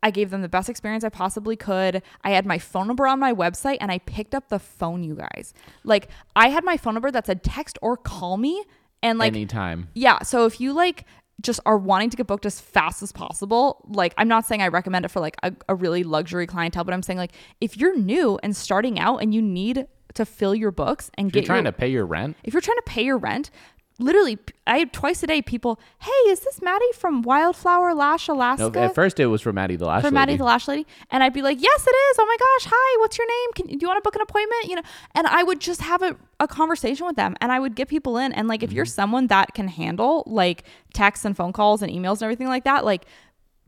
I 0.03 0.11
gave 0.11 0.29
them 0.29 0.43
the 0.43 0.51
best 0.51 0.69
experience 0.69 1.03
I 1.03 1.09
possibly 1.09 1.57
could. 1.57 2.03
I 2.23 2.33
had 2.33 2.45
my 2.45 2.59
phone 2.59 2.87
number 2.87 3.07
on 3.07 3.19
my 3.19 3.33
website 3.33 3.79
and 3.81 3.91
I 3.91 3.99
picked 4.01 4.35
up 4.35 4.51
the 4.51 4.59
phone, 4.59 5.03
you 5.03 5.15
guys. 5.15 5.55
Like 5.83 6.09
I 6.37 6.49
had 6.49 6.63
my 6.63 6.77
phone 6.77 6.93
number 6.93 7.11
that 7.11 7.25
said 7.27 7.43
text 7.43 7.79
or 7.81 7.97
call 7.97 8.37
me 8.37 8.65
and 9.03 9.19
like 9.19 9.33
Anytime. 9.33 9.89
yeah. 9.95 10.23
So 10.23 10.45
if 10.45 10.61
you 10.61 10.75
like 10.75 11.07
just 11.45 11.61
are 11.65 11.79
wanting 11.79 12.11
to 12.11 12.17
get 12.17 12.27
booked 12.27 12.47
as 12.47 12.61
fast 12.61 13.03
as 13.03 13.13
possible, 13.13 13.85
like 13.89 14.15
I'm 14.19 14.29
not 14.29 14.47
saying 14.47 14.63
I 14.63 14.69
recommend 14.69 15.05
it 15.05 15.09
for 15.09 15.21
like 15.21 15.37
a, 15.43 15.53
a 15.69 15.75
really 15.75 16.03
luxury 16.03 16.47
clientele, 16.47 16.85
but 16.85 16.95
I'm 16.95 17.03
saying 17.03 17.19
like 17.19 17.33
if 17.61 17.77
you're 17.77 17.97
new 17.97 18.39
and 18.43 18.57
starting 18.57 18.99
out 18.99 19.19
and 19.19 19.35
you 19.35 19.41
need 19.41 19.87
to 20.15 20.25
fill 20.25 20.55
your 20.55 20.71
books 20.71 21.11
and 21.15 21.31
get. 21.33 21.41
If 21.41 21.49
you're 21.49 21.55
trying 21.55 21.65
your, 21.65 21.73
to 21.73 21.79
pay 21.79 21.89
your 21.89 22.07
rent. 22.07 22.37
if 22.45 22.55
you're 22.55 22.61
trying 22.61 22.79
to 22.79 22.83
pay 22.87 23.05
your 23.05 23.19
rent, 23.19 23.51
literally 23.99 24.39
I 24.67 24.79
had 24.79 24.93
twice 24.93 25.23
a 25.23 25.27
day 25.27 25.43
people, 25.43 25.79
hey, 26.01 26.11
is 26.29 26.41
this 26.41 26.61
Maddie 26.63 26.85
from 26.95 27.23
Wildflower 27.23 27.95
Lash 27.95 28.29
Alaska? 28.29 28.71
No, 28.71 28.81
at 28.83 28.95
first 28.95 29.21
it 29.21 29.27
was 29.27 29.43
from 29.43 29.57
Maddie 29.57 29.77
the 29.77 29.87
Lash 29.87 30.03
for 30.03 30.07
Lady. 30.07 30.15
Maddie 30.15 30.37
the 30.37 30.45
Lash 30.45 30.67
Lady, 30.69 30.87
and 31.11 31.23
I'd 31.23 31.33
be 31.33 31.43
like, 31.43 31.61
"Yes, 31.61 31.87
it 31.87 31.91
is. 31.91 32.17
Oh 32.19 32.27
my 32.27 32.37
gosh, 32.39 32.73
hi. 32.73 33.01
What's 33.01 33.19
your 33.19 33.27
name? 33.27 33.53
Can 33.55 33.67
do 33.67 33.79
you 33.81 33.89
want 33.89 33.99
to 33.99 34.07
book 34.07 34.17
an 34.17 34.23
appointment? 34.23 34.65
You 34.65 34.77
know?" 34.77 34.83
And 35.15 35.27
I 35.27 35.43
would 35.43 35.61
just 35.61 35.83
have 35.83 36.03
a, 36.03 36.17
a 36.41 36.49
conversation 36.49 37.07
with 37.07 37.17
them, 37.17 37.37
and 37.41 37.53
I 37.53 37.61
would 37.61 37.75
get 37.75 37.89
people 37.89 38.17
in. 38.17 38.33
And 38.33 38.49
like, 38.49 38.63
if 38.63 38.73
you're 38.73 38.85
mm-hmm. 38.85 38.91
someone 38.91 39.27
that 39.29 39.55
can 39.55 39.69
handle 39.69 40.25
like 40.27 40.65
texts 40.93 41.25
and 41.25 41.37
phone 41.37 41.53
calls 41.53 41.83
and 41.83 41.93
emails 41.93 42.15
and 42.15 42.23
everything 42.23 42.49
like 42.49 42.65
that, 42.65 42.85
like 42.85 43.07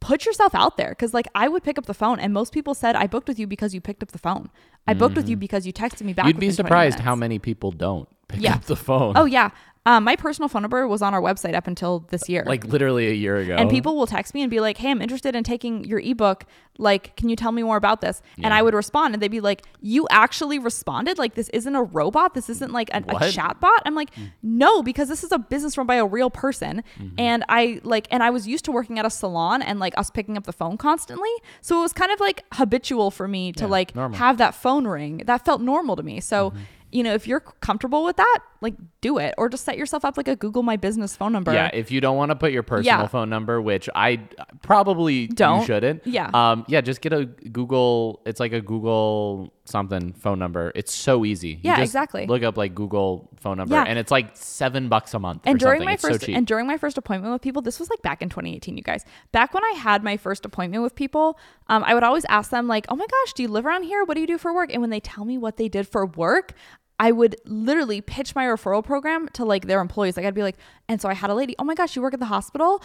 put 0.00 0.24
yourself 0.26 0.54
out 0.54 0.76
there 0.76 0.90
because 0.90 1.12
like 1.12 1.26
I 1.34 1.48
would 1.48 1.62
pick 1.62 1.78
up 1.78 1.86
the 1.86 1.94
phone, 1.94 2.18
and 2.18 2.32
most 2.32 2.52
people 2.52 2.74
said 2.74 2.96
I 2.96 3.06
booked 3.06 3.28
with 3.28 3.38
you 3.38 3.46
because 3.46 3.74
you 3.74 3.80
picked 3.80 4.02
up 4.02 4.12
the 4.12 4.18
phone. 4.18 4.50
I 4.88 4.94
booked 4.94 5.16
with 5.16 5.28
you 5.28 5.34
mm-hmm. 5.34 5.40
because 5.40 5.66
you 5.66 5.72
texted 5.72 6.02
me 6.02 6.12
back. 6.12 6.26
You'd 6.26 6.38
be 6.38 6.50
surprised 6.50 7.00
how 7.00 7.16
many 7.16 7.38
people 7.38 7.72
don't 7.72 8.08
pick 8.28 8.40
Yeah. 8.40 8.54
up 8.54 8.64
the 8.64 8.76
phone. 8.76 9.14
Oh 9.16 9.24
yeah, 9.24 9.50
um, 9.86 10.04
my 10.04 10.16
personal 10.16 10.48
phone 10.48 10.62
number 10.62 10.86
was 10.86 11.00
on 11.00 11.14
our 11.14 11.22
website 11.22 11.54
up 11.54 11.66
until 11.66 12.00
this 12.10 12.28
year. 12.28 12.44
Like 12.46 12.64
literally 12.64 13.08
a 13.08 13.12
year 13.14 13.36
ago. 13.38 13.54
And 13.56 13.70
people 13.70 13.96
will 13.96 14.06
text 14.06 14.34
me 14.34 14.42
and 14.42 14.50
be 14.50 14.60
like, 14.60 14.76
"Hey, 14.76 14.90
I'm 14.90 15.00
interested 15.00 15.34
in 15.34 15.44
taking 15.44 15.84
your 15.84 16.00
ebook. 16.00 16.44
Like, 16.78 17.16
can 17.16 17.28
you 17.30 17.36
tell 17.36 17.52
me 17.52 17.62
more 17.62 17.76
about 17.76 18.00
this?" 18.00 18.20
And 18.42 18.52
I 18.52 18.62
would 18.62 18.74
respond, 18.74 19.14
and 19.14 19.22
they'd 19.22 19.30
be 19.30 19.40
like, 19.40 19.62
"You 19.80 20.06
actually 20.10 20.58
responded? 20.58 21.18
Like, 21.18 21.34
this 21.34 21.48
isn't 21.50 21.74
a 21.74 21.82
robot. 21.82 22.34
This 22.34 22.50
isn't 22.50 22.72
like 22.72 22.90
a, 22.92 23.02
a 23.08 23.30
chat 23.30 23.60
bot." 23.60 23.80
I'm 23.86 23.94
like, 23.94 24.10
"No, 24.42 24.82
because 24.82 25.08
this 25.08 25.22
is 25.24 25.32
a 25.32 25.38
business 25.38 25.78
run 25.78 25.86
by 25.86 25.94
a 25.94 26.04
real 26.04 26.30
person." 26.30 26.82
Mm-hmm. 26.98 27.14
And 27.18 27.44
I 27.48 27.80
like, 27.84 28.08
and 28.10 28.22
I 28.22 28.30
was 28.30 28.46
used 28.48 28.64
to 28.66 28.72
working 28.72 28.98
at 28.98 29.06
a 29.06 29.10
salon 29.10 29.62
and 29.62 29.78
like 29.78 29.96
us 29.96 30.10
picking 30.10 30.36
up 30.36 30.44
the 30.44 30.52
phone 30.52 30.76
constantly, 30.76 31.30
so 31.60 31.78
it 31.78 31.82
was 31.82 31.92
kind 31.92 32.10
of 32.10 32.18
like 32.18 32.44
habitual 32.54 33.10
for 33.12 33.28
me 33.28 33.52
to 33.52 33.64
Yeah, 33.64 33.70
like 33.70 33.94
normal. 33.94 34.18
have 34.18 34.36
that 34.38 34.54
phone 34.54 34.86
ring. 34.86 35.22
That 35.26 35.44
felt 35.44 35.60
normal 35.60 35.94
to 35.96 36.02
me. 36.02 36.20
So. 36.20 36.50
Mm-hmm. 36.50 36.60
You 36.92 37.02
know, 37.02 37.14
if 37.14 37.26
you're 37.26 37.40
comfortable 37.40 38.04
with 38.04 38.16
that, 38.16 38.38
like 38.66 38.74
do 39.00 39.18
it, 39.18 39.34
or 39.38 39.48
just 39.48 39.64
set 39.64 39.78
yourself 39.78 40.04
up 40.04 40.16
like 40.16 40.28
a 40.28 40.36
Google 40.36 40.62
My 40.62 40.76
Business 40.76 41.14
phone 41.16 41.32
number. 41.32 41.52
Yeah, 41.52 41.70
if 41.72 41.90
you 41.90 42.00
don't 42.00 42.16
want 42.16 42.30
to 42.30 42.36
put 42.36 42.52
your 42.52 42.62
personal 42.62 43.00
Yeah. 43.02 43.06
phone 43.06 43.30
number, 43.30 43.60
which 43.62 43.88
I 43.94 44.20
probably 44.62 45.26
Don't. 45.28 45.60
you 45.60 45.66
shouldn't. 45.66 46.06
Yeah. 46.06 46.30
Um. 46.34 46.64
Yeah. 46.68 46.80
Just 46.80 47.00
get 47.00 47.12
a 47.12 47.24
Google. 47.26 48.20
It's 48.26 48.40
like 48.40 48.52
a 48.52 48.60
Google 48.60 49.52
something 49.64 50.12
phone 50.12 50.38
number. 50.38 50.70
It's 50.74 50.92
so 50.92 51.24
easy. 51.24 51.48
You 51.50 51.58
Yeah, 51.62 51.76
just 51.76 51.90
exactly. 51.90 52.26
Look 52.26 52.42
up 52.42 52.56
like 52.56 52.74
Google 52.74 53.28
phone 53.40 53.56
number, 53.58 53.74
Yeah. 53.74 53.84
and 53.86 53.98
it's 53.98 54.10
like 54.10 54.30
seven 54.36 54.88
bucks 54.88 55.14
a 55.14 55.18
month. 55.18 55.42
and 55.44 55.58
during 55.58 55.78
something. 55.80 55.86
my 55.86 55.92
it's 55.94 56.02
first 56.02 56.24
so 56.26 56.32
and 56.32 56.46
during 56.46 56.66
my 56.66 56.76
first 56.78 56.96
appointment 56.98 57.32
with 57.32 57.42
people 57.42 57.62
this 57.62 57.78
was 57.80 57.90
like 57.90 58.00
back 58.02 58.22
in 58.22 58.28
2018 58.28 58.76
you 58.76 58.82
guys 58.82 59.04
back 59.32 59.52
when 59.54 59.62
i 59.64 59.70
had 59.76 60.02
my 60.02 60.16
first 60.16 60.44
appointment 60.44 60.82
with 60.82 60.94
people 60.94 61.38
um, 61.68 61.82
i 61.84 61.94
would 61.94 62.02
always 62.02 62.24
ask 62.26 62.50
them 62.50 62.66
like 62.66 62.86
oh 62.88 62.96
my 62.96 63.06
gosh 63.06 63.32
do 63.34 63.42
you 63.42 63.48
live 63.48 63.64
around 63.66 63.82
here 63.84 64.04
what 64.04 64.14
do 64.14 64.20
you 64.20 64.26
do 64.26 64.38
for 64.38 64.54
work 64.54 64.72
and 64.72 64.80
when 64.80 64.90
they 64.90 65.00
tell 65.00 65.24
me 65.24 65.36
what 65.38 65.56
they 65.56 65.68
did 65.68 65.86
for 65.86 66.06
work 66.06 66.52
I 66.98 67.12
would 67.12 67.36
literally 67.44 68.00
pitch 68.00 68.34
my 68.34 68.44
referral 68.44 68.84
program 68.84 69.28
to 69.34 69.44
like 69.44 69.66
their 69.66 69.80
employees. 69.80 70.16
Like 70.16 70.26
I'd 70.26 70.34
be 70.34 70.42
like, 70.42 70.56
and 70.88 71.00
so 71.00 71.08
I 71.08 71.14
had 71.14 71.30
a 71.30 71.34
lady, 71.34 71.54
oh 71.58 71.64
my 71.64 71.74
gosh, 71.74 71.96
you 71.96 72.02
work 72.02 72.14
at 72.14 72.20
the 72.20 72.26
hospital? 72.26 72.82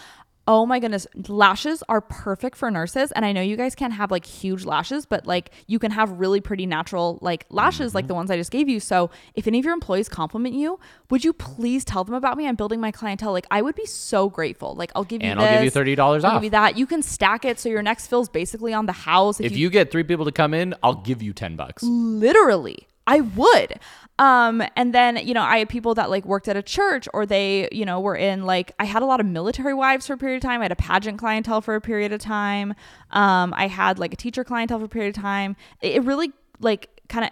Oh 0.48 0.66
my 0.66 0.80
goodness, 0.80 1.06
lashes 1.28 1.84
are 1.88 2.00
perfect 2.00 2.56
for 2.56 2.68
nurses. 2.68 3.12
And 3.12 3.24
I 3.24 3.30
know 3.30 3.40
you 3.40 3.56
guys 3.56 3.76
can't 3.76 3.92
have 3.92 4.10
like 4.10 4.26
huge 4.26 4.64
lashes, 4.64 5.06
but 5.06 5.24
like 5.24 5.52
you 5.68 5.78
can 5.78 5.92
have 5.92 6.10
really 6.18 6.40
pretty 6.40 6.66
natural 6.66 7.20
like 7.22 7.46
lashes 7.48 7.94
like 7.94 8.02
mm-hmm. 8.02 8.08
the 8.08 8.14
ones 8.14 8.30
I 8.32 8.36
just 8.36 8.50
gave 8.50 8.68
you. 8.68 8.80
So 8.80 9.10
if 9.34 9.46
any 9.46 9.60
of 9.60 9.64
your 9.64 9.72
employees 9.72 10.08
compliment 10.08 10.56
you, 10.56 10.80
would 11.10 11.24
you 11.24 11.32
please 11.32 11.84
tell 11.84 12.02
them 12.02 12.16
about 12.16 12.36
me? 12.36 12.48
I'm 12.48 12.56
building 12.56 12.80
my 12.80 12.90
clientele. 12.90 13.30
Like 13.30 13.46
I 13.52 13.62
would 13.62 13.76
be 13.76 13.86
so 13.86 14.28
grateful. 14.28 14.74
Like 14.74 14.90
I'll 14.96 15.04
give 15.04 15.22
you 15.22 15.28
And 15.28 15.38
this, 15.38 15.48
I'll 15.48 15.62
give 15.62 15.86
you 15.86 15.94
$30 15.96 15.98
I'll 16.00 16.26
off. 16.26 16.32
give 16.34 16.44
you 16.44 16.50
that. 16.50 16.76
You 16.76 16.86
can 16.86 17.02
stack 17.02 17.44
it 17.44 17.60
so 17.60 17.68
your 17.68 17.82
next 17.82 18.08
fill's 18.08 18.28
basically 18.28 18.74
on 18.74 18.86
the 18.86 18.92
house. 18.92 19.38
if 19.38 19.56
you 19.56 19.70
get 19.70 19.92
three 19.92 20.02
people 20.02 20.24
to 20.24 20.32
come 20.32 20.54
in, 20.54 20.74
I'll 20.82 20.94
give 20.94 21.22
you 21.22 21.32
ten 21.32 21.54
bucks. 21.54 21.84
literally 21.84 22.88
i 23.06 23.20
would 23.20 23.78
um 24.22 24.62
and 24.76 24.94
then 24.94 25.16
you 25.16 25.34
know 25.34 25.42
i 25.42 25.58
had 25.58 25.68
people 25.68 25.94
that 25.94 26.08
like 26.08 26.24
worked 26.24 26.46
at 26.46 26.56
a 26.56 26.62
church 26.62 27.08
or 27.12 27.26
they 27.26 27.68
you 27.72 27.84
know 27.84 27.98
were 28.00 28.14
in 28.14 28.44
like 28.44 28.72
i 28.78 28.84
had 28.84 29.02
a 29.02 29.06
lot 29.06 29.18
of 29.20 29.26
military 29.26 29.74
wives 29.74 30.06
for 30.06 30.12
a 30.12 30.16
period 30.16 30.36
of 30.36 30.42
time 30.42 30.60
i 30.60 30.64
had 30.64 30.72
a 30.72 30.76
pageant 30.76 31.18
clientele 31.18 31.60
for 31.60 31.74
a 31.74 31.80
period 31.80 32.12
of 32.12 32.20
time 32.20 32.72
um 33.10 33.52
i 33.56 33.66
had 33.66 33.98
like 33.98 34.12
a 34.12 34.16
teacher 34.16 34.44
clientele 34.44 34.78
for 34.78 34.84
a 34.84 34.88
period 34.88 35.16
of 35.16 35.20
time 35.20 35.56
it, 35.80 35.96
it 35.96 36.04
really 36.04 36.30
like 36.60 36.88
kind 37.08 37.24
of 37.24 37.30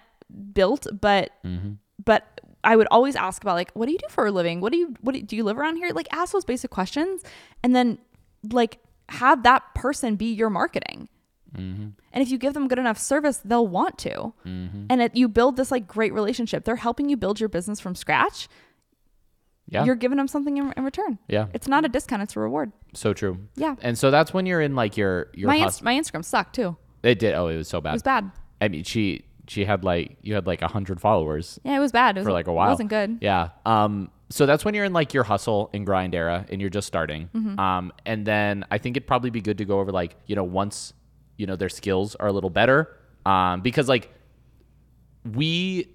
built 0.52 0.86
but 1.00 1.30
but 2.04 2.40
I 2.62 2.76
would 2.76 2.88
always 2.90 3.16
ask 3.16 3.42
about 3.42 3.54
like, 3.54 3.70
what 3.72 3.86
do 3.86 3.92
you 3.92 3.98
do 3.98 4.06
for 4.10 4.26
a 4.26 4.30
living? 4.30 4.60
What 4.60 4.70
do 4.72 4.78
you 4.78 4.94
what 5.00 5.12
do 5.12 5.18
you, 5.18 5.24
do 5.24 5.34
you 5.36 5.44
live 5.44 5.58
around 5.58 5.76
here? 5.76 5.90
Like, 5.94 6.08
ask 6.12 6.32
those 6.32 6.44
basic 6.44 6.70
questions, 6.70 7.22
and 7.62 7.74
then 7.74 7.98
like 8.52 8.78
have 9.08 9.42
that 9.44 9.62
person 9.74 10.16
be 10.16 10.32
your 10.32 10.50
marketing. 10.50 11.08
And 11.54 11.94
if 12.12 12.30
you 12.30 12.38
give 12.38 12.54
them 12.54 12.68
good 12.68 12.78
enough 12.78 12.98
service, 12.98 13.38
they'll 13.44 13.66
want 13.66 13.98
to. 13.98 14.32
And 14.44 15.02
it, 15.02 15.14
you 15.16 15.28
build 15.28 15.56
this 15.56 15.70
like 15.70 15.86
great 15.86 16.12
relationship. 16.12 16.64
They're 16.64 16.76
helping 16.76 17.08
you 17.08 17.16
build 17.16 17.40
your 17.40 17.48
business 17.48 17.80
from 17.80 17.94
scratch. 17.94 18.48
Yeah. 19.68 19.84
you're 19.84 19.94
giving 19.94 20.18
them 20.18 20.26
something 20.26 20.56
in, 20.56 20.72
in 20.76 20.84
return. 20.84 21.18
Yeah. 21.28 21.46
It's 21.54 21.68
not 21.68 21.84
a 21.84 21.88
discount, 21.88 22.22
it's 22.22 22.34
a 22.34 22.40
reward. 22.40 22.72
So 22.92 23.12
true. 23.14 23.38
Yeah. 23.54 23.76
And 23.82 23.96
so 23.96 24.10
that's 24.10 24.34
when 24.34 24.44
you're 24.44 24.60
in 24.60 24.74
like 24.74 24.96
your 24.96 25.28
your 25.32 25.46
My, 25.46 25.58
my 25.82 25.94
Instagram 25.94 26.24
sucked 26.24 26.56
too. 26.56 26.76
it 27.04 27.20
did 27.20 27.34
oh 27.36 27.46
it 27.46 27.56
was 27.56 27.68
so 27.68 27.80
bad. 27.80 27.90
It 27.90 27.92
was 27.92 28.02
bad. 28.02 28.32
I 28.60 28.66
mean 28.66 28.82
she 28.82 29.24
she 29.46 29.64
had 29.64 29.84
like 29.84 30.16
you 30.22 30.34
had 30.34 30.44
like 30.46 30.62
a 30.62 30.66
hundred 30.68 31.00
followers 31.00 31.60
Yeah, 31.64 31.76
it 31.76 31.78
was 31.78 31.92
bad. 31.92 32.16
It 32.16 32.20
was 32.20 32.26
for 32.26 32.32
like 32.32 32.48
a 32.48 32.52
while. 32.52 32.66
It 32.66 32.72
wasn't 32.72 32.90
good. 32.90 33.18
Yeah. 33.20 33.50
Um. 33.64 34.10
So 34.28 34.44
that's 34.46 34.64
when 34.64 34.74
you're 34.74 34.84
in 34.84 34.92
like 34.92 35.14
your 35.14 35.24
hustle 35.24 35.70
and 35.72 35.84
grind 35.86 36.14
era, 36.16 36.46
and 36.50 36.60
you're 36.60 36.70
just 36.70 36.86
starting. 36.88 37.28
Mm-hmm. 37.34 37.58
Um. 37.60 37.92
And 38.06 38.26
then 38.26 38.64
I 38.72 38.78
think 38.78 38.96
it'd 38.96 39.06
probably 39.06 39.30
be 39.30 39.40
good 39.40 39.58
to 39.58 39.64
go 39.64 39.78
over 39.78 39.92
like 39.92 40.16
you 40.26 40.34
know 40.34 40.44
once 40.44 40.94
you 41.40 41.46
know 41.46 41.56
their 41.56 41.68
skills 41.80 42.14
are 42.16 42.28
a 42.28 42.32
little 42.32 42.50
better. 42.50 42.78
Um. 43.26 43.60
Because 43.62 43.88
like 43.88 44.12
we 45.24 45.88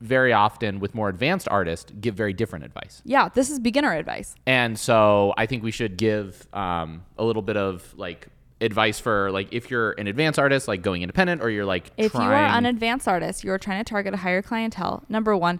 very 0.00 0.32
often 0.32 0.78
with 0.78 0.94
more 0.94 1.08
advanced 1.08 1.48
artists 1.50 1.90
give 2.00 2.14
very 2.14 2.32
different 2.32 2.64
advice. 2.64 3.02
Yeah, 3.04 3.28
this 3.30 3.50
is 3.50 3.58
beginner 3.58 3.92
advice. 3.92 4.34
And 4.46 4.78
so 4.78 5.34
I 5.36 5.46
think 5.46 5.64
we 5.64 5.72
should 5.72 5.96
give 5.96 6.46
um, 6.52 7.04
a 7.16 7.24
little 7.24 7.42
bit 7.42 7.56
of 7.56 7.94
like 7.96 8.28
advice 8.60 9.00
for 9.00 9.30
like 9.32 9.48
if 9.52 9.70
you're 9.70 9.92
an 9.92 10.06
advanced 10.06 10.38
artist, 10.38 10.68
like 10.68 10.82
going 10.82 11.02
independent, 11.02 11.42
or 11.42 11.50
you're 11.50 11.64
like 11.64 11.90
If 11.96 12.12
trying. 12.12 12.28
you 12.28 12.30
are 12.32 12.58
an 12.58 12.66
advanced 12.66 13.08
artist, 13.08 13.42
you 13.42 13.50
are 13.50 13.58
trying 13.58 13.82
to 13.84 13.88
target 13.88 14.14
a 14.14 14.18
higher 14.18 14.42
clientele. 14.42 15.02
Number 15.08 15.36
one, 15.36 15.58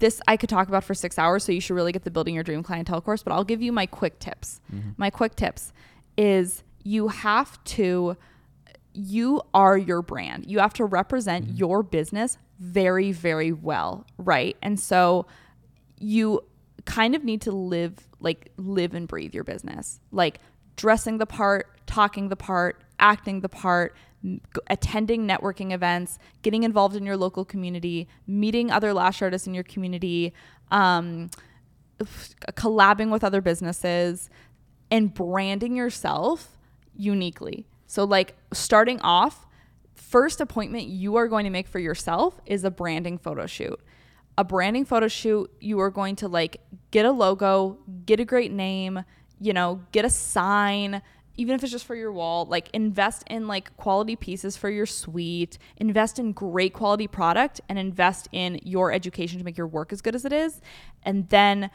this 0.00 0.20
I 0.26 0.36
could 0.36 0.48
talk 0.48 0.66
about 0.68 0.82
for 0.82 0.94
six 0.94 1.16
hours, 1.18 1.44
so 1.44 1.52
you 1.52 1.60
should 1.60 1.74
really 1.74 1.92
get 1.92 2.02
the 2.02 2.10
building 2.10 2.34
your 2.34 2.44
dream 2.44 2.62
clientele 2.64 3.00
course. 3.00 3.22
But 3.22 3.32
I'll 3.34 3.44
give 3.44 3.62
you 3.62 3.70
my 3.70 3.86
quick 3.86 4.18
tips. 4.18 4.60
My 4.96 5.10
quick 5.10 5.36
tips 5.36 5.72
is 6.18 6.64
you 6.82 7.08
have 7.08 7.62
to 7.64 8.16
you 8.96 9.42
are 9.52 9.76
your 9.76 10.02
brand. 10.02 10.46
You 10.46 10.58
have 10.60 10.72
to 10.74 10.84
represent 10.84 11.56
your 11.56 11.82
business 11.82 12.38
very, 12.58 13.12
very 13.12 13.52
well, 13.52 14.06
right? 14.18 14.56
And 14.62 14.80
so 14.80 15.26
you 15.98 16.42
kind 16.86 17.14
of 17.14 17.24
need 17.24 17.40
to 17.42 17.52
live 17.52 17.94
like 18.20 18.50
live 18.56 18.94
and 18.94 19.06
breathe 19.06 19.34
your 19.34 19.44
business 19.44 20.00
like 20.12 20.38
dressing 20.76 21.18
the 21.18 21.26
part 21.26 21.68
talking 21.86 22.28
the 22.28 22.36
part 22.36 22.80
acting 22.98 23.40
the 23.40 23.48
part 23.48 23.94
attending 24.68 25.26
networking 25.26 25.72
events 25.72 26.18
getting 26.42 26.62
involved 26.62 26.96
in 26.96 27.04
your 27.04 27.16
local 27.16 27.44
community 27.44 28.08
meeting 28.26 28.70
other 28.70 28.94
lash 28.94 29.20
artists 29.20 29.46
in 29.46 29.52
your 29.54 29.64
community 29.64 30.32
um, 30.70 31.28
collabing 32.52 33.10
with 33.10 33.24
other 33.24 33.40
businesses 33.40 34.30
and 34.90 35.12
branding 35.12 35.76
yourself 35.76 36.56
uniquely 36.96 37.66
so 37.86 38.04
like 38.04 38.36
starting 38.52 39.00
off 39.00 39.46
first 39.94 40.40
appointment 40.40 40.86
you 40.86 41.16
are 41.16 41.28
going 41.28 41.44
to 41.44 41.50
make 41.50 41.66
for 41.66 41.78
yourself 41.78 42.40
is 42.46 42.64
a 42.64 42.70
branding 42.70 43.18
photo 43.18 43.46
shoot 43.46 43.80
a 44.38 44.44
branding 44.44 44.84
photo 44.84 45.08
shoot, 45.08 45.50
you 45.60 45.80
are 45.80 45.90
going 45.90 46.16
to 46.16 46.28
like 46.28 46.58
get 46.90 47.06
a 47.06 47.10
logo, 47.10 47.78
get 48.04 48.20
a 48.20 48.24
great 48.24 48.52
name, 48.52 49.02
you 49.40 49.52
know, 49.52 49.80
get 49.92 50.04
a 50.04 50.10
sign, 50.10 51.02
even 51.36 51.54
if 51.54 51.62
it's 51.62 51.72
just 51.72 51.86
for 51.86 51.94
your 51.94 52.12
wall, 52.12 52.46
like 52.46 52.68
invest 52.72 53.24
in 53.28 53.46
like 53.46 53.76
quality 53.76 54.16
pieces 54.16 54.56
for 54.56 54.70
your 54.70 54.86
suite, 54.86 55.58
invest 55.76 56.18
in 56.18 56.32
great 56.32 56.72
quality 56.72 57.06
product 57.06 57.60
and 57.68 57.78
invest 57.78 58.28
in 58.32 58.60
your 58.62 58.92
education 58.92 59.38
to 59.38 59.44
make 59.44 59.56
your 59.56 59.66
work 59.66 59.92
as 59.92 60.00
good 60.02 60.14
as 60.14 60.24
it 60.24 60.32
is. 60.32 60.60
And 61.02 61.28
then 61.28 61.70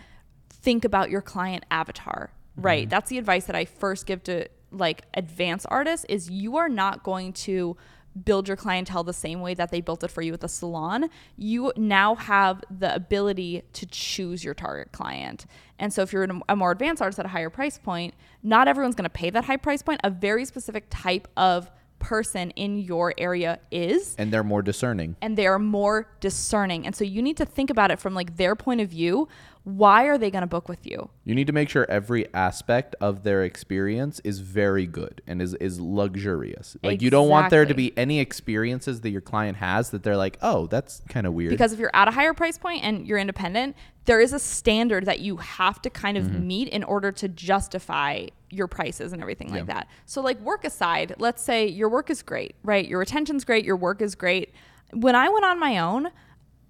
think 0.50 0.86
about 0.86 1.10
your 1.10 1.21
client 1.21 1.65
avatar, 1.71 2.32
right? 2.56 2.84
Mm-hmm. 2.84 2.89
That's 2.89 3.10
the 3.10 3.17
advice 3.17 3.45
that 3.45 3.56
I 3.56 3.65
first 3.65 4.06
give 4.06 4.24
to 4.24 4.47
like 4.71 5.03
advanced 5.13 5.65
artists 5.69 6.05
is 6.10 6.29
you 6.29 6.57
are 6.57 6.69
not 6.69 7.03
going 7.03 7.34
to 7.34 7.77
build 8.25 8.47
your 8.47 8.57
clientele 8.57 9.03
the 9.03 9.13
same 9.13 9.39
way 9.39 9.53
that 9.53 9.71
they 9.71 9.79
built 9.79 10.03
it 10.03 10.10
for 10.10 10.21
you 10.21 10.34
at 10.34 10.41
the 10.41 10.49
salon. 10.49 11.10
You 11.38 11.71
now 11.77 12.15
have 12.15 12.62
the 12.69 12.93
ability 12.93 13.63
to 13.71 13.86
choose 13.86 14.43
your 14.43 14.53
target 14.53 14.91
client. 14.91 15.45
And 15.79 15.93
so 15.93 16.01
if 16.01 16.12
you're 16.12 16.27
a 16.49 16.55
more 16.55 16.71
advanced 16.71 17.01
artist 17.01 17.19
at 17.19 17.25
a 17.25 17.29
higher 17.29 17.49
price 17.49 17.77
point, 17.77 18.13
not 18.43 18.67
everyone's 18.67 18.95
going 18.95 19.03
to 19.05 19.10
pay 19.10 19.29
that 19.29 19.45
high 19.45 19.57
price 19.57 19.81
point. 19.81 20.01
A 20.03 20.10
very 20.10 20.43
specific 20.45 20.88
type 20.89 21.27
of 21.38 21.71
person 21.99 22.49
in 22.51 22.79
your 22.79 23.13
area 23.17 23.60
is 23.69 24.15
and 24.17 24.34
they're 24.34 24.43
more 24.43 24.63
discerning. 24.63 25.15
and 25.21 25.38
they 25.38 25.45
are 25.45 25.60
more 25.60 26.07
discerning. 26.19 26.86
And 26.86 26.95
so 26.95 27.03
you 27.03 27.21
need 27.21 27.38
to 27.38 27.45
think 27.45 27.69
about 27.69 27.91
it 27.91 27.99
from 27.99 28.13
like 28.13 28.38
their 28.38 28.55
point 28.55 28.81
of 28.81 28.89
view. 28.89 29.27
Why 29.63 30.06
are 30.06 30.17
they 30.17 30.32
going 30.32 30.41
to 30.41 30.47
book 30.47 30.67
with 30.67 30.88
you? 30.88 31.12
You 31.24 31.36
need 31.36 31.45
to 31.45 31.54
make 31.54 31.69
sure 31.69 31.86
every 31.88 32.34
aspect 32.34 32.95
of 33.00 33.21
their 33.21 33.43
experience 33.43 34.19
is 34.24 34.39
very 34.39 34.88
good 34.88 35.21
and 35.28 35.39
is, 35.39 35.54
is 35.56 35.80
luxurious. 35.80 36.76
Like 36.82 37.02
you 37.04 37.12
don't 37.12 37.30
want 37.30 37.52
there 37.52 37.65
to 37.65 37.74
be 37.76 37.95
any 37.95 38.19
experiences 38.19 39.02
that 39.02 39.12
your 39.12 39.21
client 39.21 39.58
has 39.58 39.91
that 39.91 40.02
they're 40.02 40.17
like, 40.17 40.39
oh, 40.41 40.65
that's 40.65 41.04
kind 41.10 41.28
of 41.28 41.34
weird. 41.34 41.52
Because 41.52 41.74
if 41.74 41.80
you're 41.80 41.91
at 41.93 42.08
a 42.08 42.12
higher 42.12 42.34
price 42.34 42.58
point 42.58 42.84
and 42.84 43.06
you're 43.06 43.19
independent, 43.19 43.76
there 44.06 44.19
is 44.19 44.34
a 44.34 44.39
standard 44.39 45.06
that 45.06 45.19
you 45.19 45.38
have 45.38 45.80
to 45.84 45.89
kind 45.91 46.17
of 46.17 46.21
Mm-hmm. 46.26 46.47
meet 46.47 46.67
in 46.69 46.84
order 46.84 47.12
to 47.12 47.28
justify 47.28 48.28
your 48.50 48.67
prices 48.67 49.13
and 49.13 49.21
everything 49.21 49.52
like 49.52 49.65
that. 49.67 49.88
So 50.06 50.21
like 50.21 50.39
work 50.41 50.65
aside, 50.65 51.15
let's 51.19 51.41
say 51.41 51.67
your 51.67 51.89
work 51.89 52.10
is 52.10 52.21
great, 52.21 52.56
right? 52.63 52.88
Your 52.88 53.00
retention's 53.00 53.43
great, 53.43 53.65
your 53.65 53.76
work 53.76 54.02
is 54.02 54.15
great. 54.15 54.54
When 54.93 55.15
I 55.15 55.30
went 55.30 55.45
on 55.45 55.60
my 55.60 55.78
own, 55.80 56.10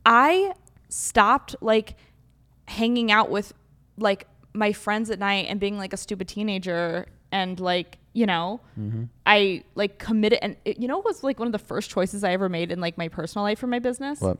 I 0.05 0.53
stopped 0.89 1.55
like 1.61 1.95
hanging 2.79 3.11
out 3.11 3.29
with 3.29 3.53
like 3.97 4.27
my 4.53 4.71
friends 4.73 5.09
at 5.09 5.19
night 5.19 5.45
and 5.49 5.59
being 5.59 5.77
like 5.77 5.93
a 5.93 5.97
stupid 5.97 6.27
teenager 6.27 7.05
and 7.31 7.59
like 7.59 7.97
you 8.13 8.25
know 8.25 8.59
Mm-hmm. 8.79 9.03
i 9.25 9.63
like 9.75 9.97
committed 9.99 10.39
and 10.41 10.55
it, 10.65 10.79
you 10.79 10.87
know 10.87 10.97
what 10.97 11.05
was 11.05 11.23
like 11.23 11.39
one 11.39 11.47
of 11.47 11.51
the 11.53 11.65
first 11.71 11.89
choices 11.89 12.23
i 12.23 12.31
ever 12.33 12.49
made 12.49 12.71
in 12.71 12.79
like 12.81 12.97
my 12.97 13.07
personal 13.07 13.43
life 13.43 13.59
for 13.59 13.67
my 13.67 13.79
business 13.79 14.19
What? 14.19 14.37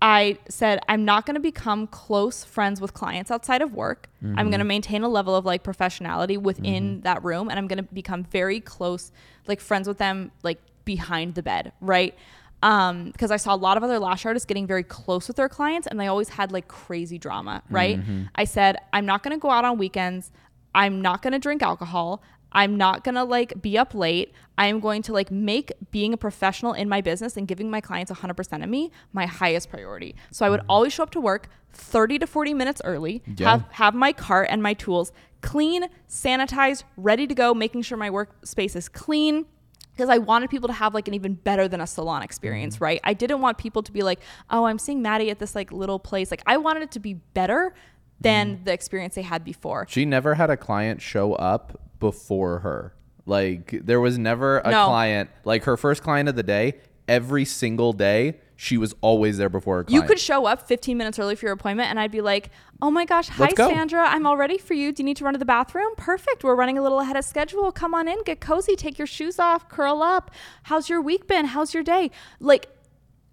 i 0.00 0.36
said 0.48 0.80
i'm 0.88 1.04
not 1.04 1.26
going 1.26 1.34
to 1.36 1.40
become 1.54 1.86
close 1.86 2.42
friends 2.42 2.80
with 2.80 2.92
clients 2.94 3.30
outside 3.30 3.62
of 3.62 3.74
work 3.74 4.08
i'm 4.22 4.28
Mm-hmm. 4.34 4.50
going 4.50 4.58
to 4.58 4.64
maintain 4.76 5.02
a 5.04 5.08
level 5.08 5.34
of 5.36 5.44
like 5.44 5.62
professionality 5.62 6.36
within 6.38 7.00
that 7.02 7.22
room 7.22 7.48
and 7.48 7.58
i'm 7.58 7.68
going 7.68 7.78
to 7.84 7.88
become 7.94 8.24
very 8.24 8.58
close 8.60 9.12
like 9.46 9.60
friends 9.60 9.86
with 9.86 9.98
them 9.98 10.32
like 10.42 10.58
behind 10.84 11.34
the 11.36 11.42
bed 11.42 11.72
right 11.80 12.14
um 12.62 13.10
because 13.10 13.30
i 13.30 13.36
saw 13.36 13.54
a 13.54 13.56
lot 13.56 13.76
of 13.76 13.82
other 13.82 13.98
lash 13.98 14.24
artists 14.24 14.46
getting 14.46 14.66
very 14.66 14.82
close 14.84 15.26
with 15.28 15.36
their 15.36 15.48
clients 15.48 15.86
and 15.88 15.98
they 16.00 16.06
always 16.06 16.28
had 16.30 16.52
like 16.52 16.68
crazy 16.68 17.18
drama 17.18 17.62
right? 17.70 17.98
I 18.34 18.44
said 18.44 18.76
i'm 18.92 19.06
not 19.06 19.22
going 19.22 19.36
to 19.36 19.40
go 19.40 19.50
out 19.50 19.64
on 19.64 19.78
weekends. 19.78 20.30
I'm 20.74 21.02
not 21.02 21.20
going 21.22 21.34
to 21.34 21.38
drink 21.38 21.62
alcohol. 21.62 22.22
I'm 22.52 22.76
not 22.76 23.04
going 23.04 23.14
to 23.16 23.24
like 23.24 23.60
be 23.60 23.76
up 23.76 23.94
late. 23.94 24.32
I'm 24.56 24.80
going 24.80 25.02
to 25.02 25.12
like 25.12 25.30
make 25.30 25.70
being 25.90 26.12
a 26.14 26.16
professional 26.16 26.72
in 26.72 26.88
my 26.88 27.00
business 27.00 27.36
and 27.36 27.46
giving 27.48 27.70
my 27.70 27.80
clients 27.80 28.10
100% 28.12 28.62
of 28.64 28.68
me 28.70 28.90
my 29.12 29.26
highest 29.26 29.68
priority. 29.70 30.14
So 30.30 30.46
i 30.46 30.50
would 30.50 30.62
always 30.68 30.92
show 30.94 31.02
up 31.02 31.10
to 31.10 31.20
work 31.20 31.48
30 31.72 32.18
to 32.20 32.26
40 32.26 32.54
minutes 32.54 32.80
early 32.84 33.22
Yeah. 33.36 33.50
have 33.50 33.62
have 33.72 33.94
my 33.94 34.12
cart 34.12 34.48
and 34.50 34.62
my 34.62 34.74
tools 34.74 35.12
clean 35.40 35.84
sanitized 36.08 36.84
ready 36.96 37.26
to 37.26 37.34
go 37.34 37.54
making 37.54 37.82
sure 37.82 37.96
my 37.98 38.10
workspace 38.10 38.76
is 38.76 38.88
clean 38.88 39.46
because 39.92 40.08
I 40.08 40.18
wanted 40.18 40.50
people 40.50 40.68
to 40.68 40.74
have 40.74 40.94
like 40.94 41.08
an 41.08 41.14
even 41.14 41.34
better 41.34 41.68
than 41.68 41.80
a 41.80 41.86
salon 41.86 42.22
experience, 42.22 42.76
mm-hmm. 42.76 42.84
right? 42.84 43.00
I 43.04 43.14
didn't 43.14 43.40
want 43.40 43.58
people 43.58 43.82
to 43.82 43.92
be 43.92 44.02
like, 44.02 44.20
"Oh, 44.50 44.64
I'm 44.64 44.78
seeing 44.78 45.02
Maddie 45.02 45.30
at 45.30 45.38
this 45.38 45.54
like 45.54 45.72
little 45.72 45.98
place." 45.98 46.30
Like 46.30 46.42
I 46.46 46.56
wanted 46.56 46.82
it 46.82 46.90
to 46.92 47.00
be 47.00 47.14
better 47.14 47.74
than 48.20 48.56
mm-hmm. 48.56 48.64
the 48.64 48.72
experience 48.72 49.14
they 49.14 49.22
had 49.22 49.44
before. 49.44 49.86
She 49.88 50.04
never 50.04 50.34
had 50.34 50.50
a 50.50 50.56
client 50.56 51.02
show 51.02 51.34
up 51.34 51.80
before 52.00 52.60
her. 52.60 52.94
Like 53.26 53.78
there 53.84 54.00
was 54.00 54.18
never 54.18 54.58
a 54.58 54.70
No. 54.70 54.86
client 54.86 55.30
like 55.44 55.64
her 55.64 55.76
first 55.76 56.02
client 56.02 56.28
of 56.28 56.36
the 56.36 56.42
day. 56.42 56.74
Every 57.08 57.44
single 57.44 57.92
day, 57.92 58.38
she 58.62 58.78
was 58.78 58.94
always 59.00 59.38
there 59.38 59.48
before 59.48 59.78
her 59.78 59.84
You 59.88 60.02
could 60.02 60.20
show 60.20 60.46
up 60.46 60.68
15 60.68 60.96
minutes 60.96 61.18
early 61.18 61.34
for 61.34 61.46
your 61.46 61.52
appointment, 61.52 61.90
and 61.90 61.98
I'd 61.98 62.12
be 62.12 62.20
like, 62.20 62.50
"Oh 62.80 62.92
my 62.92 63.04
gosh, 63.04 63.28
hi 63.28 63.48
Sandra, 63.56 64.06
I'm 64.08 64.24
all 64.24 64.36
ready 64.36 64.56
for 64.56 64.74
you. 64.74 64.92
Do 64.92 65.02
you 65.02 65.04
need 65.04 65.16
to 65.16 65.24
run 65.24 65.34
to 65.34 65.38
the 65.38 65.44
bathroom? 65.44 65.92
Perfect. 65.96 66.44
We're 66.44 66.54
running 66.54 66.78
a 66.78 66.82
little 66.82 67.00
ahead 67.00 67.16
of 67.16 67.24
schedule. 67.24 67.72
Come 67.72 67.92
on 67.92 68.06
in, 68.06 68.22
get 68.22 68.40
cozy, 68.40 68.76
take 68.76 68.98
your 68.98 69.08
shoes 69.08 69.40
off, 69.40 69.68
curl 69.68 70.00
up. 70.00 70.30
How's 70.62 70.88
your 70.88 71.00
week 71.00 71.26
been? 71.26 71.46
How's 71.46 71.74
your 71.74 71.82
day? 71.82 72.12
Like, 72.38 72.68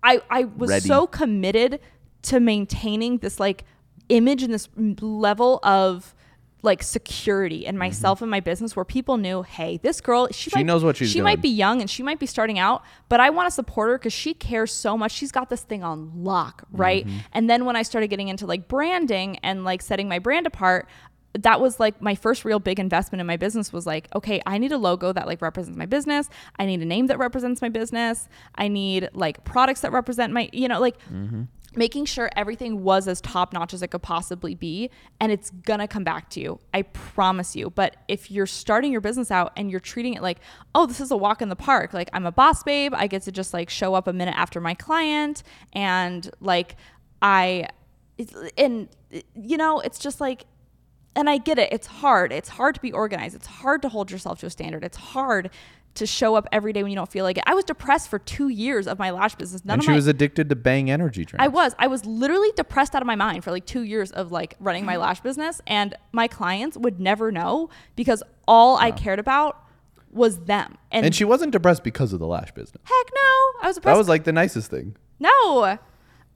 I 0.02 0.24
I 0.32 0.46
was 0.46 0.72
Ready. 0.72 0.88
so 0.88 1.06
committed 1.06 1.80
to 2.24 2.40
maintaining 2.40 3.20
this 3.20 3.40
like 3.40 3.66
image 4.10 4.42
and 4.42 4.52
this 4.52 4.66
mm, 4.70 4.98
level 5.00 5.60
of 5.62 6.16
like 6.62 6.84
security 6.84 7.66
in 7.66 7.78
myself 7.78 8.22
and 8.22 8.30
my 8.30 8.42
business 8.42 8.76
where 8.76 8.84
people 8.84 9.16
knew 9.16 9.44
hey 9.44 9.78
this 9.82 10.02
girl 10.02 10.28
she, 10.32 10.50
Mm-hmm. 10.50 10.60
She 10.60 10.64
might, 10.64 10.66
knows 10.66 10.84
what 10.84 10.98
she's 10.98 11.10
she 11.10 11.22
might 11.22 11.42
be 11.42 11.50
young 11.50 11.82
and 11.82 11.90
she 11.90 12.04
might 12.04 12.20
be 12.20 12.26
starting 12.26 12.60
out, 12.60 12.84
but 13.08 13.20
I 13.20 13.30
want 13.30 13.48
to 13.48 13.52
support 13.52 13.90
her 13.90 13.98
because 13.98 14.14
she 14.14 14.34
cares 14.34 14.72
so 14.72 14.98
much. 14.98 15.12
She's 15.12 15.32
got 15.32 15.50
this 15.50 15.62
thing 15.62 15.84
on 15.84 16.12
lock, 16.24 16.64
right? 16.72 17.06
Mm-hmm. 17.06 17.18
And 17.34 17.50
then 17.50 17.66
when 17.66 17.76
I 17.76 17.84
started 17.84 18.08
getting 18.08 18.28
into 18.28 18.46
like 18.46 18.68
branding 18.68 19.38
and 19.44 19.64
like 19.64 19.82
setting 19.82 20.08
my 20.08 20.20
brand 20.20 20.48
apart, 20.48 20.88
that 21.34 21.62
was 21.62 21.80
like 21.80 22.02
my 22.02 22.16
first 22.16 22.44
real 22.44 22.60
big 22.60 22.80
investment 22.80 23.22
in 23.22 23.28
my 23.28 23.38
business 23.38 23.72
was 23.72 23.86
like, 23.86 24.08
okay, 24.16 24.42
I 24.46 24.58
need 24.58 24.72
a 24.72 24.78
logo 24.78 25.14
that 25.14 25.28
like 25.28 25.42
represents 25.42 25.78
my 25.78 25.86
business. 25.86 26.28
I 26.58 26.66
need 26.66 26.82
a 26.82 26.86
name 26.86 27.08
that 27.08 27.20
represents 27.20 27.62
my 27.62 27.70
business. 27.70 28.28
I 28.56 28.68
need 28.68 29.10
like 29.14 29.44
products 29.44 29.82
that 29.82 29.92
represent 29.92 30.34
my, 30.34 30.50
you 30.52 30.68
know, 30.68 30.80
like 30.80 30.98
making 31.76 32.06
sure 32.06 32.30
everything 32.36 32.84
was 32.84 33.08
as 33.08 33.22
top 33.22 33.54
notch 33.54 33.74
as 33.74 33.82
it 33.82 33.90
could 33.90 34.02
possibly 34.02 34.56
be 34.56 34.90
and 35.20 35.32
it's 35.32 35.50
gonna 35.50 35.88
come 35.88 36.04
back 36.04 36.30
to 36.30 36.40
you 36.40 36.60
i 36.74 36.82
promise 36.82 37.56
you 37.56 37.70
but 37.70 37.96
if 38.08 38.32
you're 38.32 38.48
starting 38.48 38.92
your 38.92 39.02
business 39.02 39.30
out 39.32 39.52
and 39.56 39.70
you're 39.70 39.80
treating 39.80 40.14
it 40.14 40.22
like 40.22 40.40
oh 40.74 40.86
this 40.86 41.00
is 41.00 41.12
a 41.12 41.18
walk 41.18 41.42
in 41.42 41.50
the 41.50 41.56
park 41.56 41.94
like 41.94 42.10
i'm 42.14 42.26
a 42.26 42.32
boss 42.32 42.64
babe 42.64 42.94
i 42.96 43.08
get 43.08 43.22
to 43.22 43.32
just 43.32 43.54
like 43.54 43.70
show 43.70 43.94
up 43.94 44.08
a 44.08 44.14
minute 44.14 44.36
after 44.36 44.60
my 44.60 44.74
client 44.74 45.44
and 45.74 46.32
like 46.42 46.76
i 47.22 47.68
and 48.58 48.90
you 49.36 49.58
know, 49.58 49.80
it's 49.80 50.00
just 50.00 50.20
like 50.22 50.46
and 51.16 51.30
I 51.30 51.38
get 51.38 51.58
it. 51.58 51.70
It's 51.74 51.88
hard. 51.88 52.32
It's 52.32 52.50
hard 52.50 52.76
to 52.76 52.82
be 52.82 52.92
organized. 52.92 53.36
It's 53.36 53.48
hard 53.48 53.82
to 53.82 53.90
hold 53.90 54.12
yourself 54.12 54.40
to 54.40 54.46
a 54.46 54.50
standard. 54.50 54.84
It's 54.84 54.98
hard 54.98 55.50
to 56.00 56.06
show 56.06 56.36
up 56.36 56.48
every 56.52 56.74
day 56.74 56.84
when 56.84 56.92
you 56.92 56.96
don't 56.96 57.10
feel 57.12 57.24
like 57.24 57.38
it. 57.38 57.44
I 57.48 57.54
was 57.56 57.64
depressed 57.64 58.10
for 58.10 58.20
two 58.20 58.50
years 58.50 58.88
of 58.88 59.00
my 59.00 59.12
lash 59.12 59.36
business. 59.36 59.64
None 59.64 59.76
and 59.76 59.80
of 59.82 59.86
she 59.86 59.92
my, 59.92 59.96
was 59.96 60.08
addicted 60.08 60.50
to 60.50 60.56
Bang 60.56 60.90
energy 60.92 61.24
drinks. 61.24 61.44
I 61.44 61.48
was. 61.48 61.76
I 61.80 61.88
was 61.88 62.06
literally 62.06 62.52
depressed 62.56 62.96
out 62.96 63.02
of 63.02 63.06
my 63.06 63.16
mind 63.16 63.44
for 63.44 63.52
like 63.52 63.66
two 63.66 63.84
years 63.84 64.12
of 64.12 64.32
like 64.32 64.56
running 64.60 64.84
my 64.86 64.98
lash 64.98 65.22
business, 65.22 65.62
and 65.68 65.96
my 66.12 66.28
clients 66.28 66.76
would 66.78 67.00
never 67.00 67.32
know 67.32 67.70
because 67.96 68.22
all 68.48 68.78
I 68.78 68.92
cared 68.92 69.20
about 69.20 69.64
was 70.12 70.40
them. 70.46 70.76
And, 70.92 71.06
and 71.06 71.14
she 71.14 71.24
wasn't 71.24 71.52
depressed 71.52 71.84
because 71.84 72.14
of 72.14 72.20
the 72.20 72.26
lash 72.28 72.52
business. 72.52 72.82
heck 72.84 73.08
no, 73.14 73.22
I 73.62 73.68
was 73.68 73.76
depressed. 73.76 73.94
That 73.94 73.98
was 74.00 74.10
like 74.10 74.24
the 74.24 74.32
nicest 74.34 74.72
thing. 74.72 74.96
no. 75.20 75.78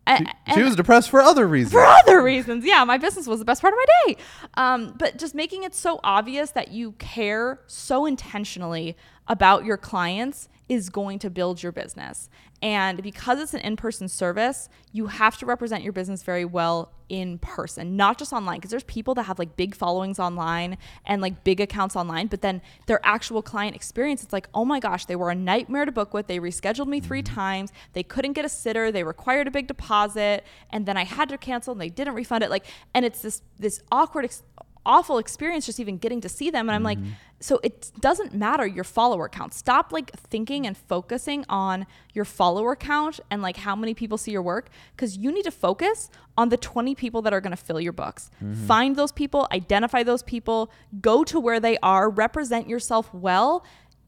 A- 0.06 0.26
She 0.54 0.62
was 0.62 0.76
depressed 0.76 1.10
for 1.10 1.22
other 1.22 1.48
reasons. 1.48 1.72
for 1.72 1.86
other 1.86 2.22
reasons. 2.22 2.66
Yeah, 2.66 2.84
my 2.84 2.98
business 2.98 3.26
was 3.26 3.40
the 3.40 3.46
best 3.46 3.62
part 3.62 3.74
of 3.74 3.78
my 3.78 3.86
day. 4.14 4.18
Um, 4.56 4.96
but 5.00 5.18
just 5.18 5.34
making 5.34 5.64
it 5.64 5.74
so 5.74 6.02
obvious 6.04 6.52
that 6.52 6.72
you 6.72 6.92
care 7.00 7.62
so 7.68 8.06
intentionally 8.06 8.98
about 9.28 9.66
your 9.66 9.78
clients 9.78 10.50
is 10.70 10.90
going 10.90 11.20
to 11.20 11.30
build 11.30 11.62
your 11.62 11.72
business. 11.72 12.30
And 12.62 13.04
because 13.04 13.42
it's 13.42 13.54
an 13.54 13.60
in 13.60 13.76
person 13.76 14.08
service, 14.08 14.70
you 14.94 15.08
have 15.08 15.38
to 15.40 15.46
represent 15.46 15.84
your 15.84 15.92
business 15.92 16.24
very 16.24 16.46
well 16.46 16.94
in 17.10 17.38
person, 17.40 17.98
not 17.98 18.18
just 18.18 18.32
online. 18.32 18.58
Because 18.58 18.72
there's 18.72 18.86
people 18.86 19.14
that 19.16 19.24
have 19.24 19.38
like 19.38 19.58
big 19.58 19.76
followings 19.76 20.18
online 20.18 20.78
and 21.06 21.22
like 21.22 21.44
big 21.44 21.60
accounts 21.60 21.98
online, 21.98 22.28
but 22.28 22.42
then 22.42 22.62
their 22.88 23.02
actual 23.04 23.42
client 23.42 23.76
experience, 23.76 24.24
it's 24.24 24.32
like, 24.32 24.48
oh 24.54 24.64
my 24.64 24.80
gosh, 24.80 25.06
they 25.06 25.16
were 25.18 25.30
a 25.30 25.36
nightmare 25.36 25.84
to 25.84 25.92
book 25.92 26.14
with. 26.14 26.28
They 26.28 26.40
rescheduled 26.40 26.88
me 26.88 27.02
3 27.02 27.22
mm-hmm. 27.22 27.36
times. 27.36 27.74
They 27.92 28.04
couldn't 28.04 28.34
get 28.34 28.46
a 28.46 28.50
sitter. 28.50 28.94
They 28.94 29.04
required 29.04 29.48
a 29.48 29.52
big 29.52 29.68
deposit. 29.68 30.46
And 30.70 30.86
then 30.86 30.96
I 30.96 31.04
had 31.04 31.28
to 31.30 31.38
cancel 31.38 31.74
and 31.74 31.82
they 31.82 31.90
didn't 31.90 32.14
refund 32.14 32.46
it. 32.46 32.50
Like, 32.50 32.66
and 32.94 33.04
it's 33.04 33.22
this, 33.22 33.42
this 33.60 33.82
awkward, 33.92 34.24
ex- 34.24 34.44
awful 34.86 35.18
experience 35.18 35.66
just 35.66 35.80
even 35.80 35.98
getting 35.98 36.22
to 36.22 36.30
see 36.30 36.50
them. 36.50 36.70
And 36.70 36.76
I'm 36.76 36.84
like, 36.84 36.98
mm-hmm. 36.98 37.12
so 37.40 37.60
it 37.64 37.92
doesn't 38.00 38.34
matter 38.34 38.66
your 38.66 38.84
follower 38.84 39.30
count. 39.30 39.54
Stop 39.54 39.92
like 39.92 40.12
thinking 40.12 40.68
and 40.68 40.78
focusing 40.78 41.46
on 41.50 41.86
your 42.14 42.26
follower 42.26 42.76
count 42.76 43.20
and 43.30 43.42
like 43.42 43.58
how 43.58 43.76
many 43.76 43.94
people 43.94 44.18
see 44.18 44.32
your 44.32 44.42
work 44.42 44.70
because 44.96 45.18
you 45.18 45.32
need 45.32 45.44
to 45.44 45.52
focus 45.52 46.10
on 46.38 46.50
the 46.50 46.58
20 46.58 46.96
people 46.96 47.22
that 47.22 47.34
are 47.34 47.42
going 47.42 47.56
to 47.56 47.58
fill 47.58 47.80
your 47.80 47.94
books. 47.94 48.32
Mm-hmm. 48.44 48.66
Find 48.66 48.96
those 48.96 49.12
people, 49.12 49.48
identify 49.52 50.04
those 50.04 50.24
people, 50.24 50.72
go 51.02 51.24
to 51.24 51.40
where 51.40 51.60
they 51.60 51.78
are, 51.84 52.10
represent 52.10 52.68
yourself 52.68 53.14
well, 53.14 53.64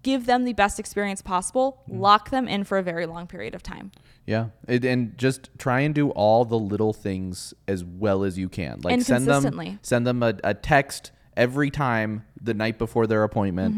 give 0.05 0.25
them 0.27 0.45
the 0.45 0.53
best 0.53 0.79
experience 0.79 1.21
possible, 1.21 1.81
lock 1.89 2.29
them 2.29 2.47
in 2.47 2.63
for 2.63 2.77
a 2.77 2.83
very 2.83 3.05
long 3.07 3.25
period 3.27 3.55
of 3.55 3.63
time. 3.63 3.91
Yeah, 4.27 4.47
it, 4.67 4.85
and 4.85 5.17
just 5.17 5.49
try 5.57 5.79
and 5.81 5.93
do 5.93 6.11
all 6.11 6.45
the 6.45 6.57
little 6.57 6.93
things 6.93 7.53
as 7.67 7.83
well 7.83 8.23
as 8.23 8.37
you 8.37 8.47
can. 8.47 8.81
Like 8.83 8.93
And 8.93 9.03
send 9.05 9.25
them 9.27 9.79
send 9.81 10.07
them 10.07 10.23
a, 10.23 10.35
a 10.43 10.53
text 10.53 11.11
every 11.35 11.69
time 11.71 12.23
the 12.41 12.53
night 12.53 12.77
before 12.77 13.07
their 13.07 13.23
appointment. 13.23 13.75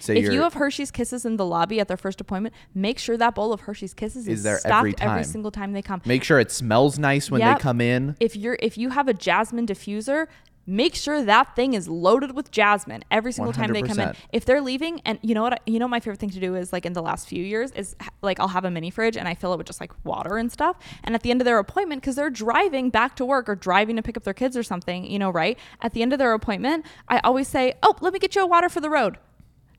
Say 0.00 0.14
Mm-hmm. 0.14 0.26
if 0.26 0.32
you're, 0.32 0.42
have 0.44 0.54
Hershey's 0.54 0.90
Kisses 0.92 1.24
in 1.24 1.36
the 1.36 1.44
lobby 1.46 1.80
at 1.80 1.88
their 1.88 1.96
first 1.96 2.20
appointment, 2.20 2.54
make 2.74 2.98
sure 3.00 3.16
that 3.16 3.34
bowl 3.34 3.52
of 3.52 3.62
Hershey's 3.62 3.94
Kisses 3.94 4.28
is, 4.28 4.38
Is 4.38 4.42
there 4.44 4.58
stocked 4.58 4.72
every 4.74 4.92
time. 4.92 5.08
Every 5.10 5.24
single 5.24 5.50
time 5.50 5.72
they 5.72 5.82
come. 5.82 6.00
make 6.04 6.22
sure 6.22 6.38
it 6.38 6.50
smells 6.52 6.98
nice 6.98 7.30
when 7.30 7.40
Yep. 7.40 7.58
they 7.58 7.62
come 7.62 7.80
in. 7.80 8.16
If 8.20 8.36
you're 8.36 8.58
if 8.60 8.76
you 8.78 8.90
have 8.90 9.08
a 9.08 9.14
jasmine 9.14 9.66
diffuser, 9.66 10.26
make 10.70 10.94
sure 10.94 11.24
that 11.24 11.56
thing 11.56 11.72
is 11.72 11.88
loaded 11.88 12.36
with 12.36 12.50
jasmine 12.50 13.02
every 13.10 13.32
single 13.32 13.54
time 13.54 13.72
they 13.72 13.80
come 13.80 13.98
in. 13.98 14.14
If 14.34 14.44
they're 14.44 14.60
leaving, 14.60 15.00
and 15.06 15.18
you 15.22 15.34
know 15.34 15.42
what, 15.42 15.62
you 15.66 15.78
know 15.78 15.88
my 15.88 15.98
favorite 15.98 16.20
thing 16.20 16.28
to 16.30 16.40
do 16.40 16.54
is 16.56 16.74
like 16.74 16.84
in 16.84 16.92
the 16.92 17.00
last 17.00 17.26
few 17.26 17.42
years 17.42 17.70
is 17.70 17.96
like 18.20 18.38
I'll 18.38 18.48
have 18.48 18.66
a 18.66 18.70
mini 18.70 18.90
fridge 18.90 19.16
and 19.16 19.26
I 19.26 19.34
fill 19.34 19.54
it 19.54 19.56
with 19.56 19.66
just 19.66 19.80
like 19.80 19.92
water 20.04 20.36
and 20.36 20.52
stuff. 20.52 20.76
And 21.04 21.14
at 21.14 21.22
the 21.22 21.30
end 21.30 21.40
of 21.40 21.46
their 21.46 21.58
appointment, 21.58 22.02
because 22.02 22.16
they're 22.16 22.28
driving 22.28 22.90
back 22.90 23.16
to 23.16 23.24
work 23.24 23.48
or 23.48 23.54
driving 23.54 23.96
to 23.96 24.02
pick 24.02 24.18
up 24.18 24.24
their 24.24 24.34
kids 24.34 24.58
or 24.58 24.62
something, 24.62 25.10
you 25.10 25.18
know, 25.18 25.30
right? 25.30 25.58
At 25.80 25.94
the 25.94 26.02
end 26.02 26.12
of 26.12 26.18
their 26.18 26.34
appointment, 26.34 26.84
I 27.08 27.18
always 27.20 27.48
say, 27.48 27.72
"Oh, 27.82 27.94
let 28.02 28.12
me 28.12 28.18
get 28.18 28.34
you 28.36 28.42
a 28.42 28.46
water 28.46 28.68
for 28.68 28.80
the 28.82 28.90
road." 28.90 29.16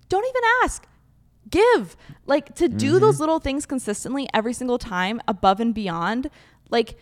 Don't 0.10 0.26
even 0.26 0.42
ask 0.64 0.88
give 1.52 1.96
like 2.26 2.54
to 2.56 2.68
do 2.68 2.94
Mm-hmm. 2.94 3.00
those 3.00 3.20
little 3.20 3.40
things 3.40 3.66
consistently 3.66 4.28
every 4.34 4.54
single 4.54 4.78
time 4.80 5.22
above 5.28 5.60
and 5.60 5.74
beyond 5.74 6.30
like 6.70 6.96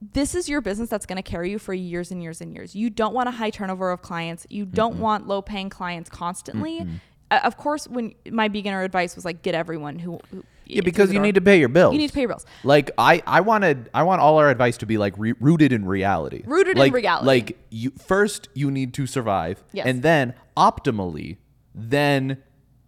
this 0.00 0.34
is 0.34 0.48
your 0.48 0.60
business 0.60 0.88
that's 0.90 1.06
going 1.06 1.16
to 1.16 1.22
carry 1.22 1.50
you 1.50 1.58
for 1.58 1.72
years 1.72 2.10
and 2.10 2.22
years 2.22 2.40
and 2.40 2.54
years 2.54 2.74
you 2.74 2.90
don't 2.90 3.14
want 3.14 3.28
a 3.28 3.32
high 3.32 3.50
turnover 3.50 3.90
of 3.90 4.02
clients 4.02 4.46
you 4.50 4.64
don't 4.66 4.98
want 4.98 5.26
low 5.26 5.40
paying 5.42 5.70
clients 5.70 6.10
constantly 6.10 6.86
Uh, 7.30 7.40
of 7.42 7.56
course 7.56 7.88
when 7.88 8.14
my 8.30 8.46
beginner 8.48 8.82
advice 8.82 9.16
was 9.16 9.24
like 9.24 9.42
get 9.42 9.54
everyone 9.54 9.98
who, 9.98 10.20
who 10.30 10.44
Yeah, 10.66 10.82
because 10.82 11.12
you 11.12 11.18
need 11.18 11.34
to 11.34 11.40
pay 11.40 11.58
your 11.58 11.68
bills. 11.68 11.92
you 11.92 11.98
need 11.98 12.08
to 12.08 12.14
pay 12.14 12.20
your 12.20 12.28
bills 12.28 12.46
Like 12.62 12.90
I, 12.98 13.20
I 13.26 13.40
wanted, 13.40 13.90
I 13.94 14.02
want 14.04 14.20
all 14.20 14.38
our 14.38 14.48
advice 14.50 14.76
to 14.78 14.86
be 14.86 14.96
like 14.98 15.14
re- 15.18 15.34
rooted 15.40 15.72
in 15.72 15.86
reality. 15.86 16.42
Rooted 16.46 16.78
in 16.78 16.92
reality. 16.92 17.26
Like 17.26 17.58
you 17.70 17.90
first, 17.98 18.48
you 18.54 18.70
need 18.70 18.94
to 18.94 19.06
survive, 19.08 19.64
Yes. 19.72 19.86
and 19.86 20.02
then 20.04 20.34
optimally, 20.56 21.38
then 21.74 22.38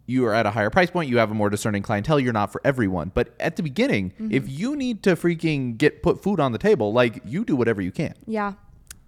you 0.09 0.25
are 0.27 0.33
at 0.35 0.47
a 0.47 0.51
higher 0.51 0.71
price 0.71 0.91
point. 0.91 1.09
You 1.11 1.19
have 1.19 1.31
a 1.31 1.35
more 1.35 1.51
discerning 1.51 1.83
clientele. 1.83 2.19
You're 2.19 2.33
not 2.33 2.51
for 2.51 2.63
everyone, 2.65 3.13
but 3.15 3.35
at 3.39 3.57
the 3.57 3.63
beginning, 3.63 4.11
Mm-hmm. 4.13 4.33
if 4.33 4.49
you 4.49 4.75
need 4.75 5.03
to 5.05 5.15
freaking 5.15 5.77
get 5.77 6.03
put 6.03 6.23
food 6.23 6.41
on 6.41 6.53
the 6.53 6.59
table, 6.59 6.93
like 6.95 7.21
you 7.27 7.45
do 7.45 7.55
whatever 7.55 7.83
you 7.83 7.93
can. 7.93 8.15
Yeah. 8.27 8.55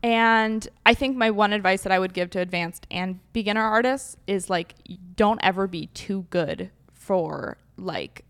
And 0.03 0.69
I 0.85 0.93
think 0.95 1.17
my 1.17 1.31
one 1.31 1.53
advice 1.55 1.83
that 1.83 1.93
I 1.93 1.99
would 1.99 2.13
give 2.13 2.29
to 2.31 2.39
advanced 2.41 2.87
and 2.91 3.19
beginner 3.33 3.63
artists 3.63 4.17
is 4.27 4.49
like 4.51 4.75
don't 5.17 5.41
ever 5.43 5.67
be 5.67 5.87
too 5.89 6.27
good 6.31 6.71
for 6.93 7.57
like 7.77 8.25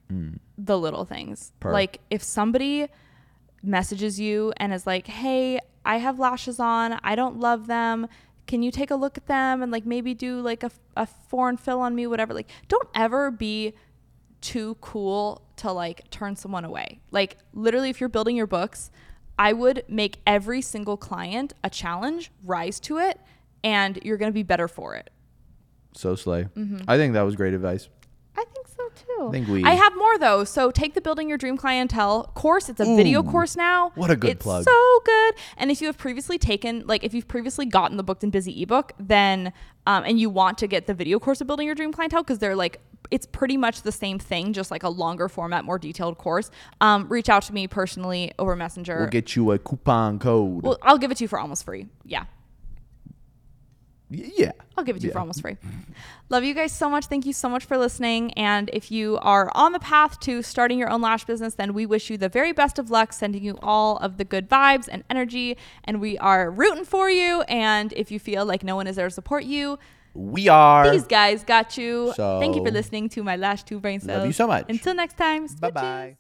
the 0.59 0.79
little 0.79 1.05
things. 1.05 1.53
Like 1.73 2.01
if 2.11 2.23
somebody 2.23 2.87
messages 3.63 4.19
you 4.19 4.53
and 4.57 4.73
is 4.73 4.87
like, 4.87 5.07
"Hey, 5.07 5.59
I 5.85 5.99
have 5.99 6.19
lashes 6.19 6.59
on. 6.61 6.99
I 7.05 7.15
don't 7.15 7.39
love 7.41 7.67
them. 7.67 8.07
Can 8.51 8.65
you 8.65 8.73
take 8.73 8.91
a 8.91 8.97
look 8.97 9.17
at 9.17 9.29
them 9.29 9.63
and 9.63 9.71
like 9.71 9.87
maybe 9.87 10.13
do 10.13 10.41
like 10.41 10.65
a, 10.65 10.73
a 10.97 11.07
foreign 11.07 11.57
fill 11.57 11.79
on 11.79 11.95
me 11.95 12.09
whatever." 12.09 12.35
Like 12.35 12.51
don't 12.67 12.89
ever 12.97 13.31
be 13.31 13.75
too 14.41 14.77
cool 14.81 15.43
to 15.55 15.71
like 15.71 16.11
turn 16.11 16.35
someone 16.35 16.65
away. 16.65 16.99
Like 17.13 17.37
literally 17.55 17.91
if 17.91 18.01
you're 18.01 18.09
building 18.09 18.35
your 18.35 18.49
books, 18.49 18.91
I 19.39 19.53
would 19.53 19.85
make 19.87 20.19
every 20.27 20.63
single 20.63 20.97
client 20.97 21.53
a 21.63 21.71
challenge, 21.71 22.33
rise 22.43 22.81
to 22.81 22.99
it, 22.99 23.21
and 23.63 24.01
you're 24.03 24.17
going 24.17 24.33
to 24.33 24.35
be 24.35 24.43
better 24.43 24.67
for 24.67 24.97
it. 24.97 25.11
So 25.95 26.17
slay. 26.17 26.49
Mm-hmm. 26.57 26.79
I 26.89 26.97
think 26.97 27.13
that 27.13 27.23
was 27.23 27.37
great 27.37 27.55
advice. 27.55 27.89
I 29.29 29.33
think. 29.33 29.45
I 29.45 29.47
think 29.47 29.49
we- 29.49 29.65
I 29.65 29.75
have 29.75 29.97
more 29.97 30.19
though. 30.19 30.45
So 30.45 30.71
take 30.71 30.95
the 30.95 31.01
building 31.01 31.29
your 31.29 31.39
dream 31.39 31.57
clientele 31.57 32.25
course. 32.35 32.69
It's 32.69 32.81
a 32.81 32.85
video 32.85 33.23
course 33.23 33.57
now. 33.57 33.93
what 33.95 34.11
a 34.11 34.17
good 34.17 34.31
it's 34.31 34.43
plug. 34.43 34.65
So 34.65 35.01
good. 35.05 35.35
And 35.57 35.71
if 35.71 35.81
you 35.81 35.87
have 35.87 35.99
previously 35.99 36.39
taken, 36.39 36.85
like, 36.87 37.05
if 37.05 37.15
you've 37.15 37.29
previously 37.29 37.67
gotten 37.67 37.97
the 37.97 38.03
booked 38.03 38.23
and 38.23 38.33
busy 38.33 38.63
ebook, 38.63 38.93
then 38.99 39.53
um, 39.87 40.05
and 40.05 40.21
you 40.21 40.29
want 40.31 40.59
to 40.59 40.67
get 40.67 40.87
the 40.87 40.95
video 40.95 41.19
course 41.19 41.41
of 41.41 41.47
building 41.47 41.67
your 41.67 41.75
dream 41.75 41.93
clientele 41.93 42.23
because 42.23 42.39
they're 42.39 42.57
like 42.57 42.81
it's 43.11 43.27
pretty 43.27 43.57
much 43.57 43.83
the 43.83 43.91
same 43.93 44.19
thing, 44.19 44.53
just 44.53 44.71
like 44.71 44.83
a 44.83 44.89
longer 44.89 45.29
format, 45.29 45.65
more 45.65 45.79
detailed 45.79 46.19
course. 46.19 46.51
Um, 46.81 47.09
reach 47.09 47.29
out 47.29 47.43
to 47.45 47.53
me 47.55 47.67
personally 47.67 48.33
over 48.39 48.55
Messenger. 48.55 48.99
We'll 48.99 49.09
get 49.09 49.35
you 49.35 49.51
a 49.53 49.59
coupon 49.59 50.19
code. 50.19 50.63
Well, 50.63 50.79
I'll 50.83 50.99
give 50.99 51.11
it 51.11 51.17
to 51.17 51.25
you 51.25 51.29
for 51.29 51.39
almost 51.39 51.65
free. 51.65 51.87
Yeah. 52.05 52.25
Yeah. 54.11 54.53
I'll 54.77 54.85
give 54.85 54.97
it 54.97 55.01
to 55.01 55.07
you 55.07 55.13
for 55.13 55.21
almost 55.21 55.41
free. 55.41 55.57
Love 56.31 56.43
you 56.45 56.55
guys 56.55 56.73
so 56.73 56.91
much. 56.91 57.07
Thank 57.07 57.27
you 57.27 57.33
so 57.33 57.49
much 57.49 57.65
for 57.65 57.79
listening. 57.79 58.33
And 58.35 58.69
if 58.73 58.91
you 58.91 59.19
are 59.23 59.51
on 59.55 59.73
the 59.73 59.79
path 59.79 60.19
to 60.21 60.43
starting 60.43 60.79
your 60.79 60.91
own 60.91 61.01
lash 61.01 61.25
business, 61.25 61.55
then 61.55 61.75
we 61.75 61.87
wish 61.87 62.11
you 62.11 62.17
the 62.19 62.29
very 62.29 62.53
best 62.53 62.79
of 62.79 62.91
luck, 62.91 63.13
sending 63.13 63.45
you 63.45 63.59
all 63.63 63.99
of 63.99 64.17
the 64.17 64.25
good 64.25 64.49
vibes 64.49 64.89
and 64.91 65.05
energy. 65.11 65.57
And 65.85 66.01
we 66.01 66.19
are 66.19 66.51
rooting 66.51 66.85
for 66.85 67.09
you. 67.11 67.43
And 67.43 67.93
if 67.95 68.11
you 68.11 68.19
feel 68.19 68.45
like 68.45 68.65
no 68.65 68.75
one 68.77 68.87
is 68.87 68.97
there 68.97 69.09
to 69.09 69.15
support 69.15 69.45
you, 69.45 69.79
We 70.15 70.49
are. 70.49 70.91
these 70.91 71.07
guys 71.07 71.45
got 71.45 71.77
you. 71.79 72.13
So, 72.17 72.41
Thank 72.41 72.57
you 72.57 72.65
for 72.65 72.71
listening 72.71 73.09
to 73.11 73.23
my 73.23 73.37
Lash 73.37 73.63
Two 73.63 73.79
Brain 73.81 74.01
Cells. 74.01 74.19
Love 74.19 74.27
you 74.27 74.33
so 74.33 74.47
much. 74.47 74.67
Until 74.69 74.95
next 74.95 75.17
time. 75.17 75.47
Bye 75.61 75.71
bye. 75.71 76.20